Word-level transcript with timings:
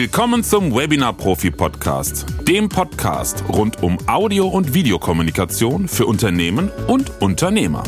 Willkommen 0.00 0.44
zum 0.44 0.72
Webinar 0.76 1.12
Profi 1.12 1.50
Podcast, 1.50 2.24
dem 2.46 2.68
Podcast 2.68 3.42
rund 3.48 3.82
um 3.82 3.98
Audio- 4.06 4.46
und 4.46 4.72
Videokommunikation 4.72 5.88
für 5.88 6.06
Unternehmen 6.06 6.70
und 6.86 7.20
Unternehmer. 7.20 7.82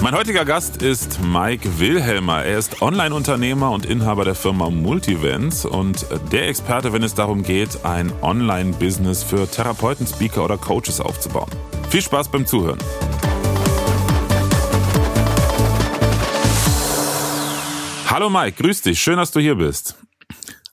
Mein 0.00 0.14
heutiger 0.14 0.44
Gast 0.44 0.80
ist 0.82 1.18
Mike 1.20 1.80
Wilhelmer. 1.80 2.44
Er 2.44 2.58
ist 2.58 2.80
Online-Unternehmer 2.80 3.72
und 3.72 3.86
Inhaber 3.86 4.24
der 4.24 4.36
Firma 4.36 4.70
Multivents 4.70 5.64
und 5.64 6.06
der 6.30 6.46
Experte, 6.46 6.92
wenn 6.92 7.02
es 7.02 7.14
darum 7.14 7.42
geht, 7.42 7.84
ein 7.84 8.12
Online-Business 8.22 9.24
für 9.24 9.50
Therapeuten, 9.50 10.06
Speaker 10.06 10.44
oder 10.44 10.58
Coaches 10.58 11.00
aufzubauen. 11.00 11.50
Viel 11.88 12.02
Spaß 12.02 12.28
beim 12.28 12.46
Zuhören. 12.46 12.78
Hallo 18.20 18.28
Mike, 18.28 18.62
grüß 18.62 18.82
dich. 18.82 19.00
Schön, 19.00 19.16
dass 19.16 19.30
du 19.30 19.40
hier 19.40 19.54
bist. 19.54 19.96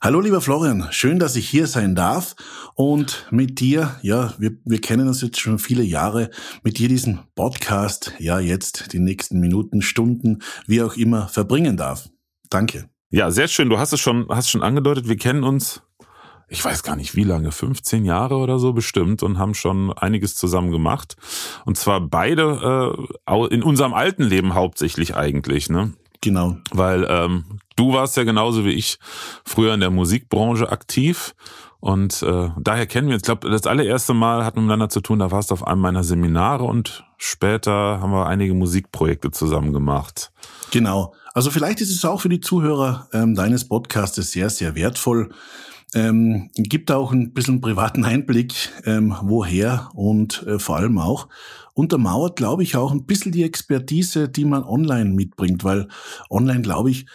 Hallo 0.02 0.20
lieber 0.20 0.42
Florian, 0.42 0.86
schön, 0.90 1.18
dass 1.18 1.34
ich 1.34 1.48
hier 1.48 1.66
sein 1.66 1.94
darf 1.94 2.36
und 2.74 3.26
mit 3.30 3.58
dir, 3.58 3.96
ja, 4.02 4.34
wir, 4.36 4.50
wir 4.66 4.82
kennen 4.82 5.08
uns 5.08 5.22
jetzt 5.22 5.40
schon 5.40 5.58
viele 5.58 5.82
Jahre, 5.82 6.28
mit 6.62 6.76
dir 6.76 6.90
diesen 6.90 7.20
Podcast, 7.34 8.12
ja, 8.18 8.38
jetzt 8.38 8.92
die 8.92 8.98
nächsten 8.98 9.40
Minuten, 9.40 9.80
Stunden, 9.80 10.42
wie 10.66 10.82
auch 10.82 10.94
immer, 10.96 11.28
verbringen 11.28 11.78
darf. 11.78 12.10
Danke. 12.50 12.90
Ja, 13.08 13.30
sehr 13.30 13.48
schön. 13.48 13.70
Du 13.70 13.78
hast 13.78 13.94
es 13.94 14.00
schon, 14.00 14.26
hast 14.28 14.50
schon 14.50 14.62
angedeutet, 14.62 15.08
wir 15.08 15.16
kennen 15.16 15.42
uns, 15.42 15.80
ich 16.50 16.62
weiß 16.62 16.82
gar 16.82 16.96
nicht 16.96 17.16
wie 17.16 17.24
lange, 17.24 17.50
15 17.50 18.04
Jahre 18.04 18.36
oder 18.36 18.58
so 18.58 18.74
bestimmt 18.74 19.22
und 19.22 19.38
haben 19.38 19.54
schon 19.54 19.90
einiges 19.94 20.34
zusammen 20.36 20.70
gemacht. 20.70 21.16
Und 21.64 21.78
zwar 21.78 22.02
beide 22.02 23.06
äh, 23.26 23.46
in 23.46 23.62
unserem 23.62 23.94
alten 23.94 24.24
Leben 24.24 24.52
hauptsächlich 24.52 25.16
eigentlich, 25.16 25.70
ne? 25.70 25.94
Genau. 26.20 26.56
Weil 26.70 27.06
ähm, 27.08 27.44
du 27.76 27.92
warst 27.92 28.16
ja 28.16 28.24
genauso 28.24 28.64
wie 28.64 28.72
ich 28.72 28.98
früher 29.44 29.74
in 29.74 29.80
der 29.80 29.90
Musikbranche 29.90 30.70
aktiv 30.70 31.34
und 31.80 32.22
äh, 32.22 32.48
daher 32.58 32.86
kennen 32.86 33.08
wir, 33.08 33.16
ich 33.16 33.22
glaube, 33.22 33.48
das 33.48 33.66
allererste 33.66 34.14
Mal 34.14 34.44
hatten 34.44 34.56
wir 34.56 34.62
miteinander 34.62 34.88
zu 34.88 35.00
tun, 35.00 35.20
da 35.20 35.30
warst 35.30 35.50
du 35.50 35.54
auf 35.54 35.66
einem 35.66 35.80
meiner 35.80 36.02
Seminare 36.02 36.64
und 36.64 37.04
später 37.18 38.00
haben 38.00 38.10
wir 38.10 38.26
einige 38.26 38.54
Musikprojekte 38.54 39.30
zusammen 39.30 39.72
gemacht. 39.72 40.32
Genau. 40.72 41.14
Also 41.34 41.50
vielleicht 41.50 41.80
ist 41.80 41.90
es 41.90 42.04
auch 42.04 42.20
für 42.20 42.28
die 42.28 42.40
Zuhörer 42.40 43.08
ähm, 43.12 43.36
deines 43.36 43.68
Podcastes 43.68 44.32
sehr, 44.32 44.50
sehr 44.50 44.74
wertvoll. 44.74 45.30
Ähm, 45.94 46.50
gibt 46.54 46.90
auch 46.90 47.12
ein 47.12 47.32
bisschen 47.32 47.60
privaten 47.60 48.04
Einblick, 48.04 48.54
ähm, 48.84 49.16
woher 49.22 49.88
und 49.94 50.44
äh, 50.46 50.58
vor 50.58 50.76
allem 50.76 50.98
auch, 50.98 51.28
untermauert, 51.78 52.34
glaube 52.34 52.64
ich, 52.64 52.74
auch 52.74 52.90
ein 52.90 53.06
bisschen 53.06 53.30
die 53.30 53.44
Expertise, 53.44 54.28
die 54.28 54.44
man 54.44 54.64
online 54.64 55.10
mitbringt, 55.10 55.62
weil 55.62 55.86
online, 56.28 56.62
glaube 56.62 56.90
ich, 56.90 57.06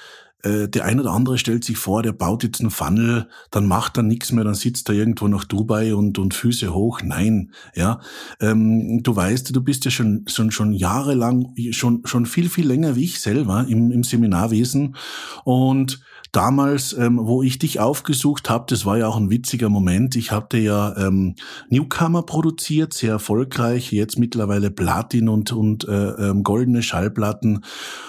äh, 0.42 0.69
der 0.69 0.86
eine 0.86 1.02
oder 1.02 1.11
andere 1.11 1.38
stellt 1.38 1.66
sich 1.66 1.78
vor, 1.78 2.02
der 2.02 2.14
baut 2.14 2.44
jetzt 2.44 2.61
einen 2.61 2.69
Funnel, 2.69 3.28
dann 3.52 3.66
macht 3.66 3.97
er 3.97 4.03
nichts 4.03 4.31
mehr, 4.31 4.45
dann 4.45 4.53
sitzt 4.53 4.88
er 4.88 4.95
irgendwo 4.95 5.28
nach 5.28 5.44
Dubai 5.44 5.94
und, 5.94 6.17
und 6.17 6.34
Füße 6.34 6.73
hoch. 6.73 7.02
Nein, 7.03 7.52
ja. 7.75 8.00
Ähm, 8.39 9.03
du 9.03 9.14
weißt, 9.14 9.53
du 9.53 9.61
bist 9.61 9.84
ja 9.84 9.91
schon, 9.91 10.23
schon, 10.28 10.52
schon 10.52 10.72
jahrelang, 10.72 11.53
schon, 11.72 12.02
schon 12.06 12.25
viel, 12.25 12.50
viel 12.50 12.66
länger 12.66 12.95
wie 12.95 13.03
ich 13.03 13.19
selber 13.19 13.66
im, 13.67 13.91
im 13.91 14.03
Seminarwesen 14.03 14.95
und 15.44 16.02
damals, 16.34 16.94
ähm, 16.94 17.20
wo 17.22 17.44
ich 17.44 17.59
dich 17.59 17.80
aufgesucht 17.80 18.50
habe, 18.50 18.66
das 18.67 18.86
war 18.86 18.98
ja 18.98 19.08
auch 19.08 19.16
ein 19.16 19.30
witziger 19.30 19.70
Moment. 19.70 20.16
Ich 20.16 20.31
hatte 20.31 20.58
ja 20.58 20.98
ähm, 20.98 21.36
Newcomer 21.70 22.23
produziert, 22.23 22.94
sehr 22.94 23.12
erfolgreich, 23.12 23.94
jetzt 23.94 24.20
mittlerweile 24.20 24.72
Platin 24.72 25.30
und, 25.30 25.53
und 25.53 25.88
äh, 25.88 26.09
ähm, 26.09 26.44
goldene 26.44 26.84
Schallplatten, 26.84 27.63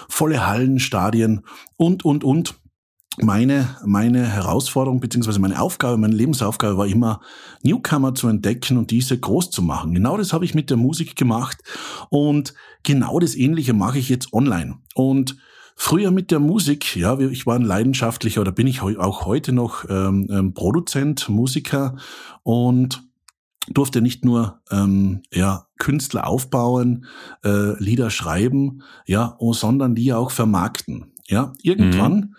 volle 0.09 0.45
Hallenstadien 0.45 1.41
und, 1.77 2.03
und, 2.03 2.25
und. 2.25 2.55
Meine, 3.21 3.77
meine 3.85 4.27
Herausforderung 4.27 4.99
beziehungsweise 4.99 5.39
meine 5.39 5.61
Aufgabe, 5.61 5.95
meine 5.95 6.13
Lebensaufgabe 6.15 6.77
war 6.77 6.85
immer, 6.85 7.21
Newcomer 7.63 8.13
zu 8.13 8.27
entdecken 8.27 8.77
und 8.77 8.91
diese 8.91 9.17
groß 9.17 9.51
zu 9.51 9.61
machen. 9.61 9.93
Genau 9.93 10.17
das 10.17 10.33
habe 10.33 10.43
ich 10.43 10.53
mit 10.53 10.69
der 10.69 10.75
Musik 10.75 11.15
gemacht 11.15 11.59
und 12.09 12.53
genau 12.83 13.17
das 13.19 13.35
Ähnliche 13.35 13.71
mache 13.71 13.99
ich 13.99 14.09
jetzt 14.09 14.33
online. 14.33 14.79
Und 14.95 15.37
Früher 15.75 16.11
mit 16.11 16.31
der 16.31 16.39
Musik, 16.39 16.95
ja, 16.95 17.19
ich 17.19 17.45
war 17.45 17.55
ein 17.55 17.61
leidenschaftlicher 17.61 18.41
oder 18.41 18.51
bin 18.51 18.65
ich 18.65 18.81
auch 18.81 19.25
heute 19.25 19.51
noch 19.51 19.85
ähm, 19.89 20.27
ähm, 20.31 20.53
Produzent, 20.53 21.27
Musiker 21.27 21.97
und 22.43 23.03
durfte 23.67 24.01
nicht 24.01 24.23
nur 24.23 24.61
ähm, 24.71 25.23
ja, 25.33 25.67
Künstler 25.77 26.27
aufbauen, 26.27 27.05
äh, 27.43 27.77
Lieder 27.83 28.09
schreiben, 28.09 28.83
ja, 29.05 29.35
oh, 29.39 29.53
sondern 29.53 29.95
die 29.95 30.13
auch 30.13 30.31
vermarkten. 30.31 31.11
Ja, 31.27 31.53
irgendwann 31.61 32.13
mhm 32.13 32.35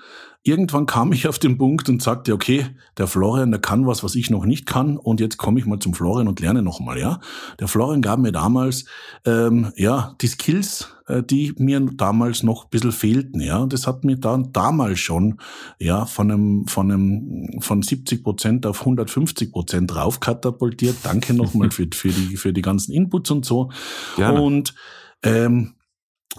irgendwann 0.47 0.87
kam 0.87 1.13
ich 1.13 1.27
auf 1.29 1.39
den 1.39 1.59
Punkt 1.59 1.89
und 1.89 2.03
sagte, 2.03 2.33
okay, 2.33 2.67
der 2.99 3.07
Florian, 3.07 3.51
der 3.51 3.61
kann 3.61 3.87
was, 3.87 4.05
was 4.05 4.15
ich 4.15 4.31
noch 4.31 4.45
nicht 4.45 4.67
kann, 4.67 4.97
und 4.97 5.21
jetzt 5.21 5.37
komme 5.37 5.59
ich 5.59 5.67
mal 5.67 5.79
zum 5.79 5.95
Florian 5.95 6.29
und 6.29 6.41
lerne 6.41 6.63
nochmal, 6.63 6.99
ja. 6.99 7.21
Der 7.59 7.69
Florian 7.69 8.03
gab 8.03 8.19
mir 8.19 8.33
damals, 8.33 8.85
ähm, 9.25 9.73
ja, 9.77 10.15
die 10.21 10.29
Skills, 10.29 10.95
äh, 11.09 11.23
die 11.23 11.55
mir 11.59 11.81
damals 11.81 12.43
noch 12.43 12.65
ein 12.65 12.71
bisschen 12.71 12.93
fehlten, 12.93 13.41
ja. 13.41 13.59
Und 13.59 13.73
das 13.73 13.87
hat 13.87 14.05
mir 14.05 14.17
dann 14.17 14.53
damals 14.53 15.01
schon, 15.01 15.39
ja, 15.79 16.07
von 16.07 16.31
einem, 16.31 16.67
von 16.67 16.91
einem, 16.91 17.61
von 17.61 17.83
70 17.83 18.23
Prozent 18.23 18.67
auf 18.67 18.81
150 18.81 19.53
Prozent 19.53 19.95
raufkatapultiert. 19.95 20.97
Danke 21.03 21.35
nochmal 21.35 21.71
für, 21.73 21.87
für 21.93 22.09
die, 22.09 22.37
für 22.37 22.53
die 22.53 22.63
ganzen 22.63 22.93
Inputs 22.93 23.31
und 23.31 23.45
so. 23.45 23.71
Gerne. 24.17 24.41
Und, 24.41 24.75
ähm, 25.23 25.76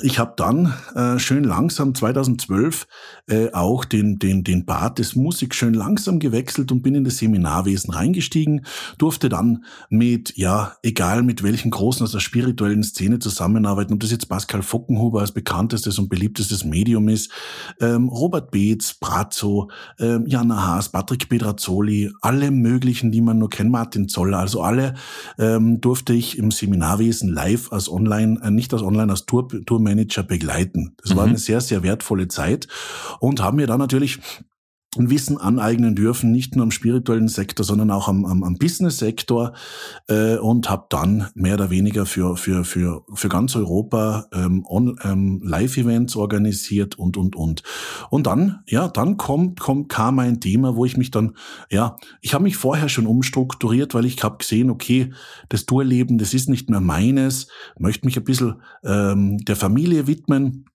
ich 0.01 0.19
habe 0.19 0.33
dann 0.37 0.73
äh, 0.95 1.17
schön 1.17 1.43
langsam 1.43 1.95
2012 1.95 2.87
äh, 3.27 3.51
auch 3.51 3.83
den, 3.83 4.19
den, 4.19 4.43
den 4.43 4.65
Bad 4.65 4.99
des 4.99 5.15
Musik 5.15 5.55
schön 5.55 5.73
langsam 5.73 6.19
gewechselt 6.19 6.71
und 6.71 6.83
bin 6.83 6.95
in 6.95 7.03
das 7.03 7.17
Seminarwesen 7.17 7.93
reingestiegen, 7.93 8.65
durfte 8.97 9.29
dann 9.29 9.65
mit, 9.89 10.37
ja, 10.37 10.73
egal 10.83 11.23
mit 11.23 11.41
welchen 11.41 11.71
Großen 11.71 12.03
aus 12.03 12.11
der 12.11 12.19
spirituellen 12.19 12.83
Szene 12.83 13.19
zusammenarbeiten, 13.19 13.93
ob 13.93 13.99
das 13.99 14.11
jetzt 14.11 14.29
Pascal 14.29 14.61
Fockenhuber 14.61 15.21
als 15.21 15.31
bekanntestes 15.31 15.97
und 15.97 16.09
beliebtestes 16.09 16.63
Medium 16.63 17.09
ist, 17.09 17.31
ähm, 17.81 18.07
Robert 18.07 18.51
Beetz, 18.51 18.93
Brazzo, 18.93 19.69
ähm, 19.99 20.25
Jana 20.27 20.67
Haas, 20.67 20.89
Patrick 20.89 21.27
Pedrazzoli, 21.27 22.11
alle 22.21 22.51
möglichen, 22.51 23.11
die 23.11 23.21
man 23.21 23.39
nur 23.39 23.49
kennt, 23.49 23.71
Martin 23.71 24.07
Zoller, 24.07 24.39
also 24.39 24.61
alle 24.61 24.93
ähm, 25.39 25.81
durfte 25.81 26.13
ich 26.13 26.37
im 26.37 26.51
Seminarwesen 26.51 27.33
live 27.33 27.71
als 27.71 27.89
Online, 27.89 28.39
äh, 28.43 28.51
nicht 28.51 28.73
als 28.73 28.83
Online, 28.83 29.11
als 29.11 29.25
Tour, 29.25 29.47
Tour 29.65 29.76
Manager 29.79 30.23
begleiten. 30.23 30.95
Das 31.01 31.13
mhm. 31.13 31.17
war 31.17 31.25
eine 31.25 31.37
sehr, 31.37 31.61
sehr 31.61 31.83
wertvolle 31.83 32.27
Zeit 32.27 32.67
und 33.19 33.41
haben 33.41 33.57
mir 33.57 33.67
dann 33.67 33.79
natürlich 33.79 34.19
Wissen 35.09 35.37
aneignen 35.37 35.95
dürfen, 35.95 36.31
nicht 36.31 36.55
nur 36.55 36.63
am 36.63 36.71
spirituellen 36.71 37.27
Sektor, 37.27 37.65
sondern 37.65 37.91
auch 37.91 38.07
am, 38.07 38.25
am, 38.25 38.43
am 38.43 38.55
Business-Sektor 38.55 39.53
äh, 40.07 40.37
und 40.37 40.69
habe 40.69 40.87
dann 40.89 41.27
mehr 41.35 41.55
oder 41.55 41.69
weniger 41.69 42.05
für, 42.05 42.35
für, 42.37 42.63
für, 42.63 43.03
für 43.13 43.29
ganz 43.29 43.55
Europa 43.55 44.27
ähm, 44.33 44.65
ähm, 45.03 45.41
Live-Events 45.43 46.15
organisiert 46.15 46.97
und, 46.97 47.17
und, 47.17 47.35
und. 47.35 47.63
Und 48.09 48.27
dann, 48.27 48.59
ja, 48.67 48.87
dann 48.87 49.17
kommt, 49.17 49.59
kommt, 49.59 49.89
kam 49.89 50.19
ein 50.19 50.39
Thema, 50.39 50.75
wo 50.75 50.85
ich 50.85 50.97
mich 50.97 51.11
dann, 51.11 51.35
ja, 51.69 51.97
ich 52.21 52.33
habe 52.33 52.43
mich 52.43 52.57
vorher 52.57 52.89
schon 52.89 53.07
umstrukturiert, 53.07 53.93
weil 53.93 54.05
ich 54.05 54.23
habe 54.23 54.37
gesehen, 54.37 54.69
okay, 54.69 55.13
das 55.49 55.65
Tourleben, 55.65 56.17
das 56.17 56.33
ist 56.33 56.49
nicht 56.49 56.69
mehr 56.69 56.81
meines, 56.81 57.47
möchte 57.77 58.05
mich 58.05 58.17
ein 58.17 58.23
bisschen 58.23 58.61
ähm, 58.83 59.37
der 59.39 59.55
Familie 59.55 60.07
widmen 60.07 60.65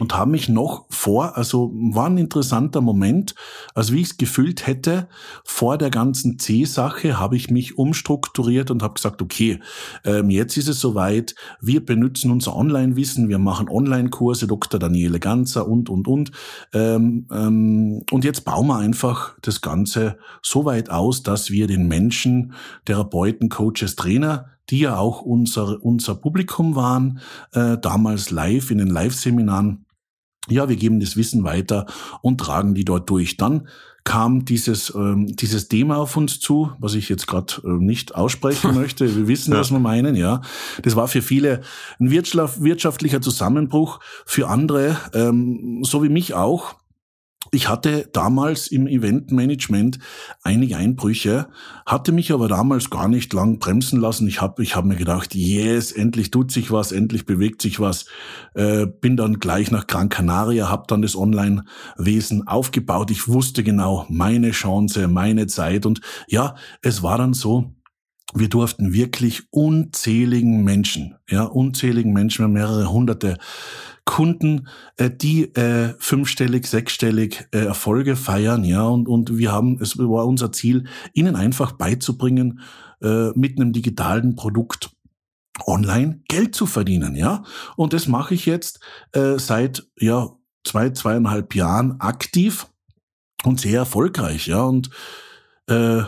und 0.00 0.16
habe 0.16 0.32
mich 0.32 0.48
noch 0.48 0.86
vor, 0.90 1.36
also 1.36 1.70
war 1.72 2.06
ein 2.06 2.18
interessanter 2.18 2.80
Moment, 2.80 3.34
also 3.74 3.92
wie 3.92 4.00
ich 4.00 4.10
es 4.10 4.16
gefühlt 4.16 4.66
hätte, 4.66 5.08
vor 5.44 5.78
der 5.78 5.90
ganzen 5.90 6.38
C-Sache 6.38 7.20
habe 7.20 7.36
ich 7.36 7.48
mich 7.48 7.78
umstrukturiert 7.78 8.72
und 8.72 8.82
habe 8.82 8.94
gesagt, 8.94 9.22
okay, 9.22 9.60
ähm, 10.04 10.30
jetzt 10.30 10.56
ist 10.56 10.68
es 10.68 10.80
soweit, 10.80 11.36
wir 11.60 11.84
benutzen 11.84 12.32
unser 12.32 12.56
Online-Wissen, 12.56 13.28
wir 13.28 13.38
machen 13.38 13.68
Online-Kurse, 13.68 14.48
Dr. 14.48 14.80
Daniele 14.80 15.20
Ganzer 15.20 15.68
und, 15.68 15.88
und, 15.88 16.08
und. 16.08 16.32
Ähm, 16.72 17.28
ähm, 17.30 18.02
und 18.10 18.24
jetzt 18.24 18.44
bauen 18.44 18.66
wir 18.66 18.78
einfach 18.78 19.36
das 19.42 19.60
Ganze 19.60 20.16
so 20.42 20.64
weit 20.64 20.90
aus, 20.90 21.22
dass 21.22 21.50
wir 21.50 21.68
den 21.68 21.86
Menschen, 21.86 22.54
Therapeuten, 22.84 23.48
Coaches, 23.48 23.94
Trainer, 23.94 24.46
die 24.70 24.80
ja 24.80 24.96
auch 24.96 25.20
unser, 25.20 25.82
unser 25.84 26.14
Publikum 26.14 26.74
waren, 26.74 27.20
äh, 27.52 27.76
damals 27.78 28.30
live 28.30 28.70
in 28.70 28.78
den 28.78 28.88
Live-Seminaren, 28.88 29.84
ja, 30.48 30.68
wir 30.68 30.76
geben 30.76 31.00
das 31.00 31.16
Wissen 31.16 31.44
weiter 31.44 31.86
und 32.22 32.38
tragen 32.38 32.74
die 32.74 32.84
dort 32.84 33.08
durch. 33.08 33.36
Dann 33.36 33.68
kam 34.04 34.44
dieses, 34.44 34.94
ähm, 34.94 35.34
dieses 35.34 35.68
Thema 35.68 35.96
auf 35.96 36.16
uns 36.16 36.38
zu, 36.38 36.72
was 36.78 36.94
ich 36.94 37.08
jetzt 37.08 37.26
gerade 37.26 37.54
äh, 37.64 37.68
nicht 37.68 38.14
aussprechen 38.14 38.74
möchte. 38.74 39.16
Wir 39.16 39.26
wissen, 39.26 39.52
ja. 39.52 39.60
was 39.60 39.70
wir 39.70 39.78
meinen, 39.78 40.14
ja. 40.14 40.42
Das 40.82 40.94
war 40.94 41.08
für 41.08 41.22
viele 41.22 41.62
ein 41.98 42.10
wirtschaftlicher 42.10 43.22
Zusammenbruch, 43.22 44.00
für 44.26 44.48
andere, 44.48 44.98
ähm, 45.14 45.82
so 45.82 46.02
wie 46.02 46.10
mich 46.10 46.34
auch, 46.34 46.76
ich 47.54 47.68
hatte 47.68 48.08
damals 48.12 48.68
im 48.68 48.86
Eventmanagement 48.86 49.98
einige 50.42 50.76
Einbrüche, 50.76 51.46
hatte 51.86 52.12
mich 52.12 52.32
aber 52.32 52.48
damals 52.48 52.90
gar 52.90 53.08
nicht 53.08 53.32
lang 53.32 53.58
bremsen 53.58 54.00
lassen. 54.00 54.28
Ich 54.28 54.40
habe 54.40 54.62
ich 54.62 54.76
hab 54.76 54.84
mir 54.84 54.96
gedacht, 54.96 55.34
yes, 55.34 55.92
endlich 55.92 56.30
tut 56.30 56.50
sich 56.50 56.70
was, 56.70 56.92
endlich 56.92 57.24
bewegt 57.24 57.62
sich 57.62 57.80
was. 57.80 58.06
Äh, 58.54 58.86
bin 58.86 59.16
dann 59.16 59.38
gleich 59.38 59.70
nach 59.70 59.86
Gran 59.86 60.08
Canaria, 60.08 60.68
habe 60.68 60.84
dann 60.88 61.02
das 61.02 61.16
Online-Wesen 61.16 62.46
aufgebaut. 62.46 63.10
Ich 63.10 63.28
wusste 63.28 63.62
genau 63.62 64.06
meine 64.08 64.50
Chance, 64.50 65.08
meine 65.08 65.46
Zeit. 65.46 65.86
Und 65.86 66.00
ja, 66.28 66.56
es 66.82 67.02
war 67.02 67.18
dann 67.18 67.32
so, 67.32 67.72
wir 68.34 68.48
durften 68.48 68.92
wirklich 68.92 69.44
unzähligen 69.50 70.64
Menschen, 70.64 71.16
ja, 71.28 71.44
unzähligen 71.44 72.12
Menschen, 72.12 72.52
mehrere 72.52 72.90
hunderte 72.90 73.38
Kunden, 74.04 74.68
äh, 74.96 75.10
die 75.10 75.54
äh, 75.54 75.94
fünfstellig, 75.98 76.66
sechsstellig 76.66 77.46
äh, 77.52 77.58
Erfolge 77.58 78.16
feiern, 78.16 78.64
ja, 78.64 78.82
und, 78.82 79.08
und 79.08 79.38
wir 79.38 79.52
haben, 79.52 79.78
es 79.80 79.96
war 79.98 80.26
unser 80.26 80.52
Ziel, 80.52 80.84
ihnen 81.14 81.36
einfach 81.36 81.72
beizubringen, 81.72 82.60
äh, 83.02 83.30
mit 83.34 83.58
einem 83.58 83.72
digitalen 83.72 84.34
Produkt 84.34 84.90
online 85.66 86.20
Geld 86.28 86.54
zu 86.54 86.66
verdienen, 86.66 87.14
ja. 87.14 87.44
Und 87.76 87.92
das 87.92 88.08
mache 88.08 88.34
ich 88.34 88.46
jetzt 88.46 88.80
äh, 89.12 89.38
seit 89.38 89.86
ja 89.98 90.30
zwei, 90.64 90.90
zweieinhalb 90.90 91.54
Jahren 91.54 92.00
aktiv 92.00 92.66
und 93.44 93.60
sehr 93.60 93.80
erfolgreich, 93.80 94.48
ja. 94.48 94.62
Und 94.62 94.90
äh, 95.68 96.02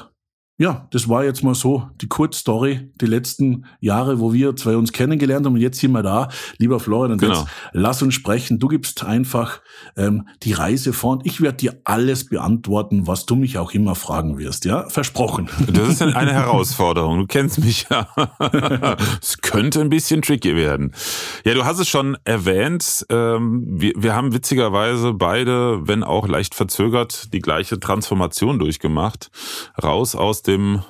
ja, 0.59 0.87
das 0.91 1.07
war 1.07 1.23
jetzt 1.23 1.43
mal 1.43 1.55
so 1.55 1.91
die 2.01 2.09
Kurzstory, 2.09 2.91
die 2.99 3.07
letzten 3.07 3.67
Jahre, 3.81 4.21
wo 4.21 4.33
wir 4.33 4.57
zwei 4.57 4.77
uns 4.77 4.91
kennengelernt 4.93 5.45
haben 5.45 5.55
und 5.55 5.61
jetzt 5.61 5.79
sind 5.81 5.93
wir 5.93 6.03
da. 6.03 6.29
Lieber 6.57 6.81
Florian, 6.81 7.19
genau. 7.19 7.41
jetzt 7.41 7.47
lass 7.73 8.01
uns 8.01 8.15
sprechen. 8.15 8.59
Du 8.59 8.69
gibst 8.69 9.05
einfach 9.05 9.61
ähm, 9.99 10.29
die 10.43 10.55
Reise 10.55 10.95
vor 10.95 11.13
und 11.13 11.27
ich 11.27 11.43
werde 11.43 11.59
dir 11.59 11.81
alles 11.85 12.27
beantworten, 12.27 13.07
was 13.07 13.27
du 13.27 13.37
mich 13.37 13.59
auch 13.59 13.73
immer 13.73 13.95
fragen 13.95 14.39
wirst. 14.39 14.65
Ja, 14.65 14.89
versprochen. 14.89 15.51
Das 15.71 15.89
ist 15.91 16.01
eine 16.01 16.33
Herausforderung. 16.33 17.19
Du 17.19 17.27
kennst 17.27 17.59
mich 17.63 17.87
ja. 17.91 18.09
es 19.21 19.37
könnte 19.43 19.83
ein 19.83 19.91
bisschen 19.91 20.23
tricky 20.23 20.57
werden. 20.57 20.93
Ja, 21.45 21.53
du 21.53 21.67
hast 21.67 21.81
es 21.81 21.89
schon 21.89 22.17
erwähnt. 22.25 23.05
Ähm, 23.11 23.63
wir, 23.67 23.93
wir 23.95 24.15
haben 24.15 24.33
witzigerweise 24.33 25.13
beide, 25.13 25.87
wenn 25.87 26.03
auch 26.03 26.27
leicht 26.27 26.55
verzögert, 26.55 27.35
die 27.35 27.41
gleiche 27.41 27.79
Transformation 27.79 28.59
durchgemacht. 28.59 29.31
Raus 29.83 30.15
aus 30.15 30.46
dem, 30.47 30.83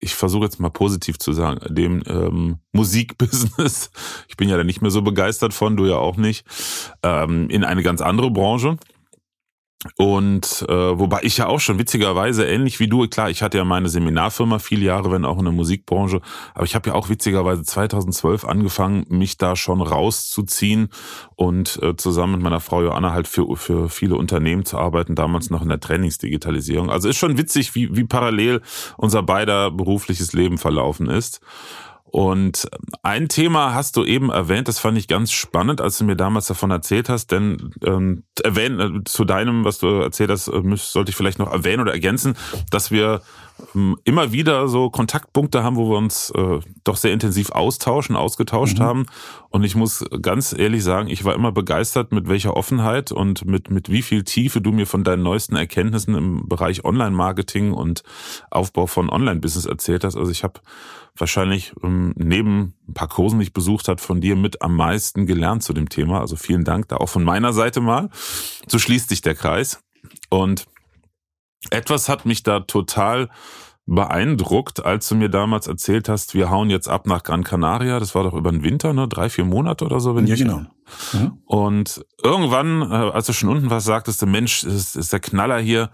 ich 0.00 0.14
versuche 0.14 0.44
jetzt 0.44 0.60
mal 0.60 0.70
positiv 0.70 1.18
zu 1.18 1.32
sagen, 1.32 1.74
dem 1.74 2.02
ähm, 2.06 2.58
Musikbusiness. 2.72 3.90
Ich 4.28 4.36
bin 4.36 4.48
ja 4.48 4.56
da 4.56 4.64
nicht 4.64 4.80
mehr 4.80 4.90
so 4.90 5.02
begeistert 5.02 5.52
von, 5.52 5.76
du 5.76 5.84
ja 5.84 5.96
auch 5.96 6.16
nicht, 6.16 6.44
ähm, 7.02 7.48
in 7.50 7.64
eine 7.64 7.82
ganz 7.82 8.00
andere 8.00 8.30
Branche. 8.30 8.78
Und 9.96 10.64
äh, 10.68 10.98
wobei 10.98 11.20
ich 11.22 11.38
ja 11.38 11.46
auch 11.46 11.60
schon 11.60 11.78
witzigerweise 11.78 12.44
ähnlich 12.46 12.78
wie 12.78 12.88
du, 12.88 13.06
klar, 13.08 13.30
ich 13.30 13.42
hatte 13.42 13.58
ja 13.58 13.64
meine 13.64 13.88
Seminarfirma 13.88 14.58
viele 14.58 14.84
Jahre, 14.84 15.10
wenn 15.10 15.24
auch 15.24 15.38
in 15.38 15.44
der 15.44 15.52
Musikbranche, 15.52 16.20
aber 16.54 16.64
ich 16.64 16.74
habe 16.74 16.90
ja 16.90 16.94
auch 16.94 17.08
witzigerweise 17.08 17.64
2012 17.64 18.44
angefangen, 18.44 19.04
mich 19.08 19.38
da 19.38 19.56
schon 19.56 19.80
rauszuziehen 19.80 20.88
und 21.34 21.82
äh, 21.82 21.96
zusammen 21.96 22.34
mit 22.34 22.42
meiner 22.42 22.60
Frau 22.60 22.82
Joanna 22.82 23.12
halt 23.12 23.26
für, 23.26 23.56
für 23.56 23.88
viele 23.88 24.16
Unternehmen 24.16 24.64
zu 24.64 24.78
arbeiten, 24.78 25.14
damals 25.14 25.50
noch 25.50 25.62
in 25.62 25.68
der 25.68 25.80
Trainingsdigitalisierung. 25.80 26.90
Also 26.90 27.08
ist 27.08 27.18
schon 27.18 27.36
witzig, 27.36 27.74
wie, 27.74 27.94
wie 27.96 28.04
parallel 28.04 28.62
unser 28.96 29.22
beider 29.22 29.70
berufliches 29.70 30.32
Leben 30.32 30.58
verlaufen 30.58 31.08
ist. 31.08 31.40
Und 32.12 32.68
ein 33.02 33.30
Thema 33.30 33.74
hast 33.74 33.96
du 33.96 34.04
eben 34.04 34.28
erwähnt, 34.28 34.68
das 34.68 34.78
fand 34.78 34.98
ich 34.98 35.08
ganz 35.08 35.32
spannend, 35.32 35.80
als 35.80 35.96
du 35.96 36.04
mir 36.04 36.14
damals 36.14 36.46
davon 36.46 36.70
erzählt 36.70 37.08
hast, 37.08 37.32
denn 37.32 37.72
ähm, 37.82 38.24
erwähnen, 38.44 39.00
äh, 39.00 39.04
zu 39.04 39.24
deinem, 39.24 39.64
was 39.64 39.78
du 39.78 39.86
erzählt 39.86 40.28
hast, 40.28 40.48
äh, 40.48 40.62
sollte 40.76 41.08
ich 41.08 41.16
vielleicht 41.16 41.38
noch 41.38 41.50
erwähnen 41.50 41.80
oder 41.80 41.92
ergänzen, 41.92 42.36
dass 42.70 42.90
wir 42.90 43.22
immer 44.04 44.32
wieder 44.32 44.68
so 44.68 44.90
Kontaktpunkte 44.90 45.62
haben, 45.62 45.76
wo 45.76 45.90
wir 45.90 45.96
uns 45.96 46.30
äh, 46.30 46.60
doch 46.84 46.96
sehr 46.96 47.12
intensiv 47.12 47.50
austauschen, 47.50 48.16
ausgetauscht 48.16 48.78
mhm. 48.78 48.82
haben. 48.82 49.06
Und 49.50 49.64
ich 49.64 49.74
muss 49.74 50.04
ganz 50.20 50.54
ehrlich 50.56 50.82
sagen, 50.82 51.08
ich 51.08 51.24
war 51.24 51.34
immer 51.34 51.52
begeistert, 51.52 52.12
mit 52.12 52.28
welcher 52.28 52.56
Offenheit 52.56 53.12
und 53.12 53.44
mit, 53.44 53.70
mit 53.70 53.90
wie 53.90 54.02
viel 54.02 54.24
Tiefe 54.24 54.60
du 54.60 54.72
mir 54.72 54.86
von 54.86 55.04
deinen 55.04 55.22
neuesten 55.22 55.56
Erkenntnissen 55.56 56.14
im 56.14 56.48
Bereich 56.48 56.84
Online-Marketing 56.84 57.72
und 57.72 58.02
Aufbau 58.50 58.86
von 58.86 59.10
Online-Business 59.10 59.66
erzählt 59.66 60.04
hast. 60.04 60.16
Also 60.16 60.30
ich 60.30 60.44
habe 60.44 60.60
wahrscheinlich 61.16 61.72
ähm, 61.82 62.14
neben 62.16 62.74
ein 62.88 62.94
paar 62.94 63.08
Kursen, 63.08 63.38
die 63.38 63.44
ich 63.44 63.52
besucht 63.52 63.88
hat, 63.88 64.00
von 64.00 64.20
dir 64.20 64.36
mit 64.36 64.62
am 64.62 64.76
meisten 64.76 65.26
gelernt 65.26 65.62
zu 65.62 65.72
dem 65.72 65.88
Thema. 65.88 66.20
Also 66.20 66.36
vielen 66.36 66.64
Dank 66.64 66.88
da 66.88 66.96
auch 66.96 67.08
von 67.08 67.24
meiner 67.24 67.52
Seite 67.52 67.80
mal. 67.80 68.10
So 68.66 68.78
schließt 68.78 69.08
sich 69.08 69.20
der 69.20 69.34
Kreis. 69.34 69.82
Und 70.30 70.66
etwas 71.70 72.08
hat 72.08 72.26
mich 72.26 72.42
da 72.42 72.60
total 72.60 73.28
beeindruckt, 73.86 74.84
als 74.84 75.08
du 75.08 75.16
mir 75.16 75.28
damals 75.28 75.66
erzählt 75.66 76.08
hast, 76.08 76.34
wir 76.34 76.50
hauen 76.50 76.70
jetzt 76.70 76.88
ab 76.88 77.06
nach 77.06 77.24
Gran 77.24 77.42
Canaria. 77.42 77.98
Das 77.98 78.14
war 78.14 78.22
doch 78.22 78.34
über 78.34 78.52
den 78.52 78.62
Winter, 78.62 78.92
ne? 78.92 79.08
Drei, 79.08 79.28
vier 79.28 79.44
Monate 79.44 79.84
oder 79.84 79.98
so, 79.98 80.14
wenn 80.14 80.26
ja, 80.26 80.34
ich. 80.34 80.40
genau. 80.40 80.62
Mhm. 81.12 81.38
Und 81.46 82.04
irgendwann, 82.22 82.82
äh, 82.82 82.94
als 82.94 83.26
du 83.26 83.32
schon 83.32 83.48
unten 83.48 83.70
warst, 83.70 83.86
sagtest 83.86 84.22
du, 84.22 84.26
Mensch, 84.26 84.62
ist, 84.62 84.94
ist 84.94 85.12
der 85.12 85.18
Knaller 85.18 85.58
hier. 85.58 85.90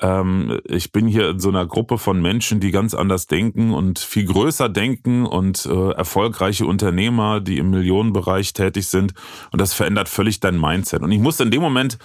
Ähm, 0.00 0.58
ich 0.64 0.90
bin 0.90 1.06
hier 1.06 1.30
in 1.30 1.38
so 1.38 1.48
einer 1.48 1.66
Gruppe 1.66 1.98
von 1.98 2.20
Menschen, 2.20 2.58
die 2.58 2.72
ganz 2.72 2.94
anders 2.94 3.28
denken 3.28 3.72
und 3.72 4.00
viel 4.00 4.24
größer 4.24 4.68
denken 4.68 5.24
und 5.24 5.64
äh, 5.66 5.90
erfolgreiche 5.92 6.66
Unternehmer, 6.66 7.40
die 7.40 7.58
im 7.58 7.70
Millionenbereich 7.70 8.52
tätig 8.52 8.88
sind. 8.88 9.14
Und 9.52 9.60
das 9.60 9.74
verändert 9.74 10.08
völlig 10.08 10.40
dein 10.40 10.60
Mindset. 10.60 11.02
Und 11.02 11.12
ich 11.12 11.20
musste 11.20 11.44
in 11.44 11.50
dem 11.50 11.62
Moment 11.62 11.98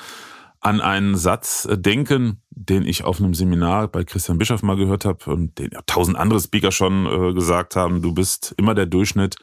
an 0.63 0.79
einen 0.81 1.15
Satz 1.15 1.65
äh, 1.65 1.77
denken, 1.77 2.41
den 2.49 2.85
ich 2.85 3.03
auf 3.03 3.19
einem 3.19 3.33
Seminar 3.33 3.89
bei 3.89 4.03
Christian 4.03 4.37
Bischoff 4.37 4.63
mal 4.63 4.77
gehört 4.77 5.05
habe 5.05 5.31
und 5.31 5.59
den 5.59 5.71
ja 5.71 5.81
tausend 5.85 6.17
andere 6.17 6.39
Speaker 6.39 6.71
schon 6.71 7.05
äh, 7.05 7.33
gesagt 7.33 7.75
haben. 7.75 8.01
Du 8.01 8.13
bist 8.13 8.55
immer 8.57 8.73
der 8.73 8.85
Durchschnitt 8.85 9.35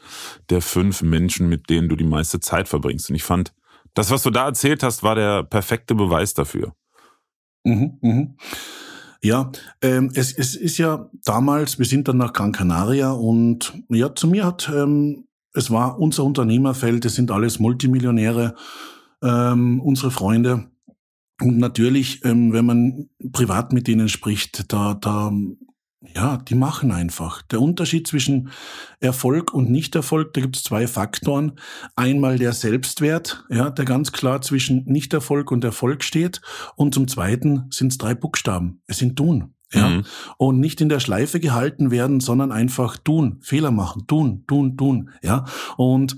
der 0.49 0.61
fünf 0.61 1.01
Menschen, 1.01 1.47
mit 1.47 1.69
denen 1.69 1.89
du 1.89 1.95
die 1.95 2.03
meiste 2.03 2.39
Zeit 2.39 2.67
verbringst. 2.67 3.09
Und 3.09 3.15
ich 3.15 3.23
fand, 3.23 3.53
das, 3.93 4.09
was 4.09 4.23
du 4.23 4.31
da 4.31 4.45
erzählt 4.45 4.83
hast, 4.83 5.03
war 5.03 5.15
der 5.15 5.43
perfekte 5.43 5.95
Beweis 5.95 6.33
dafür. 6.33 6.73
Mhm, 7.63 7.99
mhm. 8.01 8.37
Ja, 9.23 9.51
ähm, 9.83 10.11
es, 10.15 10.35
es 10.35 10.55
ist 10.55 10.79
ja 10.79 11.07
damals, 11.23 11.77
wir 11.77 11.85
sind 11.85 12.07
dann 12.07 12.17
nach 12.17 12.33
Gran 12.33 12.51
Canaria 12.51 13.11
und 13.11 13.73
ja, 13.89 14.15
zu 14.15 14.27
mir 14.27 14.45
hat, 14.45 14.71
ähm, 14.73 15.27
es 15.53 15.69
war 15.69 15.99
unser 15.99 16.23
Unternehmerfeld, 16.23 17.05
es 17.05 17.15
sind 17.15 17.29
alles 17.29 17.59
Multimillionäre, 17.59 18.55
ähm, 19.21 19.79
unsere 19.81 20.09
Freunde. 20.09 20.71
Und 21.41 21.57
natürlich, 21.57 22.23
ähm, 22.23 22.53
wenn 22.53 22.65
man 22.65 23.09
privat 23.31 23.73
mit 23.73 23.87
denen 23.87 24.09
spricht, 24.09 24.71
da, 24.71 24.93
da, 24.93 25.31
ja, 26.15 26.37
die 26.37 26.55
machen 26.55 26.91
einfach. 26.91 27.41
Der 27.43 27.61
Unterschied 27.61 28.07
zwischen 28.07 28.49
Erfolg 28.99 29.53
und 29.53 29.69
Nichterfolg, 29.69 30.33
da 30.33 30.41
gibt 30.41 30.55
es 30.55 30.63
zwei 30.63 30.87
Faktoren. 30.87 31.53
Einmal 31.95 32.37
der 32.37 32.53
Selbstwert, 32.53 33.45
ja, 33.49 33.69
der 33.69 33.85
ganz 33.85 34.11
klar 34.11 34.41
zwischen 34.41 34.83
Nichterfolg 34.85 35.51
und 35.51 35.63
Erfolg 35.63 36.03
steht. 36.03 36.41
Und 36.75 36.93
zum 36.93 37.07
Zweiten 37.07 37.67
sind 37.71 37.91
es 37.91 37.97
drei 37.97 38.15
Buchstaben. 38.15 38.81
Es 38.87 38.97
sind 38.97 39.15
Tun. 39.15 39.55
Ja, 39.73 39.87
mhm. 39.87 40.03
und 40.37 40.59
nicht 40.59 40.81
in 40.81 40.89
der 40.89 40.99
Schleife 40.99 41.39
gehalten 41.39 41.91
werden, 41.91 42.19
sondern 42.19 42.51
einfach 42.51 42.97
tun, 42.97 43.37
Fehler 43.41 43.71
machen, 43.71 44.05
tun, 44.05 44.43
tun, 44.45 44.75
tun, 44.75 45.11
ja. 45.23 45.45
Und 45.77 46.17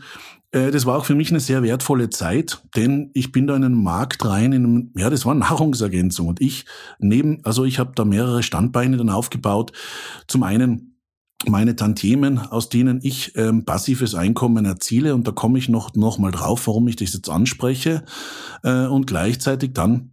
das 0.54 0.86
war 0.86 0.98
auch 0.98 1.06
für 1.06 1.16
mich 1.16 1.32
eine 1.32 1.40
sehr 1.40 1.64
wertvolle 1.64 2.10
Zeit, 2.10 2.62
denn 2.76 3.10
ich 3.14 3.32
bin 3.32 3.48
da 3.48 3.56
in 3.56 3.64
einen 3.64 3.82
Markt 3.82 4.24
rein, 4.24 4.54
in 4.54 4.64
einem, 4.64 4.92
ja, 4.96 5.10
das 5.10 5.26
war 5.26 5.34
Nahrungsergänzung 5.34 6.28
und 6.28 6.42
ich 6.42 6.66
neben, 7.00 7.44
also 7.44 7.66
ich 7.66 7.80
habe 7.80 7.94
da 7.96 8.06
mehrere 8.06 8.44
Standbeine 8.44 8.98
dann 8.98 9.10
aufgebaut. 9.10 9.72
Zum 10.28 10.44
einen 10.44 10.94
meine 11.50 11.76
Tantiemen, 11.76 12.40
aus 12.40 12.70
denen 12.70 13.00
ich 13.02 13.36
ähm, 13.36 13.66
passives 13.66 14.16
Einkommen 14.16 14.66
erziele. 14.66 15.16
Und 15.16 15.28
da 15.28 15.32
komme 15.32 15.58
ich 15.60 15.70
noch 15.70 15.94
noch 15.96 16.18
mal 16.18 16.32
drauf, 16.32 16.68
warum 16.68 16.88
ich 16.88 16.96
das 16.96 17.14
jetzt 17.14 17.30
anspreche. 17.30 18.04
Äh, 18.64 18.86
und 18.86 19.08
gleichzeitig 19.08 19.74
dann 19.74 20.13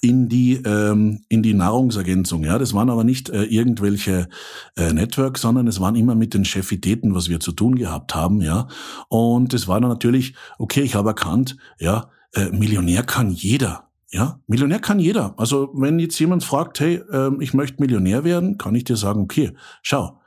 in 0.00 0.28
die 0.28 0.54
ähm, 0.54 1.22
in 1.28 1.42
die 1.42 1.54
Nahrungsergänzung. 1.54 2.44
Ja, 2.44 2.58
das 2.58 2.74
waren 2.74 2.90
aber 2.90 3.04
nicht 3.04 3.28
äh, 3.28 3.44
irgendwelche 3.44 4.28
äh, 4.76 4.92
Networks, 4.92 5.40
sondern 5.40 5.66
es 5.66 5.80
waren 5.80 5.96
immer 5.96 6.14
mit 6.14 6.34
den 6.34 6.44
Chefitäten, 6.44 7.14
was 7.14 7.28
wir 7.28 7.40
zu 7.40 7.52
tun 7.52 7.74
gehabt 7.74 8.14
haben. 8.14 8.40
Ja, 8.40 8.68
und 9.08 9.52
es 9.54 9.68
war 9.68 9.80
dann 9.80 9.90
natürlich 9.90 10.34
okay. 10.58 10.82
Ich 10.82 10.94
habe 10.94 11.10
erkannt, 11.10 11.56
ja, 11.78 12.10
äh, 12.34 12.50
Millionär 12.50 13.02
kann 13.02 13.30
jeder. 13.30 13.88
Ja, 14.12 14.40
Millionär 14.46 14.80
kann 14.80 14.98
jeder. 14.98 15.34
Also 15.36 15.70
wenn 15.74 15.98
jetzt 15.98 16.18
jemand 16.18 16.42
fragt, 16.42 16.80
hey, 16.80 17.00
äh, 17.12 17.30
ich 17.40 17.54
möchte 17.54 17.80
Millionär 17.80 18.24
werden, 18.24 18.58
kann 18.58 18.74
ich 18.74 18.84
dir 18.84 18.96
sagen, 18.96 19.20
okay, 19.20 19.52
schau, 19.82 20.19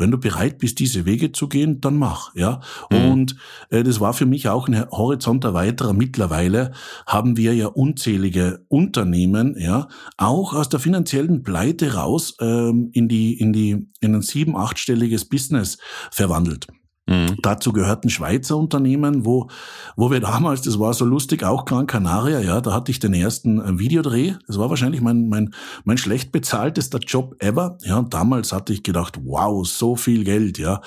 wenn 0.00 0.10
du 0.10 0.18
bereit 0.18 0.58
bist, 0.58 0.78
diese 0.78 1.06
Wege 1.06 1.32
zu 1.32 1.48
gehen, 1.48 1.80
dann 1.80 1.96
mach, 1.96 2.34
ja. 2.34 2.60
Mhm. 2.90 3.10
Und 3.10 3.36
äh, 3.70 3.82
das 3.82 4.00
war 4.00 4.12
für 4.14 4.26
mich 4.26 4.48
auch 4.48 4.66
ein 4.66 4.90
Horizont 4.90 5.44
erweiterer. 5.44 5.92
Mittlerweile 5.92 6.72
haben 7.06 7.36
wir 7.36 7.54
ja 7.54 7.66
unzählige 7.66 8.64
Unternehmen, 8.68 9.56
ja, 9.58 9.88
auch 10.16 10.54
aus 10.54 10.68
der 10.68 10.80
finanziellen 10.80 11.42
Pleite 11.42 11.94
raus 11.94 12.36
ähm, 12.40 12.90
in 12.92 13.08
die 13.08 13.38
in 13.38 13.52
die 13.52 13.86
in 14.00 14.14
ein 14.14 14.22
sieben 14.22 14.56
achtstelliges 14.56 15.26
Business 15.26 15.78
verwandelt. 16.10 16.66
Mhm. 17.10 17.38
Dazu 17.42 17.72
gehörten 17.72 18.08
Schweizer 18.08 18.56
Unternehmen, 18.56 19.24
wo, 19.24 19.48
wo 19.96 20.12
wir 20.12 20.20
damals, 20.20 20.62
das 20.62 20.78
war 20.78 20.94
so 20.94 21.04
lustig, 21.04 21.42
auch 21.42 21.64
Gran 21.64 21.88
Canaria, 21.88 22.38
ja, 22.38 22.60
da 22.60 22.72
hatte 22.72 22.92
ich 22.92 23.00
den 23.00 23.14
ersten 23.14 23.60
äh, 23.60 23.78
Videodreh. 23.80 24.34
Das 24.46 24.58
war 24.58 24.70
wahrscheinlich 24.70 25.00
mein, 25.00 25.28
mein, 25.28 25.52
mein 25.82 25.98
schlecht 25.98 26.30
bezahltester 26.30 27.00
Job 27.00 27.34
ever. 27.40 27.78
Ja, 27.82 27.98
und 27.98 28.14
damals 28.14 28.52
hatte 28.52 28.72
ich 28.72 28.84
gedacht, 28.84 29.18
wow, 29.24 29.66
so 29.66 29.96
viel 29.96 30.22
Geld, 30.22 30.58
ja. 30.58 30.82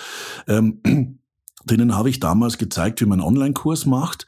Ähm, 0.48 0.80
denen 1.66 1.96
habe 1.96 2.10
ich 2.10 2.22
damals 2.22 2.58
gezeigt, 2.58 3.02
wie 3.02 3.06
man 3.06 3.20
Online-Kurs 3.20 3.86
macht. 3.86 4.26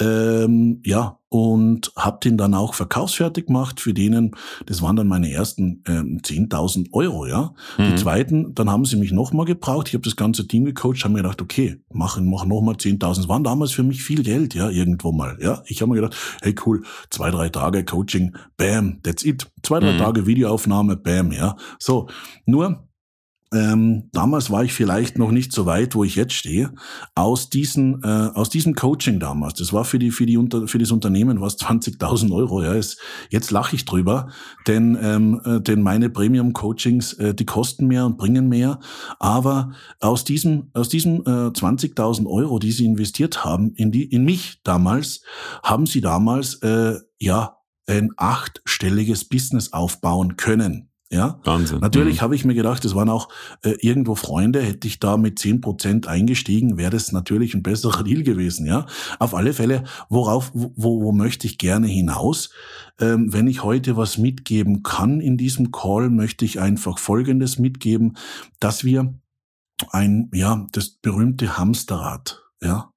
Ähm, 0.00 0.80
ja, 0.84 1.18
und 1.28 1.92
habe 1.96 2.18
den 2.22 2.36
dann 2.36 2.54
auch 2.54 2.74
verkaufsfertig 2.74 3.46
gemacht 3.46 3.80
für 3.80 3.94
denen, 3.94 4.36
das 4.66 4.82
waren 4.82 4.96
dann 4.96 5.06
meine 5.06 5.30
ersten 5.30 5.82
ähm, 5.86 6.20
10.000 6.22 6.92
Euro, 6.92 7.26
ja. 7.26 7.54
Mhm. 7.78 7.84
Die 7.84 7.94
zweiten, 7.94 8.54
dann 8.54 8.70
haben 8.70 8.84
sie 8.84 8.96
mich 8.96 9.12
nochmal 9.12 9.46
gebraucht, 9.46 9.88
ich 9.88 9.94
habe 9.94 10.04
das 10.04 10.16
ganze 10.16 10.46
Team 10.46 10.64
gecoacht, 10.64 11.04
haben 11.04 11.12
mir 11.12 11.22
gedacht, 11.22 11.40
okay, 11.40 11.80
machen 11.90 12.28
mach 12.28 12.44
nochmal 12.44 12.74
10.000. 12.74 12.98
Das 12.98 13.28
waren 13.28 13.44
damals 13.44 13.72
für 13.72 13.82
mich 13.82 14.02
viel 14.02 14.22
Geld, 14.22 14.54
ja, 14.54 14.68
irgendwo 14.68 15.12
mal, 15.12 15.38
ja. 15.40 15.62
Ich 15.66 15.80
habe 15.80 15.90
mir 15.90 16.00
gedacht, 16.00 16.16
hey 16.42 16.54
cool, 16.66 16.82
zwei, 17.10 17.30
drei 17.30 17.48
Tage 17.48 17.84
Coaching, 17.84 18.36
bam, 18.56 19.00
that's 19.02 19.24
it. 19.24 19.50
Zwei, 19.62 19.80
drei 19.80 19.92
mhm. 19.92 19.98
Tage 19.98 20.26
Videoaufnahme, 20.26 20.96
bam, 20.96 21.32
ja. 21.32 21.56
So, 21.78 22.08
nur 22.44 22.88
ähm, 23.52 24.08
damals 24.12 24.50
war 24.50 24.64
ich 24.64 24.72
vielleicht 24.72 25.18
noch 25.18 25.30
nicht 25.30 25.52
so 25.52 25.66
weit, 25.66 25.94
wo 25.94 26.04
ich 26.04 26.16
jetzt 26.16 26.32
stehe, 26.32 26.72
aus 27.14 27.50
diesen, 27.50 28.02
äh, 28.02 28.30
aus 28.34 28.50
diesem 28.50 28.74
Coaching 28.74 29.20
damals. 29.20 29.54
Das 29.54 29.72
war 29.72 29.84
für 29.84 29.98
die, 29.98 30.10
für 30.10 30.26
die 30.26 30.36
unter, 30.36 30.66
für 30.68 30.78
das 30.78 30.90
Unternehmen 30.90 31.40
was 31.40 31.58
20.000 31.58 32.32
Euro. 32.34 32.62
Ja, 32.62 32.72
ist, 32.72 32.98
jetzt 33.30 33.50
lache 33.50 33.76
ich 33.76 33.84
drüber, 33.84 34.28
denn, 34.66 34.98
ähm, 35.00 35.40
äh, 35.44 35.60
denn 35.60 35.82
meine 35.82 36.10
Premium 36.10 36.52
Coachings, 36.52 37.12
äh, 37.14 37.34
die 37.34 37.46
kosten 37.46 37.86
mehr 37.86 38.06
und 38.06 38.16
bringen 38.16 38.48
mehr. 38.48 38.80
Aber 39.18 39.72
aus 40.00 40.24
diesem, 40.24 40.70
aus 40.72 40.88
diesem 40.88 41.20
äh, 41.22 41.50
20.000 41.50 42.26
Euro, 42.26 42.58
die 42.58 42.72
sie 42.72 42.86
investiert 42.86 43.44
haben 43.44 43.72
in 43.74 43.92
die, 43.92 44.04
in 44.04 44.24
mich 44.24 44.60
damals, 44.64 45.22
haben 45.62 45.86
sie 45.86 46.00
damals, 46.00 46.54
äh, 46.62 46.98
ja, 47.18 47.58
ein 47.86 48.10
achtstelliges 48.16 49.28
Business 49.28 49.72
aufbauen 49.72 50.36
können. 50.36 50.91
Ja, 51.12 51.38
Wahnsinn. 51.44 51.80
Natürlich 51.80 52.16
mhm. 52.16 52.20
habe 52.22 52.34
ich 52.34 52.46
mir 52.46 52.54
gedacht, 52.54 52.86
es 52.86 52.94
waren 52.94 53.10
auch 53.10 53.28
äh, 53.62 53.74
irgendwo 53.80 54.14
Freunde. 54.14 54.62
Hätte 54.62 54.88
ich 54.88 54.98
da 54.98 55.18
mit 55.18 55.38
zehn 55.38 55.60
Prozent 55.60 56.08
eingestiegen, 56.08 56.78
wäre 56.78 56.90
das 56.90 57.12
natürlich 57.12 57.52
ein 57.52 57.62
besserer 57.62 58.02
Deal 58.02 58.22
gewesen. 58.22 58.64
Ja, 58.64 58.86
auf 59.18 59.34
alle 59.34 59.52
Fälle. 59.52 59.84
Worauf, 60.08 60.50
wo, 60.54 61.02
wo 61.02 61.12
möchte 61.12 61.46
ich 61.46 61.58
gerne 61.58 61.86
hinaus? 61.86 62.48
Ähm, 62.98 63.30
wenn 63.30 63.46
ich 63.46 63.62
heute 63.62 63.98
was 63.98 64.16
mitgeben 64.16 64.82
kann 64.82 65.20
in 65.20 65.36
diesem 65.36 65.70
Call, 65.70 66.08
möchte 66.08 66.46
ich 66.46 66.60
einfach 66.60 66.98
Folgendes 66.98 67.58
mitgeben, 67.58 68.16
dass 68.58 68.82
wir 68.82 69.14
ein, 69.90 70.30
ja, 70.32 70.66
das 70.72 70.88
berühmte 70.88 71.58
Hamsterrad, 71.58 72.42
ja, 72.62 72.90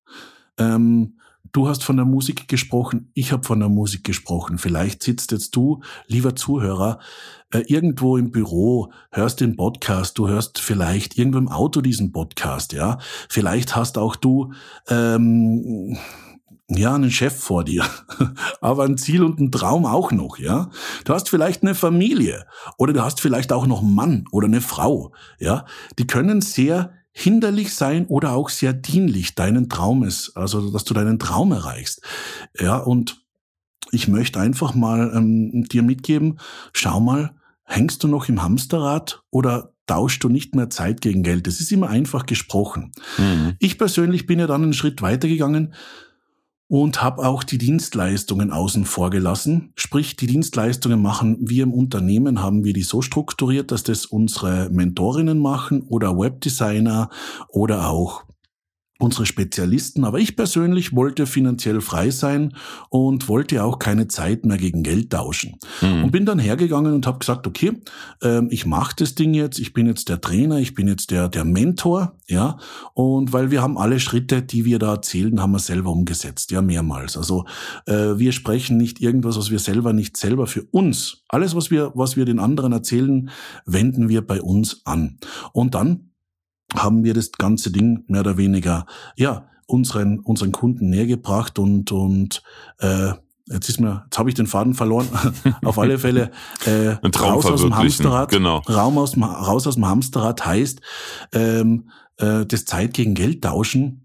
ähm, 0.57 1.19
Du 1.55 1.69
hast 1.69 1.85
von 1.85 1.95
der 1.95 2.05
Musik 2.05 2.49
gesprochen, 2.49 3.09
ich 3.13 3.31
habe 3.31 3.45
von 3.45 3.61
der 3.61 3.69
Musik 3.69 4.03
gesprochen. 4.03 4.57
Vielleicht 4.57 5.01
sitzt 5.01 5.31
jetzt 5.31 5.55
du, 5.55 5.79
lieber 6.05 6.35
Zuhörer, 6.35 6.99
äh, 7.49 7.59
irgendwo 7.59 8.17
im 8.17 8.29
Büro, 8.29 8.91
hörst 9.09 9.39
den 9.39 9.55
Podcast, 9.55 10.17
du 10.17 10.27
hörst 10.27 10.59
vielleicht 10.59 11.17
irgendwo 11.17 11.37
im 11.37 11.47
Auto 11.47 11.79
diesen 11.79 12.11
Podcast, 12.11 12.73
ja. 12.73 12.97
Vielleicht 13.29 13.73
hast 13.73 13.97
auch 13.97 14.17
du 14.17 14.51
ähm, 14.89 15.97
ja, 16.67 16.93
einen 16.93 17.09
Chef 17.09 17.33
vor 17.33 17.63
dir, 17.63 17.85
aber 18.59 18.83
ein 18.83 18.97
Ziel 18.97 19.23
und 19.23 19.39
ein 19.39 19.49
Traum 19.49 19.85
auch 19.85 20.11
noch, 20.11 20.37
ja. 20.37 20.69
Du 21.05 21.13
hast 21.13 21.29
vielleicht 21.29 21.63
eine 21.63 21.73
Familie 21.73 22.47
oder 22.77 22.91
du 22.91 23.01
hast 23.01 23.21
vielleicht 23.21 23.53
auch 23.53 23.65
noch 23.65 23.81
einen 23.81 23.95
Mann 23.95 24.25
oder 24.33 24.47
eine 24.47 24.59
Frau, 24.59 25.13
ja. 25.39 25.63
Die 25.99 26.05
können 26.05 26.41
sehr 26.41 26.91
hinderlich 27.17 27.73
sein 27.73 28.05
oder 28.07 28.33
auch 28.33 28.49
sehr 28.49 28.73
dienlich 28.73 29.35
deinen 29.35 29.69
Traum 29.69 30.03
ist, 30.03 30.35
also 30.35 30.69
dass 30.69 30.83
du 30.83 30.93
deinen 30.93 31.17
Traum 31.17 31.53
erreichst. 31.53 32.01
Ja, 32.59 32.75
und 32.75 33.23
ich 33.91 34.09
möchte 34.09 34.41
einfach 34.41 34.75
mal 34.75 35.13
ähm, 35.15 35.63
dir 35.63 35.81
mitgeben, 35.81 36.39
schau 36.73 36.99
mal, 36.99 37.33
hängst 37.63 38.03
du 38.03 38.09
noch 38.09 38.27
im 38.27 38.43
Hamsterrad 38.43 39.23
oder 39.31 39.71
tauschst 39.87 40.25
du 40.25 40.29
nicht 40.29 40.55
mehr 40.55 40.69
Zeit 40.69 40.99
gegen 40.99 41.23
Geld? 41.23 41.47
Das 41.47 41.61
ist 41.61 41.71
immer 41.71 41.87
einfach 41.87 42.25
gesprochen. 42.25 42.91
Mhm. 43.17 43.53
Ich 43.59 43.77
persönlich 43.77 44.25
bin 44.25 44.39
ja 44.39 44.47
dann 44.47 44.63
einen 44.63 44.73
Schritt 44.73 45.01
weitergegangen 45.01 45.73
und 46.67 47.01
habe 47.01 47.25
auch 47.25 47.43
die 47.43 47.57
Dienstleistungen 47.57 48.51
außen 48.51 48.85
vor 48.85 49.09
gelassen. 49.09 49.71
Sprich, 49.75 50.15
die 50.15 50.27
Dienstleistungen 50.27 51.01
machen 51.01 51.37
wir 51.39 51.63
im 51.63 51.73
Unternehmen, 51.73 52.41
haben 52.41 52.63
wir 52.63 52.73
die 52.73 52.83
so 52.83 53.01
strukturiert, 53.01 53.71
dass 53.71 53.83
das 53.83 54.05
unsere 54.05 54.69
Mentorinnen 54.69 55.39
machen 55.39 55.83
oder 55.83 56.17
Webdesigner 56.17 57.09
oder 57.49 57.89
auch 57.89 58.24
unsere 58.97 59.25
Spezialisten. 59.25 60.05
Aber 60.05 60.19
ich 60.19 60.35
persönlich 60.35 60.95
wollte 60.95 61.25
finanziell 61.25 61.81
frei 61.81 62.11
sein 62.11 62.55
und 62.89 63.27
wollte 63.27 63.63
auch 63.63 63.77
keine 63.77 64.07
Zeit 64.07 64.45
mehr 64.45 64.57
gegen 64.57 64.83
Geld 64.83 65.09
tauschen. 65.11 65.59
Mhm. 65.81 66.05
Und 66.05 66.11
bin 66.11 66.25
dann 66.25 66.39
hergegangen 66.39 66.93
und 66.93 67.05
habe 67.05 67.19
gesagt, 67.19 67.45
okay, 67.45 67.73
ähm, 68.21 68.47
ich 68.51 68.65
mache 68.65 68.95
das 68.97 69.15
Ding 69.15 69.33
jetzt, 69.33 69.59
ich 69.59 69.73
bin 69.73 69.85
jetzt 69.85 70.07
der 70.07 70.21
Trainer, 70.21 70.59
ich 70.59 70.75
bin 70.75 70.87
jetzt 70.87 71.11
der, 71.11 71.27
der 71.27 71.43
Mentor, 71.43 72.15
ja. 72.27 72.57
Und 72.93 73.33
weil 73.33 73.51
wir 73.51 73.61
haben 73.61 73.77
alle 73.77 73.99
Schritte, 73.99 74.41
die 74.41 74.63
wir 74.63 74.79
da 74.79 74.93
erzählen, 74.93 75.41
haben 75.41 75.51
wir 75.51 75.59
selber 75.59 75.91
umgesetzt, 75.91 76.51
ja, 76.51 76.61
mehrmals. 76.61 77.17
Also 77.17 77.45
äh, 77.87 78.17
wir 78.17 78.31
sprechen 78.31 78.77
nicht 78.77 79.01
irgendwas, 79.01 79.37
was 79.37 79.51
wir 79.51 79.59
selber 79.59 79.91
nicht 79.91 80.15
selber 80.15 80.47
für 80.47 80.63
uns. 80.71 81.23
Alles, 81.27 81.53
was 81.53 81.69
wir, 81.69 81.91
was 81.95 82.15
wir 82.15 82.23
den 82.23 82.39
anderen 82.39 82.71
erzählen, 82.71 83.29
wenden 83.65 84.07
wir 84.07 84.25
bei 84.25 84.41
uns 84.41 84.81
an. 84.85 85.17
Und 85.51 85.75
dann 85.75 86.11
haben 86.73 87.03
wir 87.03 87.13
das 87.13 87.31
ganze 87.31 87.71
Ding 87.71 88.03
mehr 88.07 88.21
oder 88.21 88.37
weniger, 88.37 88.85
ja, 89.15 89.47
unseren, 89.67 90.19
unseren 90.19 90.51
Kunden 90.51 90.89
nähergebracht 90.89 91.59
und, 91.59 91.91
und 91.91 92.43
äh, 92.79 93.13
Jetzt 93.47 93.69
ist 93.69 93.79
mir, 93.79 94.01
jetzt 94.05 94.17
habe 94.17 94.27
ich 94.29 94.33
den 94.33 94.47
Faden 94.47 94.73
verloren. 94.73 95.07
Auf 95.63 95.77
alle 95.77 95.99
Fälle 95.99 96.31
äh, 96.65 96.95
raus 97.15 97.45
aus 97.45 97.61
dem 97.61 97.77
Hamsterrad. 97.77 98.31
Genau. 98.31 98.57
Raum 98.67 98.97
aus 98.97 99.11
dem, 99.11 99.21
raus 99.23 99.67
aus 99.67 99.75
dem 99.75 99.85
Hamsterrad 99.85 100.43
heißt 100.43 100.81
ähm, 101.31 101.91
äh, 102.17 102.43
das 102.47 102.65
Zeit 102.65 102.95
gegen 102.95 103.13
Geld 103.13 103.43
tauschen 103.43 104.04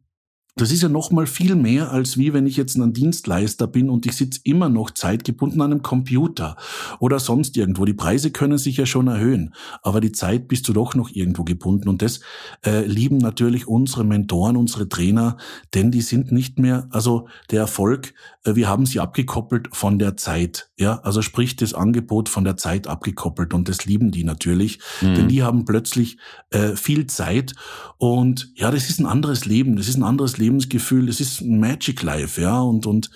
das 0.57 0.73
ist 0.73 0.83
ja 0.83 0.89
noch 0.89 1.11
mal 1.11 1.27
viel 1.27 1.55
mehr, 1.55 1.91
als 1.91 2.19
wie 2.19 2.33
wenn 2.33 2.47
ich 2.47 2.57
jetzt 2.57 2.77
ein 2.77 2.93
Dienstleister 2.93 3.67
bin 3.67 3.89
und 3.89 4.07
ich 4.07 4.13
sitze 4.13 4.41
immer 4.45 4.69
noch 4.69 4.91
zeitgebunden 4.91 5.61
an 5.61 5.73
einem 5.73 5.83
Computer 5.83 6.57
oder 6.99 7.19
sonst 7.19 7.57
irgendwo. 7.57 7.85
Die 7.85 7.95
Preise 7.95 8.31
können 8.31 8.59
sich 8.59 8.77
ja 8.77 8.87
schon 8.87 9.09
erhöhen, 9.09 9.55
aber 9.83 10.01
die 10.01 10.13
Zeit 10.13 10.49
bist 10.49 10.69
du 10.69 10.73
doch 10.73 10.95
noch 10.95 11.11
irgendwo 11.11 11.45
gebunden. 11.45 11.89
Und 11.89 12.03
das 12.03 12.21
äh, 12.65 12.85
lieben 12.85 13.19
natürlich 13.19 13.69
unsere 13.69 14.05
Mentoren, 14.05 14.57
unsere 14.57 14.89
Trainer, 14.89 15.37
denn 15.75 15.91
die 15.91 16.03
sind 16.03 16.33
nicht 16.33 16.59
mehr, 16.59 16.89
also 16.91 17.29
der 17.51 17.61
Erfolg, 17.61 18.15
äh, 18.45 18.55
wir 18.55 18.69
haben 18.69 18.87
sie 18.87 19.01
abgekoppelt 19.01 19.69
von 19.73 19.99
der 19.99 20.17
Zeit. 20.17 20.71
Ja, 20.77 21.01
also 21.03 21.23
sprich 21.23 21.57
das 21.57 21.75
Angebot 21.75 22.29
von 22.29 22.45
der 22.45 22.57
Zeit 22.57 22.87
abgekoppelt 22.87 23.55
und 23.55 23.69
das 23.69 23.85
lieben 23.85 24.11
die 24.11 24.25
natürlich, 24.25 24.81
mhm. 25.01 25.15
denn 25.15 25.29
die 25.29 25.43
haben 25.43 25.65
plötzlich 25.65 26.19
äh, 26.51 26.75
viel 26.75 27.07
Zeit 27.07 27.55
und 27.99 28.51
ja, 28.57 28.71
das 28.71 28.91
ist 28.91 28.99
ein 28.99 29.07
anderes 29.07 29.45
Leben, 29.45 29.77
das 29.77 29.89
ist 29.89 29.97
ein 29.97 30.03
anderes 30.03 30.39
Leben 30.39 30.40
Lebensgefühl, 30.41 31.07
das 31.07 31.21
ist 31.21 31.43
Magic 31.43 32.03
Life, 32.03 32.41
ja, 32.41 32.61
und, 32.61 32.87
und, 32.87 33.11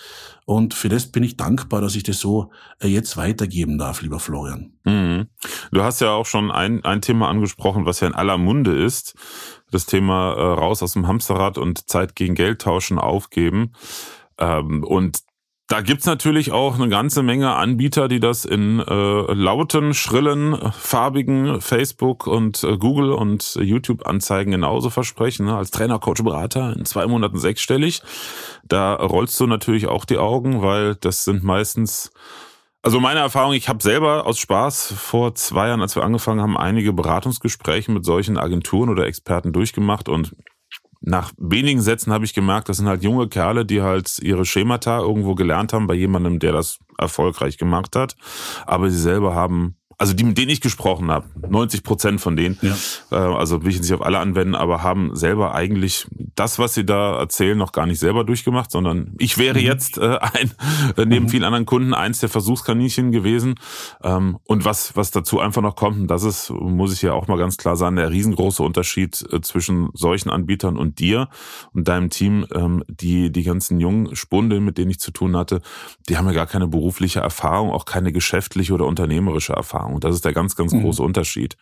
und 0.45 0.75
für 0.75 0.89
das 0.89 1.07
bin 1.07 1.23
ich 1.23 1.37
dankbar, 1.37 1.81
dass 1.81 1.97
ich 1.97 2.05
das 2.05 2.21
so 2.21 2.53
äh, 2.81 2.87
jetzt 2.87 3.17
weitergeben 3.17 3.79
darf, 3.79 4.03
lieber 4.03 4.21
Florian. 4.21 4.73
Mhm. 4.85 5.27
Du 5.73 5.83
hast 5.83 6.01
ja 6.01 6.13
auch 6.13 6.27
schon 6.27 6.51
ein, 6.51 6.85
ein 6.85 7.03
Thema 7.03 7.29
angesprochen, 7.29 7.87
was 7.87 8.01
ja 8.01 8.07
in 8.07 8.15
aller 8.15 8.39
Munde 8.39 8.77
ist. 8.77 9.15
Das 9.71 9.87
Thema 9.87 10.35
äh, 10.35 10.41
raus 10.41 10.83
aus 10.83 10.93
dem 10.93 11.09
Hamsterrad 11.09 11.59
und 11.59 11.89
Zeit 11.89 12.15
gegen 12.15 12.35
Geld 12.37 12.61
tauschen, 12.61 12.99
aufgeben. 12.99 13.73
Ähm, 14.39 14.85
und 14.85 15.24
da 15.67 15.81
gibt's 15.81 16.05
natürlich 16.05 16.53
auch 16.53 16.75
eine 16.75 16.91
ganze 16.91 17.23
Menge 17.23 17.55
Anbieter, 17.55 18.07
die 18.07 18.21
das 18.21 18.45
in 18.45 18.81
äh, 18.81 19.33
lauten, 19.33 19.95
schrillen, 19.95 20.59
farbigen 20.73 21.63
Facebook 21.63 22.27
und 22.27 22.63
äh, 22.65 22.77
Google 22.77 23.13
und 23.13 23.57
YouTube-Anzeigen 23.59 24.51
genauso 24.51 24.91
versprechen. 24.91 25.47
Ne? 25.47 25.57
Als 25.57 25.71
Trainer, 25.71 25.99
Coach, 25.99 26.23
Berater 26.23 26.75
in 26.77 26.85
zwei 26.85 27.07
Monaten 27.07 27.39
sechsstellig. 27.39 28.03
Da 28.65 28.95
rollst 28.95 29.41
du 29.41 29.47
natürlich 29.47 29.87
auch 29.87 30.05
die 30.05 30.19
Augen, 30.19 30.61
weil 30.61 30.97
das 30.97 31.25
sind 31.25 31.43
meistens 31.45 32.13
also 32.83 33.01
meine 33.01 33.21
Erfahrung, 33.21 33.55
ich 33.55 33.71
habe 33.71 33.83
selber 33.83 34.27
aus 34.27 34.39
Spaß 34.39 34.93
vor 34.93 35.35
zwei 35.35 35.69
Jahren, 35.69 35.81
als 35.81 35.97
wir 35.97 36.03
angefangen 36.03 36.43
haben, 36.43 36.59
einige 36.59 36.93
Beratungsgespräche 36.93 37.91
mit 37.91 38.05
solchen 38.05 38.37
Agenturen 38.37 38.91
oder 38.91 39.07
Experten 39.07 39.55
durchgemacht 39.55 40.11
und 40.11 40.37
nach 41.07 41.33
wenigen 41.37 41.83
Sätzen 41.83 42.13
habe 42.13 42.25
ich 42.25 42.33
gemerkt, 42.33 42.69
das 42.69 42.79
sind 42.79 42.89
halt 42.89 43.03
junge 43.03 43.29
Kerle, 43.29 43.67
die 43.67 43.83
halt 43.83 44.19
ihre 44.21 44.47
Schemata 44.47 45.01
irgendwo 45.01 45.35
gelernt 45.35 45.73
haben 45.73 45.87
bei 45.87 45.95
jemandem, 45.95 46.39
der 46.39 46.53
das 46.53 46.79
erfolgreich 46.99 47.59
gemacht 47.59 47.95
hat. 47.95 48.17
Aber 48.67 48.91
sie 48.91 48.99
selber 48.99 49.35
haben 49.35 49.77
also 49.99 50.13
die, 50.15 50.25
mit 50.25 50.39
denen 50.39 50.51
ich 50.51 50.61
gesprochen 50.61 51.11
habe, 51.11 51.27
90 51.49 51.83
Prozent 51.83 52.21
von 52.21 52.37
denen, 52.37 52.59
ja. 52.63 52.75
äh, 53.11 53.17
also 53.17 53.63
will 53.63 53.71
ich 53.71 53.77
jetzt 53.77 53.85
nicht 53.85 53.95
auf 53.95 54.05
alle 54.05 54.19
anwenden, 54.19 54.55
aber 54.55 54.83
haben 54.83 55.15
selber 55.15 55.55
eigentlich 55.55 56.07
das, 56.35 56.59
was 56.59 56.75
sie 56.75 56.85
da 56.85 57.19
erzählen, 57.19 57.57
noch 57.57 57.73
gar 57.73 57.87
nicht 57.87 58.01
selber 58.01 58.25
durchgemacht, 58.25 58.71
sondern 58.71 59.15
ich 59.19 59.39
wäre 59.39 59.59
mhm. 59.59 59.65
jetzt 59.65 59.99
äh, 59.99 60.19
ein, 60.21 60.53
äh, 60.97 61.05
neben 61.05 61.27
mhm. 61.27 61.29
vielen 61.29 61.45
anderen 61.45 61.67
Kunden, 61.67 61.95
eins 61.95 62.21
der 62.21 62.29
Versuchskaninchen 62.29 63.13
gewesen. 63.13 63.55
Ähm, 64.03 64.39
und 64.45 64.65
was, 64.65 64.97
was 64.97 65.11
dazu 65.11 65.41
einfach 65.41 65.63
noch 65.63 65.77
kommt, 65.77 65.99
und 65.99 66.09
das 66.09 66.25
ist, 66.25 66.51
muss 66.51 66.93
ich 66.93 67.03
ja 67.03 67.13
auch 67.13 67.29
mal 67.29 67.39
ganz 67.39 67.57
klar 67.57 67.77
sagen, 67.77 67.97
der 67.97 68.11
riesengroße 68.11 68.63
Unterschied 68.63 69.25
äh, 69.33 69.41
zwischen 69.41 69.91
solchen 69.95 70.31
Anbietern 70.31 70.77
und 70.77 70.99
dir 70.99 71.29
und 71.73 71.89
deinem 71.89 72.11
Team, 72.11 72.47
ähm, 72.55 72.83
die, 72.89 73.31
die 73.31 73.43
ganzen 73.43 73.81
jungen 73.81 74.15
Spunde, 74.17 74.61
mit 74.61 74.79
denen 74.79 74.91
ich 74.91 75.01
zu 75.01 75.11
tun 75.11 75.37
hatte, 75.37 75.61
die 76.09 76.17
haben 76.17 76.27
ja 76.27 76.33
gar 76.33 76.47
keine 76.47 76.67
berufliche 76.67 77.21
Erfahrung, 77.21 77.71
auch 77.71 77.85
keine 77.85 78.13
geschäftliche 78.13 78.73
oder 78.75 78.87
unternehmerische 78.87 79.53
Erfahrung. 79.53 79.84
Und 79.93 80.05
das 80.05 80.15
ist 80.15 80.25
der 80.25 80.33
ganz, 80.33 80.57
ganz 80.57 80.73
mhm. 80.73 80.83
große 80.83 81.03
Unterschied. 81.03 81.57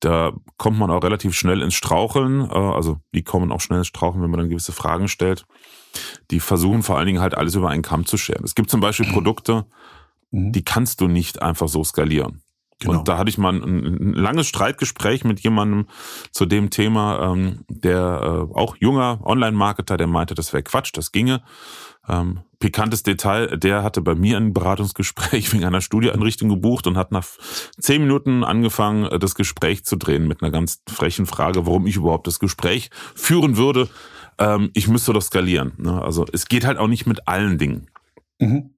Da 0.00 0.32
kommt 0.58 0.78
man 0.78 0.90
auch 0.90 1.02
relativ 1.02 1.34
schnell 1.34 1.62
ins 1.62 1.74
Straucheln. 1.74 2.42
Äh, 2.50 2.54
also 2.54 2.98
die 3.14 3.22
kommen 3.22 3.52
auch 3.52 3.60
schnell 3.60 3.78
ins 3.78 3.88
Straucheln, 3.88 4.22
wenn 4.22 4.30
man 4.30 4.40
dann 4.40 4.50
gewisse 4.50 4.72
Fragen 4.72 5.08
stellt. 5.08 5.46
Die 6.30 6.40
versuchen 6.40 6.82
vor 6.82 6.98
allen 6.98 7.06
Dingen 7.06 7.20
halt 7.20 7.34
alles 7.34 7.54
über 7.54 7.70
einen 7.70 7.82
Kamm 7.82 8.04
zu 8.04 8.16
scheren. 8.16 8.44
Es 8.44 8.54
gibt 8.54 8.70
zum 8.70 8.80
Beispiel 8.80 9.10
Produkte, 9.10 9.66
mhm. 10.30 10.52
die 10.52 10.62
kannst 10.62 11.00
du 11.00 11.08
nicht 11.08 11.42
einfach 11.42 11.68
so 11.68 11.82
skalieren. 11.82 12.42
Genau. 12.78 12.98
Und 12.98 13.08
da 13.08 13.16
hatte 13.16 13.30
ich 13.30 13.38
mal 13.38 13.54
ein, 13.54 13.62
ein, 13.62 14.12
langes 14.12 14.48
Streitgespräch 14.48 15.24
mit 15.24 15.40
jemandem 15.40 15.86
zu 16.30 16.44
dem 16.44 16.68
Thema, 16.68 17.32
ähm, 17.32 17.64
der 17.68 18.20
äh, 18.22 18.54
auch 18.54 18.76
junger 18.78 19.20
Online-Marketer, 19.24 19.96
der 19.96 20.06
meinte, 20.06 20.34
das 20.34 20.52
wäre 20.52 20.62
Quatsch, 20.62 20.90
das 20.92 21.10
ginge. 21.10 21.42
Ähm, 22.08 22.40
pikantes 22.58 23.02
Detail, 23.02 23.56
der 23.58 23.82
hatte 23.82 24.00
bei 24.00 24.14
mir 24.14 24.36
ein 24.36 24.52
Beratungsgespräch 24.52 25.52
wegen 25.52 25.64
einer 25.64 25.80
Studieeinrichtung 25.80 26.48
gebucht 26.48 26.86
und 26.86 26.96
hat 26.96 27.12
nach 27.12 27.26
zehn 27.78 28.02
Minuten 28.02 28.44
angefangen, 28.44 29.04
äh, 29.04 29.18
das 29.18 29.34
Gespräch 29.34 29.84
zu 29.84 29.96
drehen 29.96 30.28
mit 30.28 30.42
einer 30.42 30.50
ganz 30.50 30.82
frechen 30.88 31.26
Frage, 31.26 31.66
warum 31.66 31.86
ich 31.86 31.96
überhaupt 31.96 32.26
das 32.26 32.38
Gespräch 32.38 32.90
führen 33.14 33.56
würde. 33.56 33.88
Ähm, 34.38 34.70
ich 34.74 34.88
müsste 34.88 35.12
doch 35.12 35.22
skalieren. 35.22 35.72
Ne? 35.78 36.00
Also 36.02 36.26
es 36.32 36.46
geht 36.46 36.64
halt 36.64 36.78
auch 36.78 36.88
nicht 36.88 37.06
mit 37.06 37.26
allen 37.28 37.58
Dingen. 37.58 37.88
Mhm. 38.38 38.70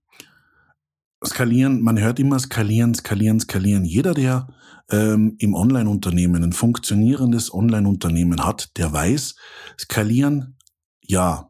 Skalieren, 1.24 1.82
man 1.82 1.98
hört 1.98 2.20
immer 2.20 2.38
skalieren, 2.38 2.94
skalieren, 2.94 3.40
skalieren. 3.40 3.84
Jeder, 3.84 4.14
der 4.14 4.46
ähm, 4.90 5.34
im 5.38 5.54
Online-Unternehmen 5.54 6.44
ein 6.44 6.52
funktionierendes 6.52 7.52
Online-Unternehmen 7.52 8.44
hat, 8.44 8.76
der 8.76 8.92
weiß, 8.92 9.34
skalieren, 9.78 10.56
ja, 11.00 11.47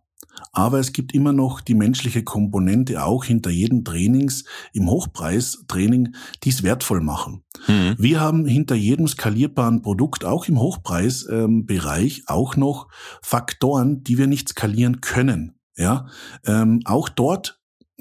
aber 0.52 0.78
es 0.78 0.92
gibt 0.92 1.14
immer 1.14 1.32
noch 1.32 1.60
die 1.60 1.74
menschliche 1.74 2.22
Komponente 2.22 3.04
auch 3.04 3.24
hinter 3.24 3.50
jedem 3.50 3.84
Trainings 3.84 4.44
im 4.72 4.88
Hochpreistraining, 4.88 6.14
die 6.44 6.50
es 6.50 6.62
wertvoll 6.62 7.00
machen. 7.00 7.44
Mhm. 7.66 7.94
Wir 7.98 8.20
haben 8.20 8.46
hinter 8.46 8.74
jedem 8.74 9.08
skalierbaren 9.08 9.82
Produkt, 9.82 10.24
auch 10.24 10.46
im 10.46 10.60
Hochpreisbereich, 10.60 12.18
ähm, 12.18 12.24
auch 12.26 12.56
noch 12.56 12.88
Faktoren, 13.22 14.02
die 14.04 14.18
wir 14.18 14.26
nicht 14.26 14.48
skalieren 14.48 15.00
können. 15.00 15.54
Ja, 15.76 16.06
ähm, 16.44 16.80
auch 16.86 17.08
dort 17.08 17.57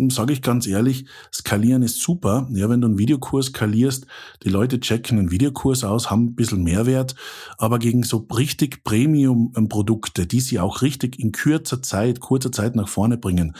sage 0.09 0.33
ich 0.33 0.41
ganz 0.41 0.67
ehrlich, 0.67 1.05
skalieren 1.33 1.81
ist 1.81 2.01
super. 2.01 2.47
Ja, 2.51 2.69
wenn 2.69 2.81
du 2.81 2.87
einen 2.87 2.99
Videokurs 2.99 3.47
skalierst, 3.47 4.05
die 4.43 4.49
Leute 4.49 4.79
checken 4.79 5.17
einen 5.17 5.31
Videokurs 5.31 5.83
aus, 5.83 6.11
haben 6.11 6.25
ein 6.25 6.35
bisschen 6.35 6.63
Mehrwert, 6.63 7.15
aber 7.57 7.79
gegen 7.79 8.03
so 8.03 8.27
richtig 8.35 8.83
Premium-Produkte, 8.83 10.27
die 10.27 10.39
sie 10.39 10.59
auch 10.59 10.83
richtig 10.83 11.19
in 11.19 11.31
kürzer 11.31 11.81
Zeit, 11.81 12.19
kurzer 12.19 12.51
Zeit 12.51 12.75
nach 12.75 12.87
vorne 12.87 13.17
bringen, 13.17 13.55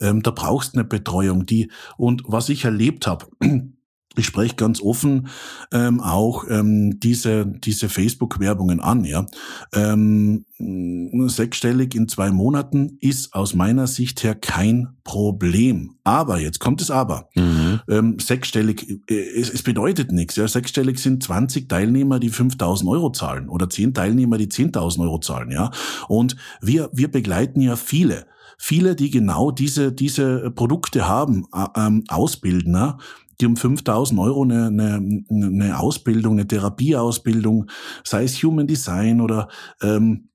ähm, 0.00 0.22
da 0.22 0.30
brauchst 0.30 0.74
du 0.74 0.78
eine 0.78 0.88
Betreuung, 0.88 1.44
die, 1.44 1.70
und 1.98 2.22
was 2.26 2.48
ich 2.48 2.64
erlebt 2.64 3.06
habe, 3.06 3.26
ich 4.16 4.26
spreche 4.26 4.56
ganz 4.56 4.80
offen 4.80 5.28
ähm, 5.72 6.00
auch 6.00 6.44
ähm, 6.48 7.00
diese 7.00 7.46
diese 7.46 7.88
Facebook-Werbungen 7.88 8.80
an. 8.80 9.04
Ja, 9.04 9.26
ähm, 9.72 10.44
sechsstellig 10.58 11.94
in 11.94 12.08
zwei 12.08 12.30
Monaten 12.30 12.98
ist 13.00 13.34
aus 13.34 13.54
meiner 13.54 13.86
Sicht 13.86 14.22
her 14.22 14.34
kein 14.34 14.88
Problem. 15.04 15.96
Aber 16.04 16.38
jetzt 16.38 16.60
kommt 16.60 16.80
es 16.80 16.90
aber. 16.90 17.28
Mhm. 17.34 17.80
Ähm, 17.88 18.18
sechsstellig, 18.18 19.00
äh, 19.08 19.14
es, 19.14 19.50
es 19.50 19.62
bedeutet 19.62 20.12
nichts. 20.12 20.36
Ja, 20.36 20.46
sechsstellig 20.46 20.98
sind 20.98 21.22
20 21.22 21.68
Teilnehmer, 21.68 22.20
die 22.20 22.30
5.000 22.30 22.88
Euro 22.88 23.10
zahlen 23.10 23.48
oder 23.48 23.68
10 23.68 23.94
Teilnehmer, 23.94 24.38
die 24.38 24.48
10.000 24.48 25.00
Euro 25.00 25.18
zahlen. 25.18 25.50
Ja, 25.50 25.70
und 26.08 26.36
wir 26.60 26.90
wir 26.92 27.10
begleiten 27.10 27.60
ja 27.60 27.76
viele 27.76 28.26
viele, 28.62 28.94
die 28.94 29.10
genau 29.10 29.50
diese, 29.50 29.90
diese 29.90 30.52
Produkte 30.52 31.08
haben, 31.08 31.46
äh, 31.52 31.66
ähm, 31.76 32.04
Ausbildner, 32.06 32.98
die 33.40 33.46
um 33.46 33.56
5000 33.56 34.20
Euro 34.20 34.42
eine, 34.42 34.66
eine, 34.66 35.24
eine 35.30 35.78
Ausbildung, 35.78 36.34
eine 36.34 36.46
Therapieausbildung, 36.46 37.68
sei 38.04 38.24
es 38.24 38.42
Human 38.42 38.66
Design 38.66 39.20
oder 39.20 39.48
ähm, 39.82 40.28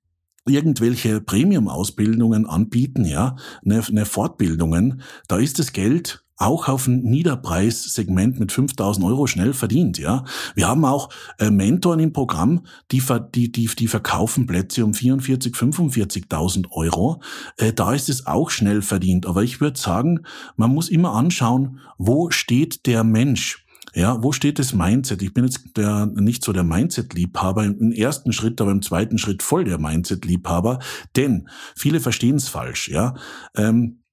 irgendwelche 0.49 1.21
Premium-Ausbildungen 1.21 2.45
anbieten, 2.45 3.05
ja, 3.05 3.35
eine, 3.65 3.83
eine 3.85 4.05
Fortbildungen, 4.05 5.01
da 5.27 5.37
ist 5.37 5.59
das 5.59 5.73
Geld 5.73 6.23
auch 6.37 6.67
auf 6.67 6.87
ein 6.87 7.01
Niederpreissegment 7.01 8.39
mit 8.39 8.51
5000 8.51 9.05
Euro 9.05 9.25
schnell 9.25 9.53
verdient. 9.53 9.97
Ja, 9.97 10.23
wir 10.53 10.67
haben 10.67 10.85
auch 10.85 11.09
äh, 11.39 11.49
Mentoren 11.49 11.99
im 11.99 12.13
Programm, 12.13 12.65
die, 12.91 13.01
die, 13.33 13.51
die, 13.51 13.65
die 13.65 13.87
verkaufen 13.87 14.45
Plätze 14.45 14.85
um 14.85 14.93
44, 14.93 15.53
45.000 15.55 16.71
Euro. 16.71 17.21
Äh, 17.57 17.73
da 17.73 17.93
ist 17.93 18.07
es 18.07 18.27
auch 18.27 18.51
schnell 18.51 18.83
verdient. 18.83 19.25
Aber 19.25 19.43
ich 19.43 19.59
würde 19.59 19.79
sagen, 19.79 20.21
man 20.55 20.71
muss 20.71 20.89
immer 20.89 21.13
anschauen, 21.13 21.79
wo 21.97 22.29
steht 22.29 22.85
der 22.85 23.03
Mensch? 23.03 23.66
Ja, 23.97 24.21
wo 24.21 24.31
steht 24.31 24.59
das 24.59 24.75
Mindset? 24.75 25.23
Ich 25.23 25.33
bin 25.33 25.45
jetzt 25.45 25.75
der, 25.75 26.05
nicht 26.05 26.43
so 26.43 26.53
der 26.53 26.63
Mindset-Liebhaber 26.63 27.65
im 27.65 27.91
ersten 27.91 28.31
Schritt, 28.31 28.61
aber 28.61 28.69
im 28.69 28.83
zweiten 28.83 29.17
Schritt 29.17 29.41
voll 29.41 29.63
der 29.63 29.79
Mindset-Liebhaber, 29.79 30.77
denn 31.15 31.49
viele 31.75 31.99
verstehen 31.99 32.35
es 32.35 32.47
falsch. 32.47 32.89
Ja, 32.89 33.15
ähm, 33.55 34.03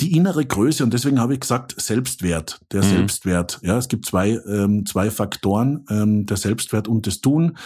die 0.00 0.16
innere 0.16 0.46
Größe 0.46 0.82
und 0.82 0.94
deswegen 0.94 1.20
habe 1.20 1.34
ich 1.34 1.40
gesagt 1.40 1.78
Selbstwert, 1.78 2.62
der 2.72 2.82
mhm. 2.82 2.88
Selbstwert. 2.88 3.58
Ja, 3.62 3.76
es 3.76 3.88
gibt 3.88 4.06
zwei 4.06 4.40
ähm, 4.48 4.86
zwei 4.86 5.10
Faktoren, 5.10 5.84
ähm, 5.90 6.24
der 6.24 6.38
Selbstwert 6.38 6.88
und 6.88 7.06
das 7.06 7.20
Tun. 7.20 7.58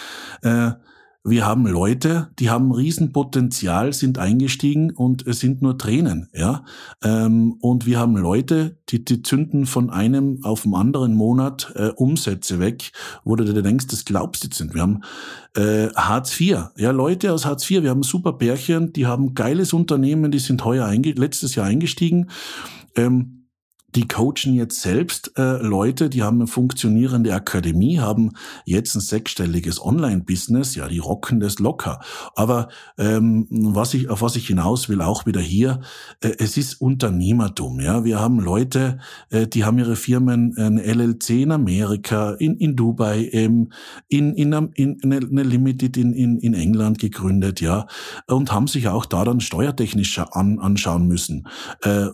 Äh, 0.43 0.73
wir 1.23 1.47
haben 1.47 1.67
Leute, 1.67 2.31
die 2.39 2.49
haben 2.49 2.73
Riesenpotenzial, 2.73 3.93
sind 3.93 4.19
eingestiegen 4.19 4.91
und 4.91 5.27
es 5.27 5.41
sind 5.41 5.61
nur 5.61 5.77
Tränen, 5.77 6.31
ja. 6.33 6.65
Ähm, 7.05 7.57
und 7.61 7.85
wir 7.85 7.99
haben 7.99 8.17
Leute, 8.17 8.79
die, 8.89 9.05
die 9.05 9.23
zünden 9.23 9.67
von 9.67 9.91
einem 9.91 10.41
auf 10.45 10.63
den 10.63 10.75
anderen 10.75 11.15
Monat 11.15 11.73
äh, 11.77 11.89
Umsätze 11.89 12.59
weg, 12.59 12.93
wo 13.23 13.37
du 13.37 13.45
dir 13.45 13.63
denkst, 13.63 13.89
das 13.89 14.07
glaubst 14.07 14.45
du 14.45 14.49
jetzt 14.49 14.61
nicht. 14.61 14.75
Wir 14.75 14.81
haben 14.81 15.03
äh, 15.57 15.89
Hartz 15.95 16.41
IV, 16.41 16.71
ja, 16.77 16.91
Leute 16.91 17.33
aus 17.35 17.45
Hartz 17.45 17.71
IV, 17.71 17.83
wir 17.83 17.91
haben 17.91 18.03
super 18.03 18.33
Pärchen, 18.33 18.95
die 18.95 19.07
haben 19.07 19.35
geiles 19.35 19.75
Unternehmen, 19.75 20.31
die 20.31 20.39
sind 20.39 20.65
heuer 20.65 20.91
letztes 20.91 21.55
Jahr 21.55 21.67
eingestiegen. 21.67 22.31
Ähm, 22.97 23.40
die 23.95 24.07
coachen 24.07 24.55
jetzt 24.55 24.81
selbst 24.81 25.33
äh, 25.37 25.59
Leute, 25.59 26.11
die 26.11 26.23
haben 26.23 26.39
eine 26.39 26.47
funktionierende 26.47 27.35
Akademie, 27.35 27.99
haben 27.99 28.33
jetzt 28.65 28.95
ein 28.95 29.01
sechsstelliges 29.01 29.85
Online-Business, 29.85 30.75
ja, 30.77 30.89
die 30.89 30.99
rocken 30.99 31.41
das 31.41 31.59
locker. 31.59 32.01
Aber 32.35 32.69
ähm, 32.99 33.47
was 33.51 33.95
ich, 33.95 34.09
auf 34.09 34.23
was 34.23 34.37
ich 34.37 34.47
hinaus 34.47 34.89
will, 34.89 35.01
auch 35.01 35.27
wieder 35.27 35.41
hier, 35.41 35.81
äh, 36.21 36.33
es 36.39 36.57
ist 36.57 36.81
Unternehmertum. 36.81 37.81
Ja, 37.81 38.05
wir 38.05 38.21
haben 38.21 38.39
Leute, 38.39 38.99
äh, 39.31 39.47
die 39.47 39.65
haben 39.65 39.79
ihre 39.79 39.97
Firmen, 39.97 40.55
äh, 40.57 40.63
eine 40.63 40.83
LLC 40.83 41.31
in 41.31 41.53
Amerika, 41.53 42.33
in, 42.33 42.57
in 42.57 42.77
Dubai, 42.77 43.29
ähm, 43.33 43.73
in, 44.09 44.35
in, 44.35 44.53
in, 44.75 44.99
in 45.01 45.13
eine 45.13 45.43
Limited 45.43 45.97
in, 45.97 46.13
in, 46.13 46.39
in 46.39 46.55
England 46.55 46.99
gegründet, 46.99 47.61
ja, 47.61 47.87
und 48.27 48.53
haben 48.53 48.69
sich 48.69 48.89
auch 48.89 49.07
da 49.07 49.25
dann 49.25 49.41
steuertechnisch 49.41 50.19
an, 50.19 50.59
anschauen 50.59 51.09
müssen. 51.09 51.49
Äh, 51.83 52.07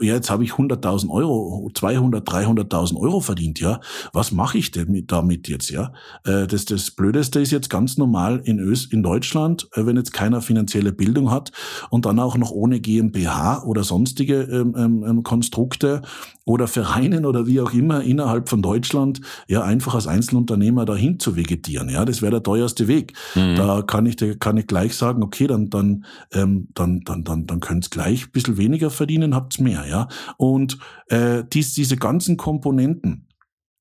ja, 0.00 0.14
jetzt 0.14 0.30
habe 0.30 0.44
ich 0.44 0.52
100.000 0.52 1.08
Euro, 1.18 1.70
200, 1.74 2.28
300.000 2.28 2.96
Euro 2.96 3.20
verdient, 3.20 3.58
ja. 3.60 3.80
Was 4.12 4.30
mache 4.30 4.58
ich 4.58 4.70
denn 4.70 4.90
mit, 4.90 5.10
damit 5.10 5.48
jetzt, 5.48 5.70
ja? 5.70 5.92
Äh, 6.24 6.46
das, 6.46 6.64
das 6.64 6.92
Blödeste 6.92 7.40
ist 7.40 7.50
jetzt 7.50 7.70
ganz 7.70 7.98
normal 7.98 8.40
in 8.44 8.60
Ös, 8.60 8.86
in 8.86 9.02
Deutschland, 9.02 9.68
äh, 9.74 9.84
wenn 9.84 9.96
jetzt 9.96 10.12
keiner 10.12 10.40
finanzielle 10.40 10.92
Bildung 10.92 11.30
hat 11.30 11.50
und 11.90 12.06
dann 12.06 12.18
auch 12.20 12.36
noch 12.36 12.50
ohne 12.50 12.80
GmbH 12.80 13.64
oder 13.64 13.82
sonstige 13.82 14.42
ähm, 14.42 14.74
ähm, 14.76 15.04
ähm, 15.06 15.22
Konstrukte 15.24 16.02
oder 16.44 16.68
Vereinen 16.68 17.26
oder 17.26 17.46
wie 17.46 17.60
auch 17.60 17.72
immer 17.72 18.02
innerhalb 18.02 18.48
von 18.48 18.62
Deutschland, 18.62 19.20
ja, 19.48 19.62
einfach 19.62 19.94
als 19.94 20.06
Einzelunternehmer 20.06 20.84
dahin 20.84 21.18
zu 21.18 21.36
vegetieren, 21.36 21.88
ja. 21.88 22.04
Das 22.04 22.22
wäre 22.22 22.32
der 22.32 22.42
teuerste 22.42 22.88
Weg. 22.88 23.12
Mhm. 23.34 23.56
Da 23.56 23.82
kann 23.82 24.06
ich, 24.06 24.16
kann 24.38 24.56
ich 24.56 24.66
gleich 24.66 24.94
sagen, 24.94 25.22
okay, 25.22 25.46
dann, 25.46 25.68
dann, 25.68 26.04
ähm, 26.32 26.68
dann, 26.74 27.00
dann, 27.00 27.24
dann, 27.24 27.46
dann 27.46 27.60
könnt's 27.60 27.90
gleich 27.90 28.26
ein 28.26 28.32
bisschen 28.32 28.56
weniger 28.56 28.90
verdienen, 28.90 29.34
habt's 29.34 29.58
mehr, 29.58 29.84
ja. 29.88 30.08
Und 30.36 30.78
äh, 31.08 31.44
dies, 31.52 31.74
diese 31.74 31.96
ganzen 31.96 32.36
Komponenten, 32.36 33.26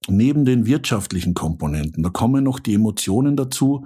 neben 0.07 0.45
den 0.45 0.65
wirtschaftlichen 0.65 1.33
Komponenten, 1.33 2.03
da 2.03 2.09
kommen 2.09 2.43
noch 2.43 2.59
die 2.59 2.73
Emotionen 2.73 3.35
dazu. 3.35 3.85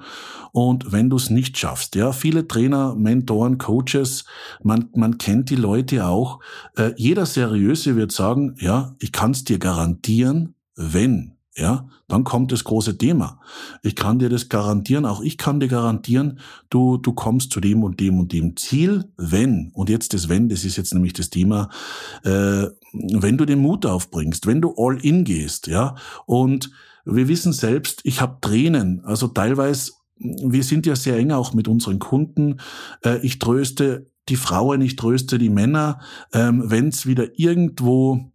Und 0.52 0.92
wenn 0.92 1.10
du 1.10 1.16
es 1.16 1.30
nicht 1.30 1.58
schaffst, 1.58 1.96
ja, 1.96 2.12
viele 2.12 2.48
Trainer, 2.48 2.96
Mentoren, 2.96 3.58
Coaches, 3.58 4.26
man, 4.62 4.90
man 4.96 5.18
kennt 5.18 5.50
die 5.50 5.56
Leute 5.56 6.06
auch. 6.06 6.40
Äh, 6.76 6.92
jeder 6.98 7.26
Seriöse 7.26 7.96
wird 7.96 8.12
sagen, 8.12 8.56
ja, 8.60 8.96
ich 9.00 9.12
kann 9.12 9.32
es 9.32 9.44
dir 9.44 9.58
garantieren, 9.58 10.56
wenn 10.76 11.38
ja, 11.56 11.90
dann 12.08 12.24
kommt 12.24 12.52
das 12.54 12.64
große 12.64 12.98
Thema. 12.98 13.42
Ich 13.84 13.96
kann 13.96 14.20
dir 14.20 14.30
das 14.30 14.48
garantieren, 14.48 15.06
auch 15.06 15.22
ich 15.22 15.38
kann 15.38 15.60
dir 15.60 15.68
garantieren, 15.68 16.40
du, 16.70 16.98
du 16.98 17.12
kommst 17.12 17.52
zu 17.52 17.60
dem 17.60 17.84
und 17.84 18.00
dem 18.00 18.20
und 18.20 18.32
dem 18.32 18.56
Ziel, 18.56 19.12
wenn, 19.18 19.70
und 19.74 19.90
jetzt 19.90 20.14
das 20.14 20.30
Wenn, 20.30 20.48
das 20.48 20.64
ist 20.64 20.78
jetzt 20.78 20.94
nämlich 20.94 21.14
das 21.14 21.30
Thema, 21.30 21.70
äh, 22.24 22.68
wenn 22.94 23.38
du 23.38 23.46
den 23.46 23.60
Mut 23.60 23.86
aufbringst, 23.86 24.48
wenn 24.48 24.62
du 24.62 24.74
all 24.78 24.98
in 25.04 25.24
gehst, 25.24 25.68
ja, 25.68 25.96
und 26.26 26.72
wir 27.06 27.28
wissen 27.28 27.54
selbst, 27.54 28.02
ich 28.04 28.22
habe 28.22 28.38
Tränen, 28.42 29.02
also 29.06 29.28
teilweise 29.28 29.94
wir 30.24 30.64
sind 30.64 30.86
ja 30.86 30.96
sehr 30.96 31.18
eng 31.18 31.32
auch 31.32 31.54
mit 31.54 31.68
unseren 31.68 32.00
Kunden. 32.00 32.60
Äh, 33.04 33.26
ich 33.26 33.40
tröste 33.40 34.12
die 34.30 34.36
Frauen, 34.36 34.82
ich 34.82 34.96
tröste 34.96 35.38
die 35.38 35.50
Männer, 35.50 36.00
ähm, 36.34 36.64
wenn 36.66 36.90
es 36.90 37.06
wieder 37.06 37.40
irgendwo 37.40 38.32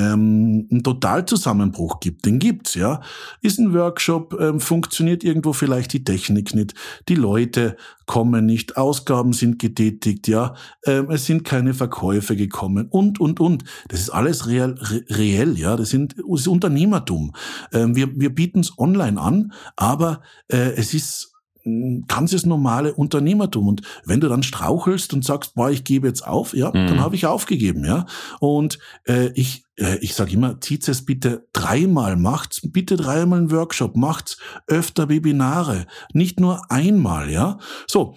ähm, 0.00 0.68
einen 0.70 0.82
Totalzusammenbruch 0.82 2.00
gibt. 2.00 2.24
Den 2.24 2.38
gibt's, 2.38 2.74
ja. 2.74 3.00
Ist 3.42 3.58
ein 3.58 3.74
Workshop, 3.74 4.36
ähm, 4.40 4.60
funktioniert 4.60 5.22
irgendwo 5.24 5.52
vielleicht 5.52 5.92
die 5.92 6.04
Technik 6.04 6.54
nicht, 6.54 6.74
die 7.08 7.14
Leute 7.14 7.76
kommen 8.06 8.46
nicht, 8.46 8.76
Ausgaben 8.76 9.32
sind 9.32 9.58
getätigt, 9.58 10.26
ja, 10.26 10.54
ähm, 10.84 11.10
es 11.10 11.26
sind 11.26 11.44
keine 11.44 11.74
Verkäufe 11.74 12.34
gekommen 12.34 12.88
und, 12.88 13.20
und, 13.20 13.38
und. 13.38 13.64
Das 13.88 14.00
ist 14.00 14.10
alles 14.10 14.48
real, 14.48 14.74
re 14.80 15.04
reell, 15.10 15.58
ja, 15.58 15.76
das, 15.76 15.90
sind, 15.90 16.16
das 16.18 16.40
ist 16.40 16.48
Unternehmertum. 16.48 17.32
Ähm, 17.72 17.94
wir 17.94 18.18
wir 18.18 18.34
bieten 18.34 18.60
es 18.60 18.78
online 18.78 19.20
an, 19.20 19.52
aber 19.76 20.22
äh, 20.48 20.72
es 20.72 20.94
ist 20.94 21.29
ganzes 22.06 22.46
normale 22.46 22.94
Unternehmertum. 22.94 23.68
Und 23.68 23.82
wenn 24.04 24.20
du 24.20 24.28
dann 24.28 24.42
strauchelst 24.42 25.12
und 25.12 25.24
sagst, 25.24 25.54
boah, 25.54 25.70
ich 25.70 25.84
gebe 25.84 26.06
jetzt 26.08 26.26
auf, 26.26 26.54
ja, 26.54 26.68
mhm. 26.68 26.86
dann 26.86 27.00
habe 27.00 27.16
ich 27.16 27.26
aufgegeben, 27.26 27.84
ja. 27.84 28.06
Und 28.40 28.78
äh, 29.04 29.30
ich, 29.34 29.64
äh, 29.76 29.98
ich 30.00 30.14
sage 30.14 30.32
immer, 30.32 30.60
zieht 30.60 30.88
es 30.88 31.04
bitte 31.04 31.46
dreimal, 31.52 32.16
macht's 32.16 32.60
bitte 32.62 32.96
dreimal 32.96 33.40
einen 33.40 33.50
Workshop, 33.50 33.96
macht's 33.96 34.38
öfter 34.66 35.08
Webinare, 35.08 35.86
nicht 36.12 36.40
nur 36.40 36.70
einmal, 36.70 37.30
ja. 37.30 37.58
So, 37.86 38.16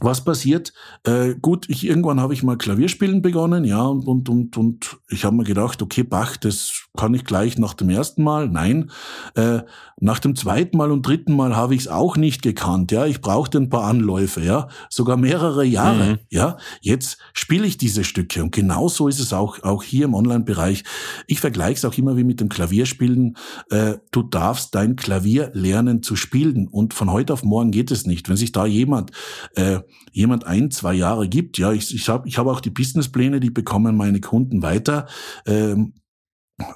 was 0.00 0.24
passiert? 0.24 0.72
Äh, 1.04 1.34
gut, 1.40 1.66
ich 1.68 1.86
irgendwann 1.86 2.20
habe 2.20 2.34
ich 2.34 2.42
mal 2.42 2.58
Klavierspielen 2.58 3.22
begonnen, 3.22 3.64
ja, 3.64 3.82
und 3.82 4.06
und 4.06 4.28
und, 4.28 4.56
und 4.56 4.98
ich 5.08 5.24
habe 5.24 5.36
mir 5.36 5.44
gedacht, 5.44 5.82
okay, 5.82 6.02
Bach, 6.02 6.36
das 6.36 6.86
kann 6.96 7.14
ich 7.14 7.24
gleich 7.24 7.58
nach 7.58 7.74
dem 7.74 7.90
ersten 7.90 8.22
Mal. 8.22 8.48
Nein, 8.48 8.90
äh, 9.34 9.60
nach 9.98 10.18
dem 10.18 10.36
zweiten 10.36 10.76
Mal 10.76 10.90
und 10.90 11.06
dritten 11.06 11.34
Mal 11.34 11.56
habe 11.56 11.74
ich 11.74 11.82
es 11.82 11.88
auch 11.88 12.16
nicht 12.16 12.42
gekannt. 12.42 12.92
Ja, 12.92 13.06
ich 13.06 13.20
brauchte 13.20 13.58
ein 13.58 13.70
paar 13.70 13.84
Anläufe, 13.84 14.42
ja, 14.42 14.68
sogar 14.90 15.16
mehrere 15.16 15.64
Jahre. 15.64 16.12
Mhm. 16.12 16.18
Ja, 16.30 16.58
jetzt 16.80 17.18
spiele 17.32 17.66
ich 17.66 17.78
diese 17.78 18.04
Stücke 18.04 18.42
und 18.42 18.52
genauso 18.52 19.08
ist 19.08 19.20
es 19.20 19.32
auch 19.32 19.62
auch 19.62 19.82
hier 19.82 20.04
im 20.04 20.14
Online-Bereich. 20.14 20.84
Ich 21.26 21.40
vergleiche 21.40 21.74
es 21.74 21.84
auch 21.84 21.96
immer 21.96 22.16
wie 22.16 22.24
mit 22.24 22.40
dem 22.40 22.48
Klavierspielen. 22.48 23.36
Äh, 23.70 23.94
du 24.10 24.22
darfst 24.22 24.74
dein 24.74 24.96
Klavier 24.96 25.50
lernen 25.54 26.02
zu 26.02 26.16
spielen 26.16 26.68
und 26.68 26.92
von 26.92 27.10
heute 27.10 27.32
auf 27.32 27.42
morgen 27.42 27.70
geht 27.70 27.90
es 27.90 28.06
nicht. 28.06 28.28
Wenn 28.28 28.36
sich 28.36 28.52
da 28.52 28.66
jemand 28.66 29.12
äh, 29.54 29.80
jemand 30.12 30.46
ein, 30.46 30.70
zwei 30.70 30.94
Jahre 30.94 31.28
gibt, 31.28 31.58
ja, 31.58 31.72
ich, 31.72 31.94
ich 31.94 32.08
habe 32.08 32.28
ich 32.28 32.38
hab 32.38 32.46
auch 32.46 32.60
die 32.60 32.70
Businesspläne, 32.70 33.40
die 33.40 33.50
bekommen 33.50 33.96
meine 33.96 34.20
Kunden 34.20 34.62
weiter. 34.62 35.06
Ähm, 35.46 35.94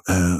äh, 0.05 0.37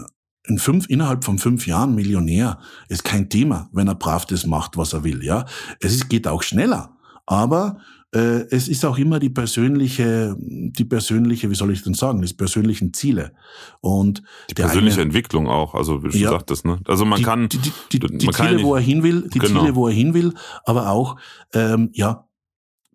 in 0.48 0.58
fünf, 0.58 0.90
innerhalb 0.90 1.24
von 1.24 1.38
fünf 1.38 1.68
Jahren 1.68 1.96
Millionär 1.96 2.60
ist 2.90 3.04
kein 3.04 3.30
Thema, 3.30 3.70
wenn 3.72 3.88
er 3.88 3.96
brav 3.96 4.26
das 4.26 4.46
macht, 4.46 4.76
was 4.78 4.94
er 4.94 5.04
will, 5.04 5.24
ja. 5.24 5.46
Es 5.80 5.94
ist, 5.94 6.10
geht 6.10 6.28
auch 6.28 6.44
schneller. 6.44 6.98
Aber 7.28 7.78
äh, 8.14 8.46
es 8.50 8.68
ist 8.68 8.84
auch 8.84 8.98
immer 8.98 9.20
die 9.20 9.30
persönliche, 9.30 10.36
die 10.38 10.84
persönliche, 10.84 11.50
wie 11.50 11.56
soll 11.56 11.72
ich 11.72 11.84
denn 11.84 11.94
sagen, 11.94 12.22
die 12.22 12.34
persönlichen 12.34 12.94
Ziele. 12.94 13.34
Und 13.80 14.22
die 14.50 14.56
persönliche 14.56 14.96
eine, 14.96 15.04
Entwicklung 15.04 15.48
auch, 15.48 15.76
also 15.76 16.04
wie 16.04 16.10
du 16.10 16.18
ja, 16.18 16.30
sagtest, 16.32 16.66
ne? 16.66 16.80
Also 16.86 17.06
man 17.06 17.20
die, 17.20 17.24
kann 17.24 17.48
die, 17.48 17.60
die, 17.60 18.00
die, 18.00 18.18
die 18.18 18.30
Ziele, 18.32 18.64
wo 18.64 18.76
er 18.76 18.82
hin 18.82 19.04
will, 19.04 19.30
die 19.30 19.40
genau. 19.40 19.62
Ziele, 19.62 19.76
wo 19.76 19.88
er 19.88 19.94
hin 19.94 20.14
will, 20.14 20.34
aber 20.66 20.90
auch 20.90 21.18
ähm, 21.54 21.90
ja 21.94 22.28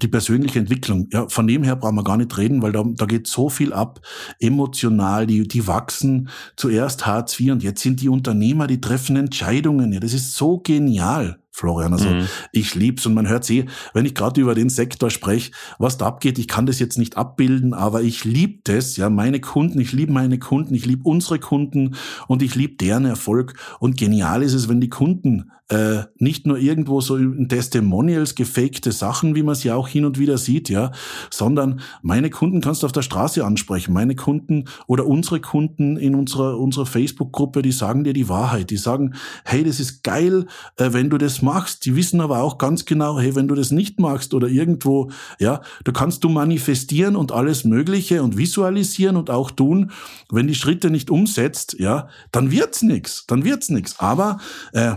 die 0.03 0.09
persönliche 0.09 0.59
Entwicklung. 0.59 1.09
Ja, 1.13 1.29
von 1.29 1.47
dem 1.47 1.63
her 1.63 1.77
brauchen 1.77 1.97
wir 1.97 2.05
gar 2.05 2.17
nicht 2.17 2.37
reden, 2.37 2.63
weil 2.63 2.73
da, 2.73 2.85
da 2.87 3.07
geht 3.07 3.27
so 3.27 3.49
viel 3.49 3.73
ab, 3.73 4.01
emotional, 4.39 5.27
die, 5.27 5.49
die 5.49 5.67
wachsen 5.67 6.29
zuerst 6.57 7.07
Hartz 7.07 7.39
IV 7.39 7.53
und 7.53 7.63
jetzt 7.63 7.83
sind 7.83 8.01
die 8.01 8.09
Unternehmer, 8.09 8.67
die 8.67 8.81
treffen 8.81 9.17
Entscheidungen. 9.17 9.93
Ja, 9.93 10.01
das 10.01 10.13
ist 10.13 10.35
so 10.35 10.59
genial. 10.59 11.39
Florian. 11.57 11.95
Also 11.95 12.11
mhm. 12.11 12.29
ich 12.53 12.75
lieb's 12.75 13.07
und 13.07 13.15
man 13.15 13.29
hört 13.29 13.49
eh, 13.49 13.65
wenn 13.95 14.05
ich 14.05 14.15
gerade 14.15 14.39
über 14.43 14.55
den 14.55 14.69
Sektor 14.69 15.09
spreche, 15.09 15.53
was 15.79 15.97
da 15.97 16.07
abgeht. 16.07 16.39
Ich 16.39 16.49
kann 16.49 16.67
das 16.67 16.79
jetzt 16.79 16.99
nicht 16.99 17.17
abbilden, 17.17 17.73
aber 17.73 18.03
ich 18.03 18.25
liebe 18.25 18.61
das. 18.65 18.99
Ja, 18.99 19.09
meine 19.09 19.41
Kunden, 19.41 19.81
ich 19.81 19.93
liebe 19.93 20.13
meine 20.13 20.39
Kunden, 20.39 20.75
ich 20.75 20.85
liebe 20.85 21.03
unsere 21.05 21.39
Kunden 21.39 21.97
und 22.29 22.43
ich 22.43 22.55
liebe 22.55 22.77
deren 22.77 23.07
Erfolg. 23.07 23.55
Und 23.81 23.97
genial 23.97 24.43
ist 24.43 24.53
es, 24.53 24.69
wenn 24.69 24.83
die 24.83 24.91
Kunden 24.91 25.51
äh, 25.69 26.05
nicht 26.19 26.47
nur 26.47 26.59
irgendwo 26.59 27.01
so 27.01 27.17
in 27.17 27.49
Testimonials 27.49 28.37
gefakte 28.37 28.93
Sachen, 28.93 29.35
wie 29.35 29.43
man 29.43 29.57
sie 29.57 29.73
auch 29.73 29.89
hin 29.89 30.05
und 30.05 30.19
wieder 30.19 30.39
sieht, 30.39 30.69
ja, 30.69 30.93
sondern 31.31 31.81
meine 32.03 32.31
Kunden 32.31 32.61
kannst 32.61 32.83
du 32.83 32.87
auf 32.87 32.93
der 32.93 33.03
Straße 33.03 33.45
ansprechen. 33.45 33.93
Meine 33.93 34.15
Kunden 34.15 34.67
oder 34.87 35.07
unsere 35.07 35.41
Kunden 35.41 35.97
in 35.97 36.15
unserer 36.15 36.59
unserer 36.59 36.87
Facebook-Gruppe, 36.87 37.63
die 37.63 37.73
sagen 37.73 38.05
dir 38.05 38.13
die 38.13 38.29
Wahrheit. 38.29 38.71
Die 38.71 38.77
sagen, 38.77 39.15
hey, 39.45 39.65
das 39.65 39.81
ist 39.81 40.05
geil, 40.05 40.47
äh, 40.77 40.93
wenn 40.93 41.11
du 41.11 41.19
das 41.19 41.43
machst. 41.47 41.87
Die 41.87 41.97
wissen 41.97 42.21
aber 42.21 42.43
auch 42.43 42.59
ganz 42.59 42.85
genau, 42.85 43.19
hey, 43.19 43.35
wenn 43.35 43.49
du 43.49 43.55
das 43.55 43.71
nicht 43.71 43.99
machst 43.99 44.35
oder 44.35 44.49
irgendwo, 44.49 45.11
ja, 45.39 45.63
da 45.85 45.93
kannst 45.93 46.25
du 46.25 46.29
manifestieren 46.29 47.17
und 47.17 47.33
alles 47.33 47.65
Mögliche 47.65 48.23
und 48.23 48.37
visualisieren 48.37 49.17
und 49.17 49.31
auch 49.31 49.51
tun. 49.51 49.93
Wenn 50.31 50.47
die 50.47 50.55
Schritte 50.55 50.91
nicht 50.91 51.09
umsetzt, 51.09 51.77
ja, 51.79 52.09
dann 52.33 52.51
wird's 52.51 52.83
nix, 52.83 53.25
dann 53.27 53.45
wird's 53.45 53.71
nix. 53.71 53.99
Aber 53.99 54.39
äh, 54.73 54.97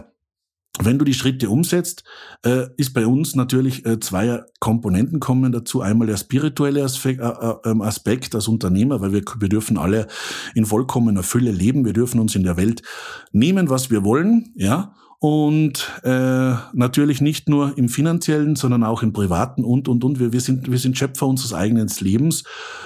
wenn 0.82 0.98
du 0.98 1.06
die 1.06 1.14
Schritte 1.14 1.50
umsetzt, 1.50 2.04
äh, 2.46 2.68
ist 2.78 2.94
bei 2.94 3.06
uns 3.06 3.36
natürlich 3.36 3.86
äh, 3.86 4.00
zwei 4.00 4.44
Komponenten 4.60 5.20
kommen 5.20 5.52
dazu. 5.52 5.82
Einmal 5.82 6.08
der 6.08 6.18
spirituelle 6.18 6.84
Aspekt, 6.84 7.20
äh, 7.20 7.28
äh, 7.28 7.56
ähm, 7.66 7.82
Aspekt 7.82 8.34
als 8.34 8.48
Unternehmer, 8.48 9.02
weil 9.02 9.12
wir, 9.12 9.24
wir 9.40 9.50
dürfen 9.50 9.78
alle 9.78 10.08
in 10.56 10.66
vollkommener 10.66 11.24
Fülle 11.24 11.52
leben. 11.52 11.86
Wir 11.86 11.94
dürfen 11.94 12.20
uns 12.20 12.36
in 12.36 12.44
der 12.44 12.58
Welt 12.58 12.82
nehmen, 13.32 13.70
was 13.70 13.92
wir 13.92 14.04
wollen, 14.04 14.54
ja 14.56 14.96
und 15.22 15.92
äh, 16.04 16.54
natürlich 16.72 17.20
nicht 17.20 17.50
nur 17.50 17.78
im 17.78 17.90
finanziellen, 17.90 18.56
sondern 18.56 18.86
auch 18.86 19.04
im 19.04 19.12
privaten 19.12 19.66
und 19.66 19.90
und 19.90 20.06
und. 20.06 20.18
Wir, 20.18 20.32
wir 20.32 20.40
sind 20.40 20.72
wir 20.72 20.78
sind 20.78 20.98
Schöpfer 20.98 21.28
unseres 21.28 21.54
eigenen 21.54 21.90
Lebens 22.00 22.46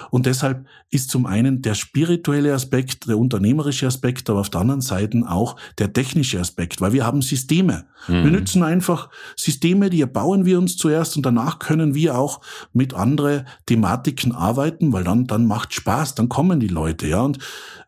und 0.09 0.25
deshalb 0.25 0.65
ist 0.89 1.11
zum 1.11 1.27
einen 1.27 1.61
der 1.61 1.75
spirituelle 1.75 2.53
Aspekt, 2.53 3.07
der 3.07 3.19
unternehmerische 3.19 3.85
Aspekt, 3.85 4.31
aber 4.31 4.39
auf 4.39 4.49
der 4.49 4.61
anderen 4.61 4.81
Seite 4.81 5.23
auch 5.27 5.57
der 5.77 5.93
technische 5.93 6.39
Aspekt, 6.39 6.81
weil 6.81 6.93
wir 6.93 7.05
haben 7.05 7.21
Systeme. 7.21 7.85
Mhm. 8.07 8.23
Wir 8.23 8.31
nützen 8.31 8.63
einfach 8.63 9.09
Systeme, 9.35 9.91
die 9.91 10.03
bauen 10.05 10.45
wir 10.45 10.57
uns 10.57 10.75
zuerst 10.75 11.15
und 11.15 11.25
danach 11.25 11.59
können 11.59 11.93
wir 11.93 12.17
auch 12.17 12.41
mit 12.73 12.95
andere 12.95 13.45
Thematiken 13.67 14.31
arbeiten, 14.31 14.91
weil 14.91 15.03
dann 15.03 15.27
dann 15.27 15.45
macht 15.45 15.73
Spaß, 15.73 16.15
dann 16.15 16.29
kommen 16.29 16.59
die 16.59 16.67
Leute, 16.67 17.07
ja 17.07 17.21
und 17.21 17.37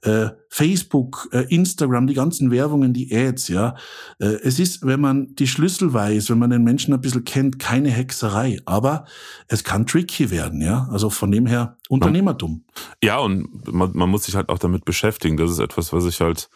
äh, 0.06 0.30
Facebook, 0.50 1.30
äh, 1.32 1.46
Instagram, 1.54 2.08
die 2.08 2.14
ganzen 2.14 2.52
Werbungen, 2.52 2.94
die 2.94 3.14
Ads, 3.16 3.48
ja. 3.50 3.76
Äh, 4.20 4.38
es 4.44 4.60
ist, 4.60 4.86
wenn 4.86 5.02
man 5.02 5.36
die 5.36 5.48
Schlüssel 5.48 5.94
weiß, 5.94 6.30
wenn 6.30 6.40
man 6.40 6.52
den 6.52 6.64
Menschen 6.64 6.94
ein 6.94 7.02
bisschen 7.02 7.26
kennt, 7.26 7.60
keine 7.60 7.90
Hexerei. 7.90 8.60
Aber 8.66 9.06
es 9.48 9.64
kann 9.64 9.86
tricky 9.86 10.30
werden, 10.30 10.62
ja. 10.62 10.88
Also 10.92 11.10
von 11.10 11.32
dem 11.32 11.46
her 11.46 11.78
Unternehmertum. 11.90 12.64
Ja, 13.04 13.18
und 13.18 13.72
man, 13.72 13.92
man 13.94 14.10
muss 14.10 14.26
sich 14.26 14.36
halt 14.36 14.50
auch 14.50 14.60
damit 14.60 14.86
beschäftigen. 14.86 15.38
Das 15.38 15.52
ist 15.52 15.60
etwas, 15.60 15.92
was 15.92 16.06
ich 16.06 16.22
halt 16.22 16.50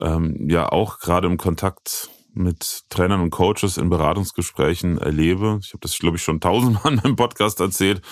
ähm, 0.00 0.48
ja 0.50 0.68
auch 0.68 0.98
gerade 1.00 1.26
im 1.26 1.38
Kontakt 1.38 2.10
mit 2.36 2.84
Trainern 2.90 3.20
und 3.20 3.30
Coaches 3.30 3.78
in 3.78 3.88
Beratungsgesprächen 3.88 4.98
erlebe. 4.98 5.58
Ich 5.62 5.70
habe 5.70 5.80
das, 5.80 5.98
glaube 5.98 6.16
ich, 6.16 6.22
schon 6.22 6.40
tausendmal 6.40 6.96
meinem 7.02 7.16
Podcast 7.16 7.60
erzählt, 7.60 8.02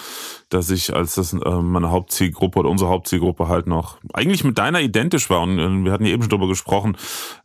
dass 0.48 0.70
ich, 0.70 0.94
als 0.94 1.14
das 1.14 1.32
äh, 1.32 1.36
meine 1.36 1.90
Hauptzielgruppe 1.90 2.60
oder 2.60 2.70
unsere 2.70 2.90
Hauptzielgruppe 2.90 3.48
halt 3.48 3.66
noch 3.66 3.98
eigentlich 4.12 4.44
mit 4.44 4.58
deiner 4.58 4.80
identisch 4.80 5.30
war, 5.30 5.42
und 5.42 5.58
äh, 5.58 5.84
wir 5.84 5.92
hatten 5.92 6.04
ja 6.04 6.12
eben 6.12 6.22
schon 6.22 6.30
darüber 6.30 6.48
gesprochen, 6.48 6.96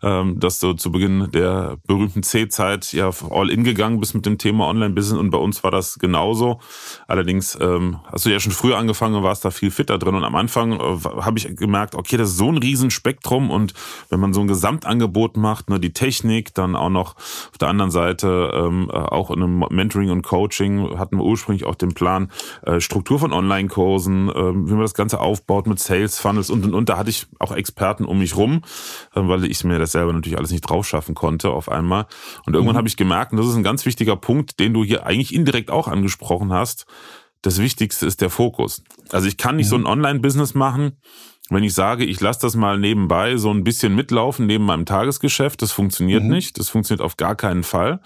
ähm, 0.02 0.40
dass 0.40 0.60
du 0.60 0.74
zu 0.74 0.92
Beginn 0.92 1.30
der 1.32 1.78
berühmten 1.86 2.24
C-Zeit 2.24 2.94
ja 2.94 3.12
all 3.30 3.50
in 3.50 3.64
gegangen 3.64 4.00
bist 4.00 4.16
mit 4.16 4.26
dem 4.26 4.38
Thema 4.38 4.68
Online-Business 4.68 5.20
und 5.20 5.32
bei 5.32 5.38
uns 5.38 5.64
war 5.64 5.72
das 5.72 6.00
genauso. 6.00 6.60
Allerdings 7.08 7.58
ähm, 7.60 8.00
hast 8.06 8.26
du 8.26 8.30
ja 8.30 8.40
schon 8.40 8.52
früher 8.52 8.78
angefangen 8.78 9.16
und 9.16 9.24
warst 9.24 9.44
da 9.44 9.52
viel 9.52 9.72
fitter 9.72 9.98
drin 9.98 10.16
und 10.16 10.24
am 10.24 10.36
Anfang 10.36 10.74
äh, 10.74 11.00
habe 11.22 11.38
ich 11.38 11.56
gemerkt, 11.56 11.96
okay, 11.96 12.18
das 12.18 12.30
ist 12.30 12.38
so 12.38 12.50
ein 12.50 12.58
Riesenspektrum 12.58 13.50
und 13.50 13.74
wenn 14.10 14.20
man 14.20 14.34
so 14.34 14.42
ein 14.42 14.48
Gesamtangebot 14.48 15.36
macht, 15.38 15.70
ne, 15.70 15.80
die 15.80 15.94
Technik, 15.94 16.54
dann 16.54 16.69
auch 16.76 16.90
noch 16.90 17.16
auf 17.16 17.58
der 17.60 17.70
anderen 17.70 17.92
Seite 17.92 18.52
ähm, 18.54 18.90
auch 18.92 19.32
in 19.32 19.44
einem 19.44 19.66
Mentoring 19.70 20.10
und 20.12 20.22
Coaching 20.22 20.98
hatten 20.98 21.18
wir 21.18 21.24
ursprünglich 21.24 21.66
auch 21.66 21.76
den 21.76 21.94
Plan, 21.94 22.32
äh, 22.64 22.80
Struktur 22.80 23.20
von 23.20 23.34
Online-Kursen, 23.34 24.32
ähm, 24.34 24.68
wie 24.68 24.74
man 24.74 24.82
das 24.82 24.94
Ganze 24.94 25.20
aufbaut 25.20 25.68
mit 25.68 25.80
Sales-Funnels 25.80 26.50
und 26.50 26.66
und 26.66 26.74
und. 26.74 26.90
Da 26.90 26.98
hatte 26.98 27.10
ich 27.10 27.28
auch 27.40 27.52
Experten 27.52 28.06
um 28.06 28.20
mich 28.20 28.36
rum, 28.36 28.62
äh, 29.16 29.22
weil 29.22 29.46
ich 29.46 29.64
mir 29.64 29.80
das 29.80 29.92
selber 29.92 30.14
natürlich 30.14 30.38
alles 30.38 30.52
nicht 30.52 30.62
drauf 30.62 30.88
schaffen 30.88 31.16
konnte 31.16 31.50
auf 31.50 31.70
einmal. 31.70 32.06
Und 32.46 32.54
irgendwann 32.54 32.76
mhm. 32.76 32.80
habe 32.80 32.88
ich 32.88 32.98
gemerkt, 32.98 33.32
und 33.32 33.38
das 33.38 33.48
ist 33.48 33.56
ein 33.56 33.64
ganz 33.64 33.86
wichtiger 33.86 34.16
Punkt, 34.16 34.60
den 34.60 34.74
du 34.74 34.84
hier 34.84 35.06
eigentlich 35.06 35.34
indirekt 35.34 35.72
auch 35.72 35.88
angesprochen 35.88 36.54
hast, 36.54 36.86
das 37.42 37.60
Wichtigste 37.60 38.06
ist 38.06 38.22
der 38.22 38.30
Fokus. 38.30 38.84
Also 39.12 39.28
ich 39.28 39.38
kann 39.38 39.56
nicht 39.56 39.68
mhm. 39.68 39.70
so 39.70 39.76
ein 39.78 39.86
Online-Business 39.86 40.56
machen, 40.56 40.98
wenn 41.50 41.64
ich 41.64 41.74
sage, 41.74 42.06
ich 42.06 42.20
lasse 42.20 42.42
das 42.42 42.56
mal 42.56 42.78
nebenbei 42.78 43.38
so 43.38 43.52
ein 43.52 43.64
bisschen 43.64 43.96
mitlaufen 43.96 44.46
neben 44.46 44.66
meinem 44.66 44.86
Tagesgeschäft, 44.86 45.62
das 45.62 45.72
funktioniert 45.72 46.24
mhm. 46.24 46.30
nicht. 46.30 46.60
Das 46.60 46.70
funktioniert 46.70 47.04
auf 47.04 47.18
gar 47.18 47.36
keinen 47.36 47.64
Fall. 47.64 48.02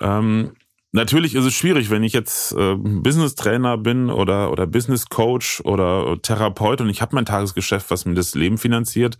Ähm, 0.00 0.52
Natürlich 0.96 1.34
ist 1.34 1.44
es 1.44 1.54
schwierig, 1.54 1.90
wenn 1.90 2.04
ich 2.04 2.12
jetzt 2.12 2.52
äh, 2.52 2.76
Business 2.76 3.34
Trainer 3.34 3.76
bin 3.76 4.10
oder 4.10 4.52
oder 4.52 4.64
Business 4.64 5.06
Coach 5.06 5.60
oder 5.64 6.22
Therapeut 6.22 6.80
und 6.80 6.88
ich 6.88 7.02
habe 7.02 7.16
mein 7.16 7.24
Tagesgeschäft, 7.24 7.90
was 7.90 8.04
mir 8.04 8.14
das 8.14 8.36
Leben 8.36 8.58
finanziert, 8.58 9.18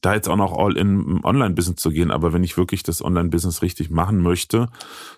da 0.00 0.14
jetzt 0.14 0.30
auch 0.30 0.36
noch 0.36 0.56
all 0.56 0.78
in 0.78 1.20
Online 1.22 1.50
Business 1.54 1.76
zu 1.76 1.90
gehen, 1.90 2.10
aber 2.10 2.32
wenn 2.32 2.42
ich 2.42 2.56
wirklich 2.56 2.84
das 2.84 3.04
Online 3.04 3.28
Business 3.28 3.60
richtig 3.60 3.90
machen 3.90 4.22
möchte, 4.22 4.70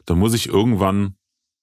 dann 0.04 0.18
muss 0.18 0.34
ich 0.34 0.48
irgendwann 0.48 1.14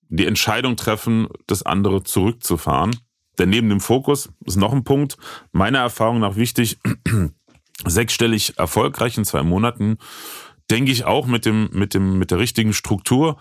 die 0.08 0.26
Entscheidung 0.26 0.78
treffen, 0.78 1.28
das 1.46 1.64
andere 1.64 2.04
zurückzufahren. 2.04 2.96
Denn 3.40 3.50
neben 3.50 3.70
dem 3.70 3.80
Fokus 3.80 4.30
ist 4.46 4.58
noch 4.58 4.74
ein 4.74 4.84
Punkt, 4.84 5.18
meiner 5.52 5.80
Erfahrung 5.80 6.20
nach 6.20 6.36
wichtig, 6.36 6.80
sechsstellig 7.86 8.58
erfolgreich 8.58 9.18
in 9.18 9.26
zwei 9.26 9.44
Monaten, 9.44 9.98
denke 10.70 10.92
ich 10.92 11.06
auch 11.06 11.26
mit 11.26 11.46
dem, 11.46 11.70
mit 11.72 11.94
dem, 11.94 12.20
mit 12.20 12.32
der 12.32 12.40
richtigen 12.40 12.74
Struktur, 12.74 13.38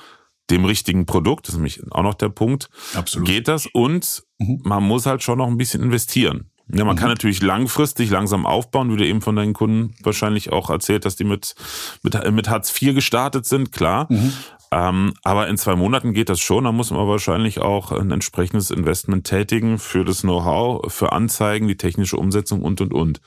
dem 0.50 0.64
richtigen 0.64 1.04
Produkt, 1.04 1.46
das 1.46 1.54
ist 1.54 1.58
nämlich 1.58 1.82
auch 1.90 2.02
noch 2.02 2.14
der 2.14 2.30
Punkt, 2.30 2.70
Absolut. 2.94 3.28
geht 3.28 3.48
das 3.48 3.66
und 3.66 4.22
mhm. 4.38 4.60
man 4.64 4.82
muss 4.82 5.04
halt 5.04 5.22
schon 5.22 5.38
noch 5.38 5.48
ein 5.48 5.58
bisschen 5.58 5.82
investieren. 5.82 6.50
Ja, 6.72 6.84
man 6.84 6.96
mhm. 6.96 7.00
kann 7.00 7.08
natürlich 7.08 7.42
langfristig 7.42 8.10
langsam 8.10 8.44
aufbauen, 8.44 8.92
wie 8.92 8.96
du 8.96 9.06
eben 9.06 9.22
von 9.22 9.36
deinen 9.36 9.54
Kunden 9.54 9.94
wahrscheinlich 10.02 10.52
auch 10.52 10.68
erzählt, 10.68 11.04
dass 11.04 11.16
die 11.16 11.24
mit, 11.24 11.54
mit, 12.02 12.32
mit 12.32 12.48
Hartz 12.48 12.70
IV 12.80 12.94
gestartet 12.94 13.46
sind, 13.46 13.72
klar. 13.72 14.06
Mhm. 14.10 14.32
Ähm, 14.70 15.14
aber 15.22 15.48
in 15.48 15.56
zwei 15.56 15.76
Monaten 15.76 16.12
geht 16.12 16.28
das 16.28 16.40
schon. 16.40 16.64
Da 16.64 16.72
muss 16.72 16.90
man 16.90 17.06
wahrscheinlich 17.08 17.60
auch 17.60 17.92
ein 17.92 18.10
entsprechendes 18.10 18.70
Investment 18.70 19.26
tätigen 19.26 19.78
für 19.78 20.04
das 20.04 20.22
Know-how, 20.22 20.92
für 20.92 21.12
Anzeigen, 21.12 21.68
die 21.68 21.76
technische 21.76 22.16
Umsetzung 22.16 22.62
und, 22.62 22.80
und, 22.80 22.92
und. 22.92 23.20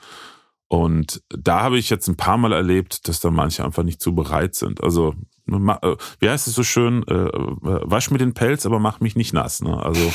Und 0.68 1.22
da 1.28 1.60
habe 1.60 1.78
ich 1.78 1.90
jetzt 1.90 2.08
ein 2.08 2.16
paar 2.16 2.38
Mal 2.38 2.52
erlebt, 2.52 3.06
dass 3.08 3.20
da 3.20 3.30
manche 3.30 3.64
einfach 3.64 3.82
nicht 3.82 4.00
zu 4.00 4.14
bereit 4.14 4.54
sind. 4.54 4.82
Also, 4.82 5.14
wie 5.44 6.28
heißt 6.28 6.46
es 6.46 6.54
so 6.54 6.62
schön, 6.62 7.02
äh, 7.08 7.30
wasch 7.32 8.10
mir 8.10 8.18
den 8.18 8.34
Pelz, 8.34 8.64
aber 8.64 8.78
mach 8.78 9.00
mich 9.00 9.16
nicht 9.16 9.32
nass. 9.32 9.60
Ne? 9.60 9.76
Also, 9.76 10.00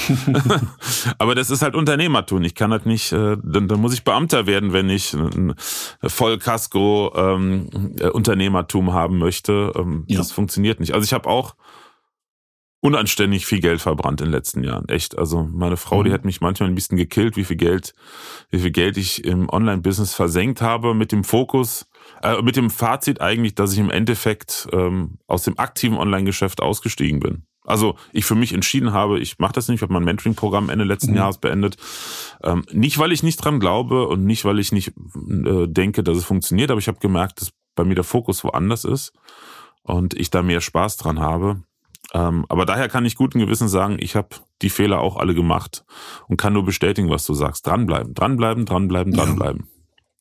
aber 1.18 1.36
das 1.36 1.50
ist 1.50 1.62
halt 1.62 1.76
Unternehmertum. 1.76 2.42
Ich 2.44 2.56
kann 2.56 2.72
halt 2.72 2.86
nicht, 2.86 3.12
äh, 3.12 3.36
dann, 3.44 3.68
dann 3.68 3.82
muss 3.82 3.94
ich 3.94 4.06
Beamter 4.06 4.48
werden, 4.48 4.72
wenn 4.74 4.90
ich 4.90 5.14
ein 5.14 5.54
Vollkasko-Unternehmertum 6.02 8.88
ähm, 8.88 8.94
haben 8.94 9.18
möchte. 9.18 9.74
Ähm, 9.76 10.06
ja. 10.08 10.18
Das 10.18 10.32
funktioniert 10.32 10.80
nicht. 10.80 10.94
Also 10.94 11.04
ich 11.04 11.12
habe 11.14 11.30
auch 11.30 11.56
unanständig 12.80 13.46
viel 13.46 13.60
Geld 13.60 13.82
verbrannt 13.82 14.22
in 14.22 14.28
den 14.28 14.34
letzten 14.34 14.64
Jahren. 14.64 14.88
Echt. 14.88 15.18
Also 15.18 15.44
meine 15.44 15.78
Frau, 15.78 16.00
mhm. 16.00 16.06
die 16.06 16.14
hat 16.14 16.26
mich 16.26 16.42
manchmal 16.42 16.70
ein 16.70 16.76
bisschen 16.76 16.98
gekillt, 16.98 17.36
wie 17.36 17.44
viel 17.44 17.58
Geld, 17.58 17.94
wie 18.50 18.60
viel 18.60 18.72
Geld 18.72 18.98
ich 18.98 19.26
im 19.26 19.50
Online-Business 19.50 20.14
versenkt 20.14 20.62
habe 20.62 20.94
mit 20.94 21.12
dem 21.12 21.24
Fokus, 21.24 21.88
äh, 22.22 22.42
mit 22.42 22.56
dem 22.56 22.70
Fazit 22.70 23.22
eigentlich, 23.22 23.56
dass 23.56 23.74
ich 23.74 23.80
im 23.80 23.90
Endeffekt 23.90 24.68
ähm, 24.72 25.18
aus 25.28 25.44
dem 25.44 25.58
aktiven 25.58 25.98
Online-Geschäft 25.98 26.62
ausgestiegen 26.62 27.20
bin. 27.20 27.44
Also 27.68 27.96
ich 28.14 28.26
für 28.26 28.36
mich 28.36 28.54
entschieden 28.54 28.94
habe, 28.94 29.20
ich 29.20 29.40
mache 29.40 29.54
das 29.54 29.68
nicht, 29.68 29.80
ich 29.80 29.82
habe 29.82 29.94
mein 29.94 30.06
Mentoring-Programm 30.06 30.70
Ende 30.70 30.86
letzten 30.86 31.12
mhm. 31.12 31.18
Jahres 31.18 31.38
beendet. 31.38 31.76
Ähm, 32.42 32.64
nicht, 32.72 32.98
weil 32.98 33.12
ich 33.12 33.24
nicht 33.24 33.38
dran 33.38 33.60
glaube 33.60 34.08
und 34.08 34.24
nicht, 34.24 34.46
weil 34.46 34.58
ich 34.60 34.72
nicht 34.72 34.90
äh, 34.90 35.68
denke, 35.68 36.02
dass 36.02 36.18
es 36.18 36.26
funktioniert, 36.26 36.72
aber 36.72 36.80
ich 36.80 36.88
habe 36.88 37.00
gemerkt, 37.00 37.42
dass 37.42 37.52
bei 37.76 37.84
mir 37.84 37.96
der 37.96 38.06
Fokus 38.06 38.44
woanders 38.44 38.86
ist 38.86 39.12
und 39.84 40.14
ich 40.14 40.32
da 40.32 40.42
mehr 40.42 40.62
Spaß 40.62 40.96
dran 40.98 41.20
habe. 41.20 41.62
Ähm, 42.14 42.46
aber 42.48 42.66
daher 42.66 42.88
kann 42.88 43.06
ich 43.06 43.16
guten 43.16 43.40
Gewissen 43.40 43.68
sagen, 43.68 43.98
ich 44.00 44.16
habe 44.16 44.30
die 44.62 44.70
Fehler 44.70 45.02
auch 45.02 45.18
alle 45.18 45.36
gemacht 45.36 45.84
und 46.28 46.38
kann 46.38 46.54
nur 46.54 46.64
bestätigen, 46.64 47.10
was 47.10 47.26
du 47.26 47.34
sagst. 47.34 47.68
Dranbleiben, 47.68 48.14
dranbleiben, 48.14 48.66
dranbleiben, 48.66 49.14
dranbleiben. 49.14 49.68
Ja. 49.68 49.77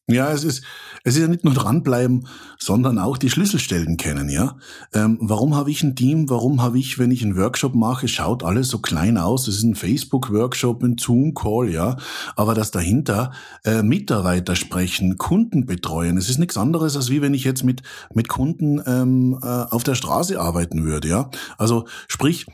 Ja, 0.09 0.31
es 0.31 0.45
ist, 0.45 0.63
es 1.03 1.17
ist 1.17 1.23
ja 1.23 1.27
nicht 1.27 1.43
nur 1.43 1.53
dranbleiben, 1.53 2.29
sondern 2.61 3.01
auch 3.01 3.19
die 3.19 3.29
Schlüsselstellen 3.29 3.97
kennen, 3.97 4.29
ja. 4.29 4.57
Ähm, 4.95 5.19
warum 5.21 5.57
habe 5.57 5.73
ich 5.73 5.83
ein 5.83 5.97
Team? 5.97 6.31
Warum 6.31 6.63
habe 6.63 6.79
ich, 6.79 7.01
wenn 7.01 7.11
ich 7.11 7.25
einen 7.25 7.37
Workshop 7.37 7.75
mache, 7.75 8.07
schaut 8.07 8.45
alles 8.45 8.69
so 8.69 8.79
klein 8.79 9.19
aus? 9.19 9.49
Es 9.49 9.57
ist 9.57 9.65
ein 9.65 9.75
Facebook-Workshop, 9.75 10.85
ein 10.85 10.97
Zoom-Call, 10.97 11.71
ja. 11.71 11.97
Aber 12.37 12.55
dass 12.55 12.71
dahinter 12.71 13.33
äh, 13.65 13.83
Mitarbeiter 13.83 14.55
sprechen, 14.55 15.19
Kunden 15.19 15.67
betreuen, 15.67 16.19
es 16.19 16.31
ist 16.31 16.39
nichts 16.39 16.57
anderes, 16.57 16.95
als 16.95 17.11
wie 17.11 17.21
wenn 17.21 17.35
ich 17.35 17.43
jetzt 17.43 17.65
mit, 17.65 17.83
mit 18.15 18.29
Kunden 18.29 18.81
ähm, 18.87 19.37
äh, 19.43 19.47
auf 19.47 19.83
der 19.83 19.97
Straße 19.97 20.41
arbeiten 20.41 20.85
würde, 20.85 21.09
ja. 21.09 21.31
Also 21.59 21.85
sprich, 22.07 22.47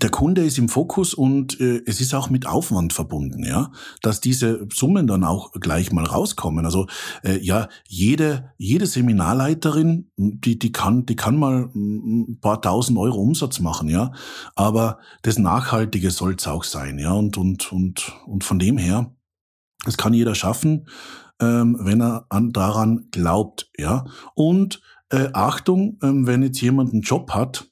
der 0.00 0.10
Kunde 0.10 0.44
ist 0.44 0.58
im 0.58 0.68
Fokus 0.68 1.12
und 1.12 1.60
äh, 1.60 1.82
es 1.84 2.00
ist 2.00 2.14
auch 2.14 2.30
mit 2.30 2.46
Aufwand 2.46 2.92
verbunden, 2.92 3.44
ja, 3.44 3.72
dass 4.00 4.20
diese 4.20 4.66
Summen 4.72 5.08
dann 5.08 5.24
auch 5.24 5.50
gleich 5.52 5.90
mal 5.90 6.04
rauskommen. 6.04 6.64
Also 6.64 6.86
äh, 7.24 7.38
ja, 7.38 7.68
jede 7.88 8.52
jede 8.56 8.86
Seminarleiterin, 8.86 10.10
die 10.16 10.56
die 10.56 10.70
kann 10.70 11.04
die 11.04 11.16
kann 11.16 11.36
mal 11.36 11.70
ein 11.74 12.38
paar 12.40 12.62
tausend 12.62 12.96
Euro 12.96 13.20
Umsatz 13.20 13.58
machen, 13.58 13.88
ja, 13.88 14.12
aber 14.54 14.98
das 15.22 15.38
Nachhaltige 15.38 16.12
soll 16.12 16.36
es 16.38 16.46
auch 16.46 16.62
sein, 16.62 17.00
ja, 17.00 17.12
und 17.12 17.36
und 17.36 17.72
und 17.72 18.12
und 18.24 18.44
von 18.44 18.60
dem 18.60 18.78
her, 18.78 19.12
das 19.84 19.96
kann 19.96 20.14
jeder 20.14 20.36
schaffen, 20.36 20.88
ähm, 21.40 21.76
wenn 21.80 22.00
er 22.00 22.26
an, 22.28 22.52
daran 22.52 23.08
glaubt, 23.10 23.68
ja. 23.76 24.04
Und 24.34 24.80
äh, 25.10 25.30
Achtung, 25.32 25.98
ähm, 26.04 26.28
wenn 26.28 26.42
jetzt 26.42 26.60
jemand 26.60 26.92
einen 26.92 27.02
Job 27.02 27.32
hat 27.32 27.68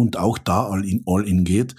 und 0.00 0.16
auch 0.16 0.38
da 0.38 0.64
all 0.66 0.84
in, 0.84 1.02
all 1.06 1.26
in 1.26 1.44
geht. 1.44 1.76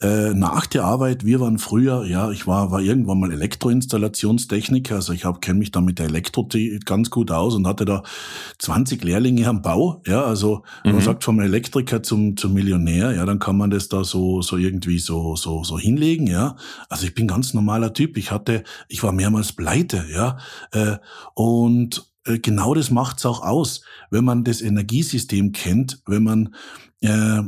Äh, 0.00 0.34
nach 0.34 0.66
der 0.66 0.84
Arbeit, 0.84 1.24
wir 1.24 1.40
waren 1.40 1.58
früher, 1.58 2.04
ja, 2.06 2.30
ich 2.30 2.46
war, 2.46 2.70
war 2.70 2.80
irgendwann 2.80 3.20
mal 3.20 3.32
Elektroinstallationstechniker, 3.32 4.96
also 4.96 5.12
ich 5.12 5.24
habe 5.24 5.40
kenne 5.40 5.58
mich 5.58 5.70
da 5.70 5.80
mit 5.80 5.98
der 5.98 6.06
Elektro 6.06 6.48
ganz 6.84 7.10
gut 7.10 7.30
aus 7.30 7.54
und 7.54 7.66
hatte 7.66 7.84
da 7.84 8.02
20 8.58 9.02
Lehrlinge 9.04 9.46
am 9.46 9.62
Bau, 9.62 10.02
ja, 10.06 10.24
also 10.24 10.62
mhm. 10.84 10.92
man 10.92 11.00
sagt 11.00 11.24
vom 11.24 11.40
Elektriker 11.40 12.02
zum, 12.02 12.36
zum 12.36 12.54
Millionär, 12.54 13.12
ja, 13.14 13.24
dann 13.24 13.38
kann 13.38 13.56
man 13.56 13.70
das 13.70 13.88
da 13.88 14.04
so, 14.04 14.42
so 14.42 14.56
irgendwie 14.56 14.98
so, 14.98 15.36
so, 15.36 15.64
so 15.64 15.78
hinlegen, 15.78 16.26
ja. 16.26 16.56
Also 16.88 17.06
ich 17.06 17.14
bin 17.14 17.28
ganz 17.28 17.54
normaler 17.54 17.92
Typ, 17.92 18.16
ich 18.16 18.30
hatte, 18.30 18.64
ich 18.88 19.02
war 19.02 19.12
mehrmals 19.12 19.52
pleite, 19.52 20.06
ja, 20.12 20.38
äh, 20.72 20.96
und 21.34 22.10
äh, 22.24 22.38
genau 22.38 22.74
das 22.74 22.90
macht's 22.90 23.26
auch 23.26 23.42
aus, 23.42 23.82
wenn 24.10 24.24
man 24.24 24.44
das 24.44 24.62
Energiesystem 24.62 25.52
kennt, 25.52 26.02
wenn 26.06 26.22
man 26.22 26.54
äh, 27.00 27.42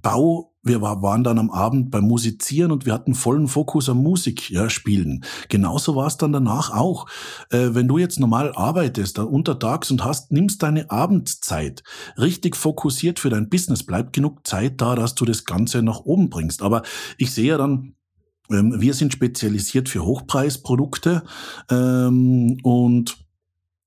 Bau, 0.00 0.52
wir 0.62 0.80
waren 0.80 1.24
dann 1.24 1.38
am 1.38 1.50
Abend 1.50 1.90
beim 1.90 2.04
Musizieren 2.04 2.70
und 2.70 2.86
wir 2.86 2.92
hatten 2.92 3.14
vollen 3.14 3.48
Fokus 3.48 3.88
am 3.88 4.02
Musik 4.02 4.48
ja, 4.50 4.70
spielen. 4.70 5.24
Genauso 5.48 5.96
war 5.96 6.06
es 6.06 6.16
dann 6.16 6.32
danach 6.32 6.70
auch. 6.70 7.06
Äh, 7.50 7.70
wenn 7.72 7.88
du 7.88 7.98
jetzt 7.98 8.20
normal 8.20 8.52
arbeitest, 8.54 9.18
da 9.18 9.24
untertags 9.24 9.90
und 9.90 10.04
hast, 10.04 10.30
nimmst 10.30 10.62
deine 10.62 10.90
Abendzeit 10.90 11.82
richtig 12.16 12.56
fokussiert 12.56 13.18
für 13.18 13.28
dein 13.28 13.48
Business, 13.48 13.82
bleibt 13.82 14.12
genug 14.12 14.46
Zeit 14.46 14.80
da, 14.80 14.94
dass 14.94 15.14
du 15.14 15.24
das 15.24 15.44
Ganze 15.44 15.82
nach 15.82 16.00
oben 16.00 16.30
bringst. 16.30 16.62
Aber 16.62 16.82
ich 17.18 17.32
sehe 17.32 17.48
ja 17.48 17.58
dann, 17.58 17.94
ähm, 18.50 18.80
wir 18.80 18.94
sind 18.94 19.12
spezialisiert 19.12 19.88
für 19.88 20.04
Hochpreisprodukte 20.04 21.24
ähm, 21.70 22.58
und 22.62 23.21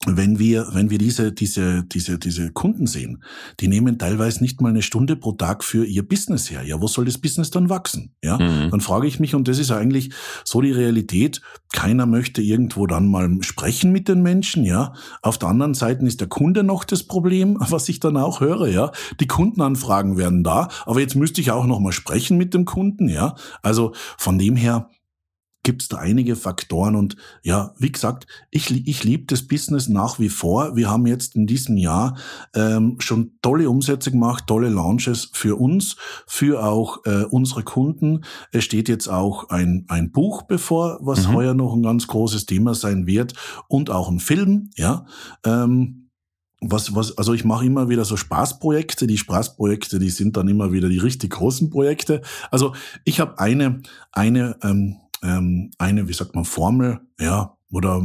wenn 0.08 0.40
wir, 0.40 0.68
wenn 0.74 0.90
wir 0.90 0.98
diese, 0.98 1.32
diese, 1.32 1.84
diese, 1.84 2.20
diese 2.20 2.52
Kunden 2.52 2.88
sehen, 2.88 3.24
die 3.60 3.68
nehmen 3.68 3.98
teilweise 3.98 4.42
nicht 4.42 4.62
mal 4.62 4.70
eine 4.70 4.82
Stunde 4.82 5.16
pro 5.16 5.32
Tag 5.34 5.64
für 5.64 5.86
ihr 5.86 6.08
Business 6.08 6.50
her. 6.52 6.64
Ja, 6.64 6.82
wo 6.82 6.88
soll 6.88 7.06
das 7.06 7.18
Business 7.18 7.50
dann 7.52 7.70
wachsen? 7.70 8.14
Ja, 8.24 8.38
mhm. 8.38 8.72
dann 8.72 8.82
frage 8.82 9.08
ich 9.08 9.20
mich, 9.20 9.36
und 9.36 9.48
das 9.48 9.60
ist 9.60 9.72
eigentlich 9.72 10.12
so 10.44 10.62
die 10.62 10.72
Realität. 10.72 11.42
Keiner 11.74 12.06
möchte 12.06 12.42
irgendwo 12.42 12.88
dann 12.88 13.08
mal 13.08 13.30
sprechen 13.42 13.92
mit 13.92 14.08
den 14.08 14.22
Menschen. 14.22 14.64
Ja, 14.64 14.94
auf 15.22 15.38
der 15.38 15.50
anderen 15.50 15.74
Seite 15.74 16.06
ist 16.06 16.22
der 16.22 16.28
Kunde 16.28 16.64
noch 16.64 16.84
das 16.84 17.04
Problem, 17.04 17.58
was 17.70 17.90
ich 17.90 18.00
dann 18.00 18.18
auch 18.18 18.42
höre. 18.42 18.68
Ja, 18.68 18.92
die 19.20 19.28
Kundenanfragen 19.28 20.18
werden 20.18 20.44
da, 20.44 20.70
aber 20.86 21.00
jetzt 21.00 21.16
müsste 21.16 21.42
ich 21.42 21.52
auch 21.52 21.66
noch 21.66 21.80
mal 21.80 21.92
sprechen 21.92 22.38
mit 22.38 22.54
dem 22.54 22.66
Kunden. 22.66 23.10
Ja, 23.10 23.36
also 23.62 23.94
von 24.18 24.38
dem 24.38 24.56
her, 24.56 24.90
gibt 25.66 25.82
es 25.82 25.88
da 25.90 25.98
einige 25.98 26.36
Faktoren 26.36 26.96
und 26.96 27.18
ja, 27.42 27.74
wie 27.80 27.92
gesagt, 27.92 28.28
ich, 28.52 28.88
ich 28.88 29.04
liebe 29.04 29.26
das 29.26 29.48
Business 29.48 29.90
nach 29.90 30.20
wie 30.20 30.30
vor. 30.30 30.76
Wir 30.76 30.90
haben 30.90 31.08
jetzt 31.08 31.36
in 31.36 31.48
diesem 31.48 31.76
Jahr 31.76 32.18
ähm, 32.54 32.98
schon 33.00 33.32
tolle 33.42 33.70
Umsätze 33.70 34.12
gemacht, 34.12 34.46
tolle 34.46 34.70
Launches 34.70 35.32
für 35.34 35.60
uns, 35.60 35.98
für 36.28 36.64
auch 36.64 37.04
äh, 37.06 37.24
unsere 37.24 37.64
Kunden. 37.64 38.24
Es 38.52 38.64
steht 38.64 38.88
jetzt 38.88 39.08
auch 39.08 39.50
ein, 39.50 39.86
ein 39.90 40.12
Buch 40.12 40.44
bevor, 40.44 41.00
was 41.02 41.28
mhm. 41.28 41.34
heuer 41.34 41.54
noch 41.56 41.74
ein 41.74 41.82
ganz 41.84 42.06
großes 42.06 42.46
Thema 42.46 42.76
sein 42.76 43.08
wird 43.08 43.34
und 43.68 43.90
auch 43.90 44.08
ein 44.08 44.20
Film, 44.20 44.70
ja. 44.76 45.08
Ähm, 45.44 46.04
was, 46.62 46.96
was, 46.96 47.18
also 47.18 47.34
ich 47.34 47.44
mache 47.44 47.66
immer 47.66 47.90
wieder 47.90 48.06
so 48.06 48.18
Spaßprojekte. 48.18 49.08
Die 49.08 49.18
Spaßprojekte, 49.18 50.00
die 50.00 50.10
sind 50.10 50.38
dann 50.38 50.48
immer 50.48 50.72
wieder 50.72 50.90
die 50.90 50.98
richtig 50.98 51.32
großen 51.32 51.70
Projekte. 51.70 52.22
Also 52.50 52.74
ich 53.04 53.20
habe 53.20 53.40
eine, 53.40 53.82
eine 54.12 54.58
ähm, 54.64 54.98
ähm, 55.26 55.72
eine, 55.78 56.08
wie 56.08 56.14
sagt 56.14 56.36
man, 56.36 56.46
Formel, 56.46 57.02
ja, 57.20 57.58
oder 57.72 58.02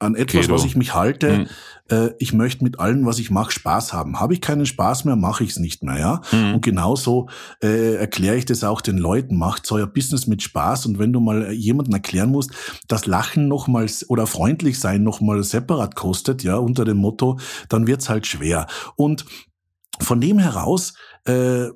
an 0.00 0.14
etwas, 0.14 0.42
Credo. 0.42 0.54
was 0.54 0.64
ich 0.64 0.76
mich 0.76 0.94
halte. 0.94 1.38
Mhm. 1.38 1.46
Äh, 1.90 2.10
ich 2.18 2.32
möchte 2.32 2.62
mit 2.62 2.78
allem, 2.78 3.04
was 3.04 3.18
ich 3.18 3.30
mache, 3.30 3.50
Spaß 3.50 3.92
haben. 3.92 4.20
Habe 4.20 4.32
ich 4.32 4.40
keinen 4.40 4.66
Spaß 4.66 5.04
mehr, 5.04 5.16
mache 5.16 5.42
ich 5.42 5.50
es 5.50 5.58
nicht 5.58 5.82
mehr, 5.82 5.98
ja. 5.98 6.20
Mhm. 6.30 6.54
Und 6.54 6.64
genauso 6.64 7.28
äh, 7.62 7.94
erkläre 7.96 8.36
ich 8.36 8.44
das 8.44 8.62
auch 8.62 8.80
den 8.80 8.98
Leuten. 8.98 9.36
Macht 9.36 9.70
euer 9.72 9.86
Business 9.86 10.26
mit 10.26 10.42
Spaß. 10.42 10.86
Und 10.86 10.98
wenn 10.98 11.12
du 11.12 11.20
mal 11.20 11.52
jemandem 11.52 11.94
erklären 11.94 12.30
musst, 12.30 12.52
dass 12.86 13.06
Lachen 13.06 13.48
nochmals 13.48 14.08
oder 14.08 14.26
freundlich 14.26 14.78
sein 14.78 15.02
nochmal 15.02 15.42
separat 15.42 15.96
kostet, 15.96 16.44
ja, 16.44 16.56
unter 16.56 16.84
dem 16.84 16.98
Motto, 16.98 17.38
dann 17.68 17.86
wird's 17.86 18.08
halt 18.08 18.26
schwer. 18.26 18.66
Und 18.94 19.24
von 20.00 20.20
dem 20.20 20.38
heraus 20.38 20.94
äh, 21.24 21.68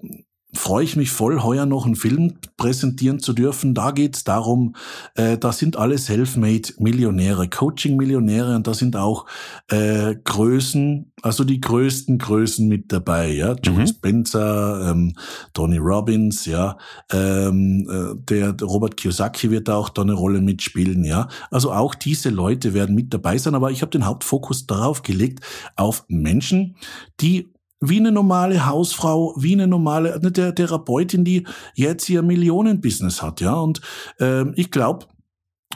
freue 0.55 0.85
ich 0.85 0.97
mich 0.97 1.11
voll, 1.11 1.43
heuer 1.43 1.65
noch 1.67 1.87
einen 1.87 1.97
Film 1.97 2.35
präsentieren 2.57 3.21
zu 3.21 3.33
dürfen. 3.33 3.75
Da 3.75 3.91
geht's 3.91 4.23
darum, 4.25 4.75
äh, 5.15 5.39
da 5.39 5.51
sind 5.53 5.77
alle 5.77 5.97
Selfmade-Millionäre, 5.97 7.49
Coaching-Millionäre 7.49 8.55
und 8.55 8.67
da 8.67 8.75
sind 8.75 8.97
auch 8.97 9.27
äh, 9.69 10.15
Größen, 10.23 11.13
also 11.23 11.45
die 11.45 11.61
größten 11.61 12.19
Größen 12.19 12.69
mit 12.69 12.93
dabei, 12.93 13.33
ja. 13.33 13.55
Joe 13.63 13.73
Mhm. 13.73 13.87
Spencer, 13.87 14.91
ähm, 14.91 15.15
Tony 15.55 15.79
Robbins, 15.79 16.45
ja. 16.45 16.77
Ähm, 17.11 17.89
äh, 17.91 18.15
der, 18.29 18.53
der 18.53 18.69
Robert 18.69 18.97
Kiyosaki 18.97 19.51
wird 19.51 19.69
da 19.69 19.77
auch 19.77 19.89
da 19.89 20.03
eine 20.03 20.13
Rolle 20.13 20.43
mitspielen, 20.43 21.05
ja. 21.05 21.29
Also 21.51 21.73
auch 21.73 21.95
diese 21.95 22.29
Leute 22.29 22.75
werden 22.75 22.95
mit 22.95 23.15
dabei 23.15 23.39
sein, 23.39 23.55
aber 23.55 23.71
ich 23.71 23.81
habe 23.81 23.91
den 23.91 24.05
Hauptfokus 24.07 24.67
darauf 24.67 25.03
gelegt, 25.03 25.41
auf 25.77 26.05
Menschen, 26.09 26.77
die 27.21 27.53
wie 27.83 27.99
eine 27.99 28.13
normale 28.13 28.65
Hausfrau, 28.65 29.35
wie 29.37 29.53
eine 29.53 29.67
normale 29.67 30.15
eine 30.15 30.33
Therapeutin, 30.33 31.25
die 31.25 31.47
jetzt 31.75 32.09
ihr 32.09 32.23
Millionenbusiness 32.23 33.23
hat, 33.23 33.41
ja. 33.41 33.55
Und 33.55 33.81
ähm, 34.21 34.53
ich 34.57 34.71
glaube, 34.71 35.07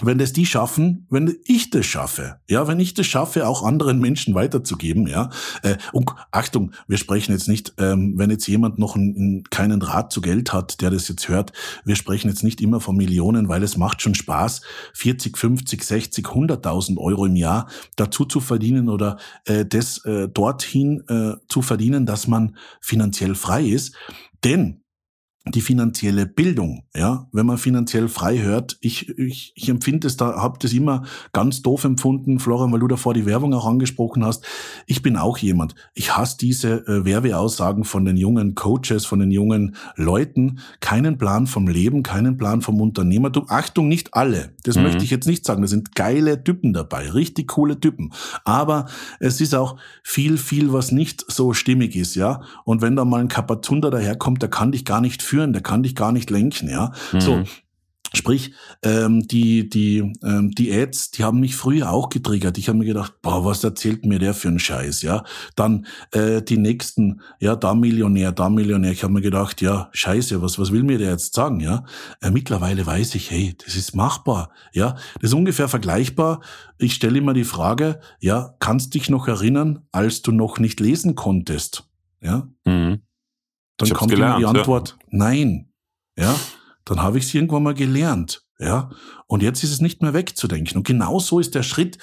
wenn 0.03 0.19
das 0.19 0.33
die 0.33 0.47
schaffen, 0.47 1.07
wenn 1.11 1.37
ich 1.45 1.71
das 1.71 1.87
schaffe, 1.87 2.41
ja, 2.49 2.69
wenn 2.69 2.81
ich 2.81 2.95
das 2.95 3.07
schaffe, 3.07 3.47
auch 3.47 3.63
anderen 3.63 3.99
Menschen 3.99 4.35
weiterzugeben, 4.35 5.07
ja, 5.07 5.31
äh, 5.63 5.77
und 5.93 6.11
Achtung, 6.31 6.73
wir 6.87 6.99
sprechen 6.99 7.33
jetzt 7.33 7.49
nicht, 7.49 7.75
ähm, 7.79 8.15
wenn 8.17 8.31
jetzt 8.31 8.47
jemand 8.47 8.79
noch 8.79 8.97
einen, 8.97 9.17
einen, 9.17 9.45
keinen 9.45 9.83
Rat 9.83 10.13
zu 10.13 10.21
Geld 10.21 10.53
hat, 10.53 10.81
der 10.81 10.91
das 10.91 11.09
jetzt 11.09 11.29
hört, 11.29 11.53
wir 11.85 11.97
sprechen 11.97 12.29
jetzt 12.29 12.45
nicht 12.45 12.61
immer 12.61 12.81
von 12.81 12.97
Millionen, 12.97 13.49
weil 13.49 13.63
es 13.63 13.77
macht 13.77 14.03
schon 14.03 14.15
Spaß, 14.15 14.61
40, 14.95 15.37
50, 15.37 15.83
60, 15.83 16.27
100.000 16.27 16.99
Euro 16.99 17.27
im 17.27 17.37
Jahr 17.37 17.69
dazu 17.97 18.25
zu 18.25 18.41
verdienen 18.41 18.89
oder 18.89 19.19
äh, 19.45 19.65
das 19.65 20.05
äh, 20.05 20.29
dorthin 20.29 21.03
äh, 21.09 21.35
zu 21.49 21.63
verdienen, 21.63 22.07
dass 22.07 22.27
man 22.27 22.57
finanziell 22.81 23.35
frei 23.35 23.65
ist, 23.65 23.95
denn 24.45 24.83
die 25.49 25.61
finanzielle 25.61 26.27
Bildung, 26.27 26.83
ja, 26.95 27.29
wenn 27.33 27.47
man 27.47 27.57
finanziell 27.57 28.09
frei 28.09 28.39
hört, 28.39 28.77
ich, 28.81 29.09
ich, 29.17 29.53
ich 29.55 29.69
empfinde 29.69 30.09
es 30.09 30.17
da, 30.17 30.37
habe 30.43 30.59
das 30.61 30.73
immer 30.73 31.05
ganz 31.33 31.63
doof 31.63 31.85
empfunden, 31.85 32.41
Florian, 32.41 32.73
weil 32.73 32.81
du 32.81 32.89
davor 32.89 33.15
die 33.15 33.27
Werbung 33.27 33.55
auch 33.55 33.65
angesprochen 33.67 34.25
hast. 34.25 34.45
Ich 34.87 35.03
bin 35.03 35.17
auch 35.17 35.39
jemand. 35.39 35.77
Ich 35.95 36.17
hasse 36.17 36.37
diese 36.39 36.87
äh, 36.89 37.05
Werbeaussagen 37.05 37.85
von 37.85 38.05
den 38.05 38.17
jungen 38.17 38.57
Coaches, 38.57 39.07
von 39.07 39.21
den 39.21 39.31
jungen 39.31 39.77
Leuten. 39.95 40.59
Keinen 40.81 41.17
Plan 41.17 41.47
vom 41.47 41.69
Leben, 41.69 42.03
keinen 42.03 42.37
Plan 42.37 42.61
vom 42.61 42.81
Unternehmertum. 42.81 43.45
Achtung, 43.49 43.87
nicht 43.87 44.15
alle. 44.15 44.55
Das 44.65 44.77
Mhm. 44.77 44.83
möchte 44.83 45.05
ich 45.05 45.11
jetzt 45.11 45.27
nicht 45.29 45.45
sagen. 45.45 45.63
Da 45.63 45.69
sind 45.69 45.95
geile 45.95 46.43
Typen 46.43 46.73
dabei, 46.73 47.09
richtig 47.11 47.47
coole 47.49 47.79
Typen. 47.79 48.13
Aber 48.45 48.87
es 49.21 49.41
ist 49.41 49.55
auch 49.55 49.77
viel, 50.03 50.39
viel, 50.39 50.73
was 50.73 50.91
nicht 50.91 51.25
so 51.29 51.53
stimmig 51.53 51.95
ist, 51.95 52.17
ja. 52.17 52.43
Und 52.65 52.83
wenn 52.83 52.97
da 52.97 53.05
mal 53.05 53.21
ein 53.21 53.29
Kapazunder 53.29 53.91
daherkommt, 53.91 54.43
der 54.43 54.51
kann 54.51 54.73
dich 54.73 54.85
gar 54.85 55.01
nicht 55.01 55.23
führen, 55.37 55.53
der 55.53 55.63
kann 55.63 55.83
dich 55.83 55.95
gar 55.95 56.13
nicht 56.13 56.31
lenken, 56.31 56.69
ja. 56.69 56.93
Mhm. 57.13 57.21
So. 57.21 57.45
Sprich, 58.15 58.55
ähm, 58.83 59.27
die, 59.27 59.69
die, 59.69 60.13
ähm, 60.23 60.53
die 60.53 60.73
Ads, 60.73 61.11
die 61.11 61.25
haben 61.25 61.41
mich 61.41 61.57
früher 61.57 61.91
auch 61.91 62.09
getriggert. 62.09 62.57
Ich 62.57 62.69
habe 62.69 62.79
mir 62.79 62.87
gedacht, 62.87 63.21
boah, 63.21 63.45
was 63.45 63.63
erzählt 63.63 64.07
mir 64.07 64.19
der 64.19 64.33
für 64.33 64.49
einen 64.49 64.61
Scheiß, 64.61 65.03
ja? 65.03 65.25
Dann 65.57 65.87
äh, 66.13 66.41
die 66.41 66.57
nächsten, 66.57 67.21
ja, 67.41 67.57
da 67.57 67.75
Millionär, 67.75 68.33
da 68.33 68.49
Millionär. 68.49 68.93
Ich 68.93 69.03
habe 69.03 69.13
mir 69.13 69.21
gedacht, 69.21 69.61
ja, 69.61 69.91
scheiße, 69.93 70.41
was, 70.41 70.59
was 70.59 70.73
will 70.73 70.85
mir 70.85 70.99
der 70.99 71.11
jetzt 71.11 71.35
sagen, 71.35 71.61
ja? 71.61 71.85
Äh, 72.23 72.31
mittlerweile 72.31 72.87
weiß 72.87 73.17
ich, 73.17 73.31
hey, 73.31 73.55
das 73.63 73.77
ist 73.77 73.95
machbar, 73.95 74.51
ja? 74.73 74.93
Das 75.21 75.31
ist 75.31 75.35
ungefähr 75.35 75.69
vergleichbar. 75.69 76.41
Ich 76.79 76.95
stelle 76.95 77.19
immer 77.19 77.35
die 77.35 77.45
Frage, 77.45 78.01
ja, 78.21 78.55
kannst 78.61 78.95
dich 78.95 79.11
noch 79.11 79.29
erinnern, 79.29 79.81
als 79.93 80.23
du 80.23 80.33
noch 80.33 80.59
nicht 80.59 80.81
lesen 80.81 81.17
konntest, 81.17 81.91
ja? 82.23 82.49
Mhm. 82.65 83.03
Dann 83.77 83.91
kommt 83.91 84.13
immer 84.13 84.19
gelernt, 84.19 84.39
die 84.39 84.43
ja. 84.43 84.49
Antwort, 84.49 84.99
nein. 85.11 85.73
Ja, 86.19 86.35
dann 86.85 87.03
habe 87.03 87.19
ich 87.19 87.25
es 87.25 87.35
irgendwann 87.35 87.63
mal 87.63 87.75
gelernt. 87.75 88.43
Ja, 88.59 88.91
und 89.27 89.43
jetzt 89.43 89.63
ist 89.63 89.73
es 89.73 89.81
nicht 89.81 90.01
mehr 90.01 90.15
wegzudenken. 90.15 90.79
Und 90.79 90.87
genau 90.87 91.19
so 91.19 91.41
ist 91.41 91.55
der 91.55 91.63
Schritt. 91.63 91.99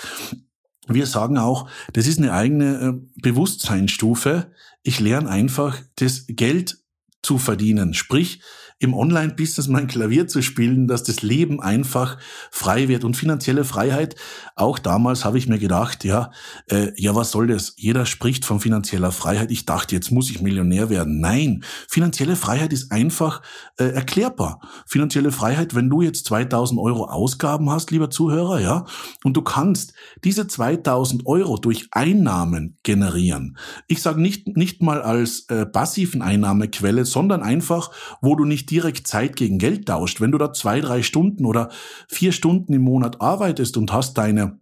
Wir 0.87 1.07
sagen 1.07 1.37
auch, 1.37 1.69
das 1.93 2.07
ist 2.07 2.19
eine 2.19 2.33
eigene 2.33 2.75
äh, 2.75 3.21
Bewusstseinsstufe. 3.21 4.51
Ich 4.83 4.99
lerne 4.99 5.29
einfach, 5.29 5.79
das 5.95 6.25
Geld 6.27 6.77
zu 7.23 7.37
verdienen. 7.37 7.93
Sprich, 7.93 8.41
im 8.79 8.93
Online-Business 8.93 9.67
mein 9.67 9.87
Klavier 9.87 10.27
zu 10.27 10.41
spielen, 10.41 10.87
dass 10.87 11.03
das 11.03 11.21
Leben 11.21 11.61
einfach 11.61 12.17
frei 12.51 12.87
wird. 12.87 13.03
Und 13.03 13.15
finanzielle 13.15 13.63
Freiheit, 13.63 14.15
auch 14.55 14.79
damals 14.79 15.25
habe 15.25 15.37
ich 15.37 15.47
mir 15.47 15.59
gedacht, 15.59 16.03
ja, 16.03 16.31
äh, 16.69 16.91
ja, 16.97 17.15
was 17.15 17.31
soll 17.31 17.47
das? 17.47 17.73
Jeder 17.77 18.05
spricht 18.05 18.45
von 18.45 18.59
finanzieller 18.59 19.11
Freiheit. 19.11 19.51
Ich 19.51 19.65
dachte, 19.65 19.95
jetzt 19.95 20.11
muss 20.11 20.29
ich 20.29 20.41
Millionär 20.41 20.89
werden. 20.89 21.19
Nein, 21.19 21.63
finanzielle 21.87 22.35
Freiheit 22.35 22.73
ist 22.73 22.91
einfach 22.91 23.41
äh, 23.77 23.85
erklärbar. 23.85 24.59
Finanzielle 24.85 25.31
Freiheit, 25.31 25.75
wenn 25.75 25.89
du 25.89 26.01
jetzt 26.01 26.25
2000 26.25 26.79
Euro 26.79 27.05
Ausgaben 27.05 27.69
hast, 27.69 27.91
lieber 27.91 28.09
Zuhörer, 28.09 28.59
ja, 28.59 28.85
und 29.23 29.37
du 29.37 29.41
kannst 29.41 29.93
diese 30.23 30.47
2000 30.47 31.25
Euro 31.25 31.57
durch 31.57 31.87
Einnahmen 31.91 32.77
generieren. 32.83 33.57
Ich 33.87 34.01
sage 34.01 34.21
nicht, 34.21 34.57
nicht 34.57 34.81
mal 34.81 35.01
als 35.01 35.47
äh, 35.49 35.65
passiven 35.65 36.21
Einnahmequelle, 36.21 37.05
sondern 37.05 37.43
einfach, 37.43 37.91
wo 38.21 38.35
du 38.35 38.45
nicht 38.45 38.69
direkt 38.73 39.05
Zeit 39.05 39.35
gegen 39.35 39.59
Geld 39.59 39.85
tauscht. 39.85 40.19
Wenn 40.19 40.31
du 40.31 40.39
da 40.39 40.51
zwei, 40.51 40.81
drei 40.81 41.03
Stunden 41.03 41.45
oder 41.45 41.69
vier 42.07 42.31
Stunden 42.31 42.73
im 42.73 42.81
Monat 42.81 43.21
arbeitest 43.21 43.77
und 43.77 43.93
hast 43.93 44.17
deine 44.17 44.59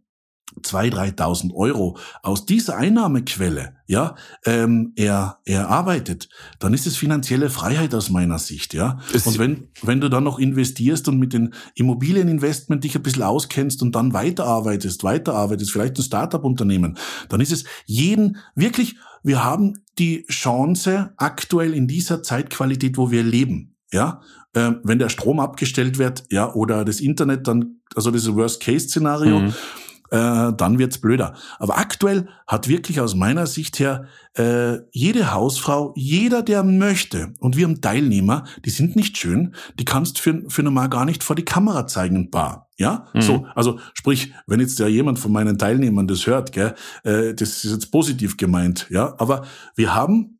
2.000, 0.63 1.15
3.000 1.15 1.54
Euro 1.54 1.97
aus 2.24 2.45
dieser 2.45 2.76
Einnahmequelle 2.76 3.76
ja, 3.88 4.15
ähm, 4.45 4.91
er, 4.97 5.39
erarbeitet, 5.45 6.28
dann 6.60 6.74
ist 6.74 6.88
es 6.88 6.97
finanzielle 6.97 7.50
Freiheit 7.50 7.95
aus 7.95 8.10
meiner 8.10 8.38
Sicht. 8.38 8.74
ja. 8.74 9.00
Es- 9.13 9.26
und 9.26 9.39
wenn, 9.39 9.69
wenn 9.82 10.02
du 10.02 10.10
dann 10.10 10.26
noch 10.26 10.39
investierst 10.39 11.08
und 11.08 11.19
mit 11.19 11.32
den 11.32 11.54
Immobilieninvestment 11.76 12.84
dich 12.84 12.95
ein 12.97 13.04
bisschen 13.04 13.24
auskennst 13.24 13.82
und 13.82 13.95
dann 13.95 14.12
weiterarbeitest, 14.12 15.06
weiterarbeitest, 15.06 15.71
vielleicht 15.71 15.97
ein 15.97 16.04
Startup-Unternehmen, 16.04 16.97
dann 17.30 17.39
ist 17.39 17.54
es 17.54 17.63
jeden 17.86 18.38
wirklich, 18.56 18.97
wir 19.24 19.43
haben 19.43 19.76
die 19.97 20.26
Chance 20.28 21.13
aktuell 21.15 21.74
in 21.74 21.88
dieser 21.88 22.24
Zeitqualität, 22.24 22.97
wo 22.97 23.12
wir 23.12 23.24
leben, 23.24 23.70
ja, 23.93 24.21
ähm, 24.56 24.80
wenn 24.84 24.99
der 24.99 25.10
Strom 25.10 25.39
abgestellt 25.39 25.97
wird, 25.97 26.23
ja, 26.32 26.54
oder 26.54 26.84
das 26.86 26.99
Internet 26.99 27.47
dann, 27.47 27.77
also 27.95 28.12
das 28.12 28.34
Worst-Case-Szenario, 28.34 29.39
Mhm. 29.39 29.54
äh, 30.12 30.51
dann 30.58 30.77
wird's 30.77 30.97
blöder. 30.97 31.36
Aber 31.58 31.77
aktuell 31.77 32.27
hat 32.45 32.67
wirklich 32.67 32.99
aus 32.99 33.15
meiner 33.15 33.47
Sicht 33.47 33.80
her 33.80 34.06
äh, 34.38 34.80
jede 34.91 35.34
Hausfrau, 35.34 35.93
jeder, 35.95 36.41
der 36.41 36.63
möchte, 36.63 37.34
und 37.39 37.56
wir 37.56 37.65
haben 37.65 37.80
Teilnehmer, 37.82 38.43
die 38.65 38.69
sind 38.71 38.95
nicht 38.97 39.17
schön, 39.17 39.56
die 39.80 39.86
kannst 39.86 40.19
für, 40.19 40.43
für 40.49 40.63
normal 40.63 40.89
gar 40.89 41.06
nicht 41.06 41.23
vor 41.23 41.36
die 41.38 41.45
Kamera 41.45 41.88
zeigen, 41.88 42.17
ein 42.17 42.32
paar. 42.32 42.67
Ja, 42.77 43.06
Mhm. 43.13 43.21
so, 43.21 43.45
also 43.56 43.80
sprich, 43.93 44.34
wenn 44.47 44.60
jetzt 44.60 44.80
ja 44.80 44.88
jemand 44.88 45.17
von 45.19 45.32
meinen 45.32 45.58
Teilnehmern 45.58 46.08
das 46.08 46.27
hört, 46.27 46.51
gell, 46.51 46.75
äh, 47.04 47.34
das 47.34 47.63
ist 47.63 47.71
jetzt 47.71 47.91
positiv 47.91 48.36
gemeint, 48.38 48.88
ja, 48.89 49.13
aber 49.17 49.45
wir 49.75 49.93
haben, 49.95 50.39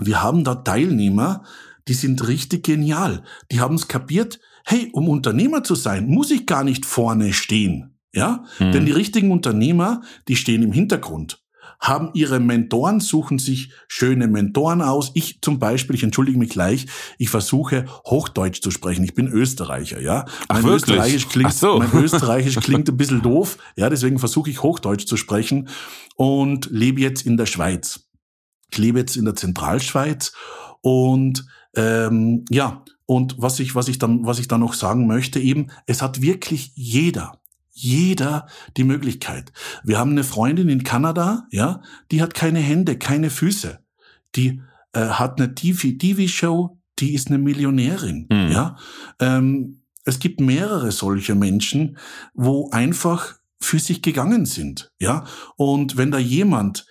wir 0.00 0.20
haben 0.22 0.42
da 0.42 0.54
Teilnehmer, 0.56 1.44
die 1.88 1.94
sind 1.94 2.26
richtig 2.28 2.64
genial. 2.64 3.22
Die 3.50 3.60
haben 3.60 3.74
es 3.74 3.88
kapiert, 3.88 4.40
hey, 4.64 4.90
um 4.92 5.08
Unternehmer 5.08 5.64
zu 5.64 5.74
sein, 5.74 6.06
muss 6.06 6.30
ich 6.30 6.46
gar 6.46 6.64
nicht 6.64 6.86
vorne 6.86 7.32
stehen. 7.32 7.98
Ja, 8.14 8.44
Mhm. 8.58 8.72
denn 8.72 8.86
die 8.86 8.92
richtigen 8.92 9.30
Unternehmer, 9.30 10.02
die 10.28 10.36
stehen 10.36 10.62
im 10.62 10.72
Hintergrund, 10.72 11.42
haben 11.80 12.10
ihre 12.14 12.38
Mentoren, 12.40 13.00
suchen 13.00 13.38
sich 13.38 13.72
schöne 13.88 14.28
Mentoren 14.28 14.82
aus. 14.82 15.10
Ich 15.14 15.40
zum 15.40 15.58
Beispiel, 15.58 15.96
ich 15.96 16.02
entschuldige 16.04 16.38
mich 16.38 16.50
gleich, 16.50 16.86
ich 17.18 17.30
versuche 17.30 17.86
Hochdeutsch 18.06 18.60
zu 18.60 18.70
sprechen. 18.70 19.02
Ich 19.02 19.14
bin 19.14 19.26
Österreicher, 19.28 20.00
ja. 20.00 20.26
Ach, 20.46 20.56
mein 20.56 20.64
wirklich? 20.64 20.82
Österreichisch 20.96 21.28
klingt, 21.28 21.48
Ach 21.48 21.52
so. 21.52 21.78
mein 21.78 21.92
Österreichisch 22.04 22.56
klingt 22.60 22.88
ein 22.88 22.96
bisschen 22.98 23.22
doof, 23.22 23.56
ja, 23.76 23.88
deswegen 23.90 24.18
versuche 24.18 24.50
ich 24.50 24.62
Hochdeutsch 24.62 25.06
zu 25.06 25.16
sprechen 25.16 25.68
und 26.14 26.68
lebe 26.70 27.00
jetzt 27.00 27.24
in 27.26 27.36
der 27.38 27.46
Schweiz. 27.46 28.08
Ich 28.70 28.78
lebe 28.78 28.98
jetzt 29.00 29.16
in 29.16 29.24
der 29.24 29.34
Zentralschweiz 29.34 30.32
und 30.82 31.46
ähm, 31.74 32.44
ja, 32.50 32.84
und 33.06 33.36
was 33.38 33.60
ich, 33.60 33.74
was 33.74 33.88
ich 33.88 33.98
dann, 33.98 34.24
was 34.24 34.38
ich 34.38 34.48
dann 34.48 34.60
noch 34.60 34.74
sagen 34.74 35.06
möchte, 35.06 35.38
eben, 35.40 35.68
es 35.86 36.02
hat 36.02 36.22
wirklich 36.22 36.72
jeder, 36.74 37.40
jeder 37.70 38.46
die 38.76 38.84
Möglichkeit. 38.84 39.52
Wir 39.82 39.98
haben 39.98 40.12
eine 40.12 40.24
Freundin 40.24 40.68
in 40.68 40.84
Kanada, 40.84 41.46
ja, 41.50 41.82
die 42.10 42.22
hat 42.22 42.34
keine 42.34 42.60
Hände, 42.60 42.96
keine 42.98 43.30
Füße. 43.30 43.80
Die 44.34 44.60
äh, 44.92 45.00
hat 45.00 45.38
eine 45.40 45.54
TV, 45.54 45.88
TV-Show, 45.98 46.78
die 46.98 47.14
ist 47.14 47.28
eine 47.28 47.38
Millionärin, 47.38 48.26
Mhm. 48.30 48.52
ja. 48.52 48.76
Ähm, 49.18 49.82
es 50.04 50.18
gibt 50.18 50.40
mehrere 50.40 50.90
solche 50.90 51.34
Menschen, 51.34 51.96
wo 52.34 52.70
einfach 52.70 53.34
für 53.60 53.78
sich 53.78 54.02
gegangen 54.02 54.46
sind, 54.46 54.92
ja. 54.98 55.24
Und 55.56 55.96
wenn 55.96 56.10
da 56.10 56.18
jemand 56.18 56.86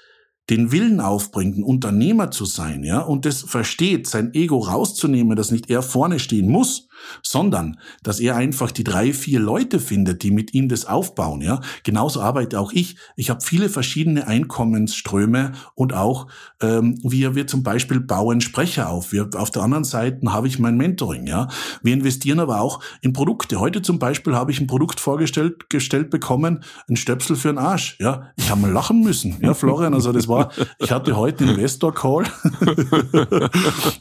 den 0.50 0.72
Willen 0.72 1.00
aufbringt, 1.00 1.58
ein 1.58 1.64
Unternehmer 1.64 2.32
zu 2.32 2.46
sein, 2.46 2.84
ja, 2.84 3.00
und 3.00 3.26
das 3.26 3.42
versteht, 3.42 4.08
sein 4.08 4.34
Ego 4.34 4.60
rauszunehmen, 4.60 5.36
dass 5.36 5.52
nicht 5.52 5.70
er 5.70 5.82
vorne 5.82 6.20
stehen 6.20 6.50
muss, 6.50 6.88
sondern 7.24 7.80
dass 8.04 8.20
er 8.20 8.36
einfach 8.36 8.72
die 8.72 8.84
drei, 8.84 9.14
vier 9.14 9.40
Leute 9.40 9.80
findet, 9.80 10.24
die 10.24 10.32
mit 10.32 10.54
ihm 10.54 10.70
das 10.70 10.86
aufbauen. 10.86 11.42
Ja, 11.42 11.62
genauso 11.84 12.22
arbeite 12.22 12.60
auch 12.60 12.72
ich. 12.72 12.98
Ich 13.16 13.30
habe 13.30 13.42
viele 13.42 13.70
verschiedene 13.70 14.28
Einkommensströme 14.28 15.54
und 15.76 15.94
auch 15.94 16.28
ähm, 16.62 17.00
wir 17.04 17.36
wir 17.36 17.48
zum 17.48 17.64
Beispiel 17.64 18.00
bauen 18.00 18.42
Sprecher 18.42 18.90
auf. 18.90 19.12
Wir 19.12 19.30
auf 19.36 19.52
der 19.52 19.64
anderen 19.64 19.84
Seite 19.84 20.32
habe 20.32 20.48
ich 20.48 20.60
mein 20.60 20.78
Mentoring. 20.78 21.28
Ja, 21.28 21.48
wir 21.82 21.94
investieren 21.94 22.40
aber 22.40 22.62
auch 22.62 22.82
in 23.02 23.14
Produkte. 23.14 23.60
Heute 23.60 23.82
zum 23.82 24.00
Beispiel 24.00 24.36
habe 24.36 24.52
ich 24.52 24.60
ein 24.60 24.68
Produkt 24.68 25.00
vorgestellt 25.00 25.70
gestellt 25.70 26.10
bekommen, 26.10 26.64
ein 26.90 26.96
Stöpsel 26.96 27.36
für 27.36 27.50
den 27.50 27.58
Arsch. 27.58 27.98
Ja, 28.00 28.32
ich 28.36 28.50
habe 28.50 28.62
mal 28.62 28.72
lachen 28.72 29.02
müssen. 29.02 29.38
Ja, 29.42 29.54
Florian, 29.54 29.94
also 29.94 30.12
das 30.12 30.28
war. 30.28 30.52
Ich 30.80 30.92
hatte 30.92 31.16
heute 31.16 31.44
einen 31.44 31.56
Investor 31.56 31.94
Call 31.94 32.26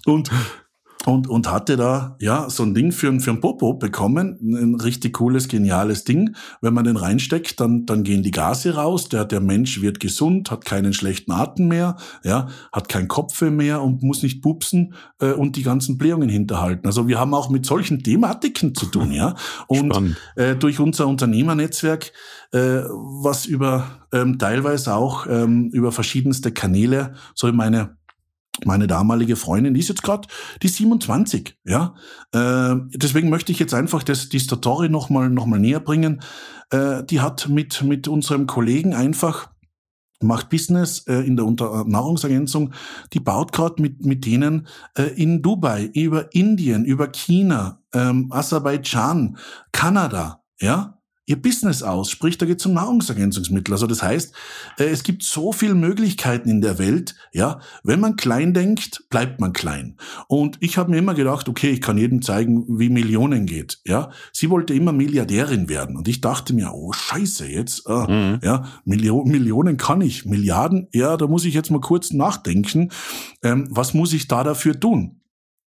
und 0.07 0.31
und, 1.07 1.29
und 1.29 1.51
hatte 1.51 1.77
da 1.77 2.17
ja 2.21 2.51
so 2.51 2.63
ein 2.63 2.75
Ding 2.75 2.93
für, 2.93 3.19
für 3.21 3.31
ein 3.31 3.41
Popo 3.41 3.75
bekommen, 3.75 4.39
ein 4.43 4.75
richtig 4.75 5.15
cooles, 5.15 5.49
geniales 5.49 6.05
Ding. 6.05 6.35
Wenn 6.61 6.75
man 6.75 6.85
den 6.85 6.97
reinsteckt, 6.97 7.59
dann, 7.59 7.87
dann 7.87 8.03
gehen 8.03 8.23
die 8.23 8.31
Gase 8.31 8.75
raus, 8.75 9.09
der, 9.09 9.25
der 9.25 9.41
Mensch 9.41 9.81
wird 9.81 10.01
gesund, 10.01 10.51
hat 10.51 10.65
keinen 10.65 10.93
schlechten 10.93 11.33
Atem 11.33 11.69
mehr, 11.69 11.97
ja, 12.23 12.49
hat 12.73 12.89
kein 12.89 13.09
Kopfweh 13.09 13.51
mehr 13.51 13.83
und 13.83 14.03
muss 14.03 14.23
nicht 14.23 14.43
pupsen 14.43 14.95
äh, 15.21 15.33
und 15.33 15.57
die 15.57 15.63
ganzen 15.63 15.97
Blähungen 15.97 16.29
hinterhalten. 16.29 16.87
Also 16.87 17.09
wir 17.09 17.19
haben 17.19 17.33
auch 17.35 17.49
mit 17.49 17.65
solchen 17.65 18.03
Thematiken 18.03 18.75
zu 18.75 18.87
tun, 18.87 19.13
ja. 19.13 19.35
Und 19.69 20.17
äh, 20.37 20.57
durch 20.57 20.81
unser 20.81 21.07
Unternehmernetzwerk, 21.07 22.13
äh, 22.53 22.59
was 22.59 23.47
über 23.47 24.01
ähm, 24.13 24.39
teilweise 24.39 24.95
auch 24.95 25.27
ähm, 25.29 25.71
über 25.73 25.93
verschiedenste 25.93 26.53
Kanäle, 26.53 27.15
so 27.35 27.51
meine 27.53 27.97
meine 28.67 28.87
damalige 28.87 29.37
Freundin, 29.37 29.75
die 29.75 29.81
ist 29.81 29.89
jetzt 29.89 30.03
gerade 30.03 30.29
die 30.63 30.69
27, 30.69 31.57
ja. 31.65 31.95
Äh, 32.33 32.77
deswegen 32.95 33.31
möchte 33.31 33.53
ich 33.53 33.59
jetzt 33.59 33.75
einfach 33.75 34.03
das, 34.03 34.29
die 34.29 34.39
Story 34.39 34.89
nochmal 34.89 35.31
noch 35.31 35.47
mal 35.47 35.59
näher 35.59 35.81
bringen. 35.81 36.23
Äh, 36.71 37.05
die 37.05 37.21
hat 37.21 37.49
mit, 37.49 37.83
mit 37.83 38.09
unserem 38.09 38.47
Kollegen 38.47 38.95
einfach 38.95 39.49
macht 40.23 40.51
Business 40.51 41.07
äh, 41.07 41.21
in 41.21 41.37
der 41.37 41.47
Unter 41.47 41.85
Nahrungsergänzung, 41.85 42.73
die 43.13 43.21
baut 43.21 43.53
gerade 43.53 43.81
mit, 43.81 44.05
mit 44.05 44.27
denen 44.27 44.69
äh, 44.95 45.05
in 45.15 45.43
Dubai, 45.43 45.91
über 45.95 46.35
Indien, 46.35 46.85
über 46.85 47.09
China, 47.09 47.83
ähm, 47.95 48.31
Aserbaidschan, 48.31 49.39
Kanada, 49.73 50.43
ja, 50.61 51.00
ihr 51.31 51.41
Business 51.41 51.85
aus, 51.85 52.11
sprich, 52.11 52.39
da 52.39 52.45
geht 52.45 52.59
es 52.59 52.67
um 52.67 52.75
Nahrungsergänzungsmittel. 52.75 53.73
Also 53.73 53.87
das 53.87 54.03
heißt, 54.03 54.35
äh, 54.79 54.85
es 54.85 55.05
gibt 55.05 55.23
so 55.23 55.53
viele 55.53 55.75
Möglichkeiten 55.75 56.51
in 56.51 56.61
der 56.61 56.79
Welt, 56.79 57.15
ja, 57.33 57.61
wenn 57.85 58.01
man 58.01 58.17
klein 58.17 58.53
denkt, 58.53 59.05
bleibt 59.11 59.41
man 59.41 59.53
klein. 59.53 59.97
Und 60.27 60.59
ich 60.61 60.77
habe 60.77 60.91
mir 60.91 60.99
immer 60.99 61.15
gedacht, 61.15 61.49
okay, 61.49 61.71
ich 61.71 61.81
kann 61.81 61.97
jedem 61.97 62.21
zeigen, 62.21 62.67
wie 62.79 62.89
Millionen 62.89 63.47
geht, 63.47 63.81
ja. 63.87 64.11
Sie 64.33 64.51
wollte 64.51 64.75
immer 64.75 64.93
Milliardärin 64.93 65.69
werden 65.69 65.97
und 65.97 66.09
ich 66.09 66.21
dachte 66.21 66.53
mir, 66.53 66.73
oh 66.75 66.93
Scheiße, 66.93 67.47
jetzt, 67.47 67.87
äh, 67.87 67.93
mhm. 67.93 68.41
ja, 68.43 68.65
Millio 68.85 69.25
Millionen 69.25 69.77
kann 69.77 70.01
ich, 70.01 70.27
Milliarden, 70.27 70.89
ja, 70.93 71.17
da 71.17 71.29
muss 71.29 71.45
ich 71.45 71.55
jetzt 71.55 71.71
mal 71.71 71.81
kurz 71.81 72.13
nachdenken, 72.13 72.91
ähm, 73.45 73.69
was 73.71 73.95
muss 73.95 74.13
ich 74.13 74.27
da 74.27 74.43
dafür 74.43 74.79
tun? 74.79 75.21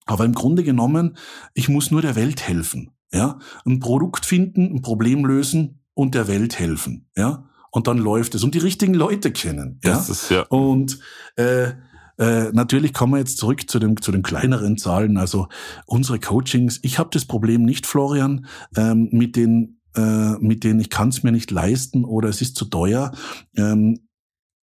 Aber 0.05 0.25
im 0.25 0.33
Grunde 0.33 0.63
genommen, 0.63 1.15
ich 1.53 1.69
muss 1.69 1.89
nur 1.89 2.01
der 2.01 2.17
Welt 2.17 2.45
helfen. 2.45 2.91
Ja, 3.13 3.39
ein 3.65 3.79
Produkt 3.79 4.25
finden, 4.25 4.75
ein 4.75 4.81
Problem 4.81 5.23
lösen 5.25 5.83
und 5.93 6.15
der 6.15 6.27
Welt 6.27 6.57
helfen. 6.57 7.09
Ja, 7.15 7.47
und 7.71 7.87
dann 7.87 7.97
läuft 7.97 8.35
es 8.35 8.43
und 8.43 8.55
die 8.55 8.59
richtigen 8.59 8.95
Leute 8.95 9.31
kennen. 9.31 9.79
Ja, 9.83 9.91
das 9.91 10.09
ist, 10.09 10.29
ja. 10.29 10.41
und 10.49 10.99
äh, 11.35 11.73
äh, 12.17 12.51
natürlich 12.51 12.93
kommen 12.93 13.13
wir 13.13 13.19
jetzt 13.19 13.37
zurück 13.37 13.69
zu, 13.69 13.79
dem, 13.79 14.01
zu 14.01 14.11
den 14.11 14.23
kleineren 14.23 14.77
Zahlen. 14.77 15.17
Also 15.17 15.47
unsere 15.85 16.19
Coachings, 16.19 16.79
ich 16.83 16.99
habe 16.99 17.09
das 17.11 17.25
Problem 17.25 17.63
nicht, 17.63 17.85
Florian, 17.85 18.47
ähm, 18.75 19.09
mit 19.11 19.35
den 19.35 19.79
äh, 19.95 20.37
mit 20.39 20.63
denen 20.63 20.79
ich 20.79 20.89
kann 20.89 21.09
es 21.09 21.23
mir 21.23 21.31
nicht 21.31 21.51
leisten 21.51 22.03
oder 22.03 22.29
es 22.29 22.41
ist 22.41 22.55
zu 22.55 22.65
teuer. 22.65 23.11
Ähm, 23.55 24.07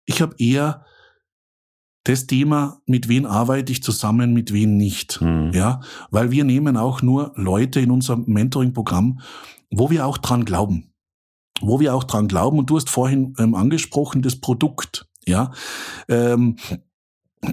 ich 0.04 0.22
habe 0.22 0.34
eher 0.38 0.84
das 2.04 2.26
Thema, 2.26 2.80
mit 2.86 3.08
wem 3.08 3.26
arbeite 3.26 3.72
ich 3.72 3.82
zusammen, 3.82 4.32
mit 4.32 4.52
wem 4.52 4.76
nicht. 4.76 5.20
Mhm. 5.20 5.52
Ja, 5.52 5.80
weil 6.10 6.30
wir 6.30 6.44
nehmen 6.44 6.76
auch 6.76 7.02
nur 7.02 7.32
Leute 7.36 7.80
in 7.80 7.90
unserem 7.90 8.24
Mentoring-Programm, 8.26 9.20
wo 9.70 9.90
wir 9.90 10.06
auch 10.06 10.18
dran 10.18 10.44
glauben. 10.44 10.92
Wo 11.60 11.80
wir 11.80 11.94
auch 11.94 12.04
dran 12.04 12.28
glauben. 12.28 12.58
Und 12.58 12.70
du 12.70 12.76
hast 12.76 12.88
vorhin 12.88 13.34
ähm, 13.38 13.54
angesprochen, 13.54 14.22
das 14.22 14.36
Produkt. 14.36 15.06
Ja, 15.26 15.52
ähm, 16.08 16.56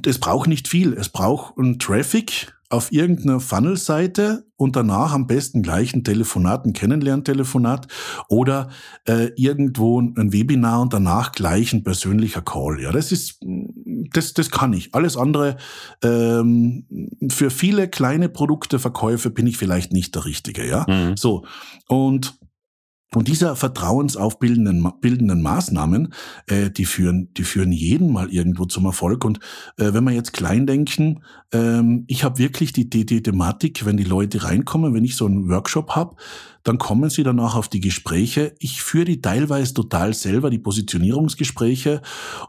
es 0.06 0.20
braucht 0.20 0.48
nicht 0.48 0.68
viel. 0.68 0.94
Es 0.94 1.10
braucht 1.10 1.58
ein 1.58 1.80
Traffic, 1.80 2.56
auf 2.70 2.92
irgendeiner 2.92 3.40
Funnel-Seite 3.40 4.46
und 4.56 4.76
danach 4.76 5.14
am 5.14 5.28
besten 5.28 5.62
gleich 5.62 5.94
ein 5.94 6.04
Telefonat, 6.04 6.66
ein 6.66 6.74
Kennenlerntelefonat 6.74 7.88
oder 8.28 8.70
äh, 9.08 9.32
irgendwo 9.36 10.02
ein 10.02 10.34
Webinar 10.34 10.82
und 10.82 10.94
danach 10.94 11.32
gleich 11.32 11.74
ein 11.74 11.84
persönlicher 11.84 12.42
Call. 12.42 12.82
Ja, 12.82 12.92
das 12.92 13.12
ist, 13.12 13.40
das, 14.14 14.34
das 14.34 14.50
kann 14.52 14.74
ich. 14.74 14.94
Alles 14.94 15.18
andere, 15.18 15.58
ähm, 16.04 16.86
für 17.30 17.50
viele 17.50 17.88
kleine 17.88 18.30
Produkte, 18.30 18.80
Verkäufe 18.80 19.30
bin 19.30 19.48
ich 19.48 19.58
vielleicht 19.58 19.94
nicht 19.94 20.16
der 20.16 20.26
Richtige. 20.26 20.68
Ja, 20.68 20.86
mhm. 20.88 21.18
so 21.18 21.46
und 21.88 22.38
und 23.14 23.28
dieser 23.28 23.56
vertrauensaufbildenden 23.56 24.92
bildenden 25.00 25.42
Maßnahmen, 25.42 26.14
äh, 26.48 26.70
die 26.70 26.86
führen, 26.86 27.34
die 27.34 27.44
führen 27.44 27.72
jeden 27.72 28.12
mal 28.12 28.30
irgendwo 28.30 28.66
zum 28.66 28.86
Erfolg. 28.86 29.24
Und 29.24 29.40
äh, 29.78 29.94
wenn 29.94 30.04
wir 30.04 30.12
jetzt 30.12 30.34
klein 30.34 30.68
denken, 30.68 31.24
ähm, 31.54 32.04
ich 32.08 32.24
habe 32.24 32.40
wirklich 32.40 32.74
die, 32.74 32.90
die, 32.90 33.06
die 33.06 33.24
Thematik, 33.24 33.86
wenn 33.86 33.98
die 33.98 34.04
Leute 34.04 34.44
reinkommen, 34.44 34.94
wenn 34.94 35.06
ich 35.06 35.16
so 35.16 35.28
einen 35.28 35.50
Workshop 35.50 35.92
habe, 35.92 36.16
dann 36.64 36.78
kommen 36.78 37.10
sie 37.10 37.24
danach 37.24 37.56
auf 37.56 37.70
die 37.70 37.80
Gespräche. 37.80 38.54
Ich 38.60 38.82
führe 38.82 39.06
die 39.06 39.22
teilweise 39.22 39.74
total 39.74 40.14
selber, 40.14 40.50
die 40.50 40.60
Positionierungsgespräche 40.60 42.02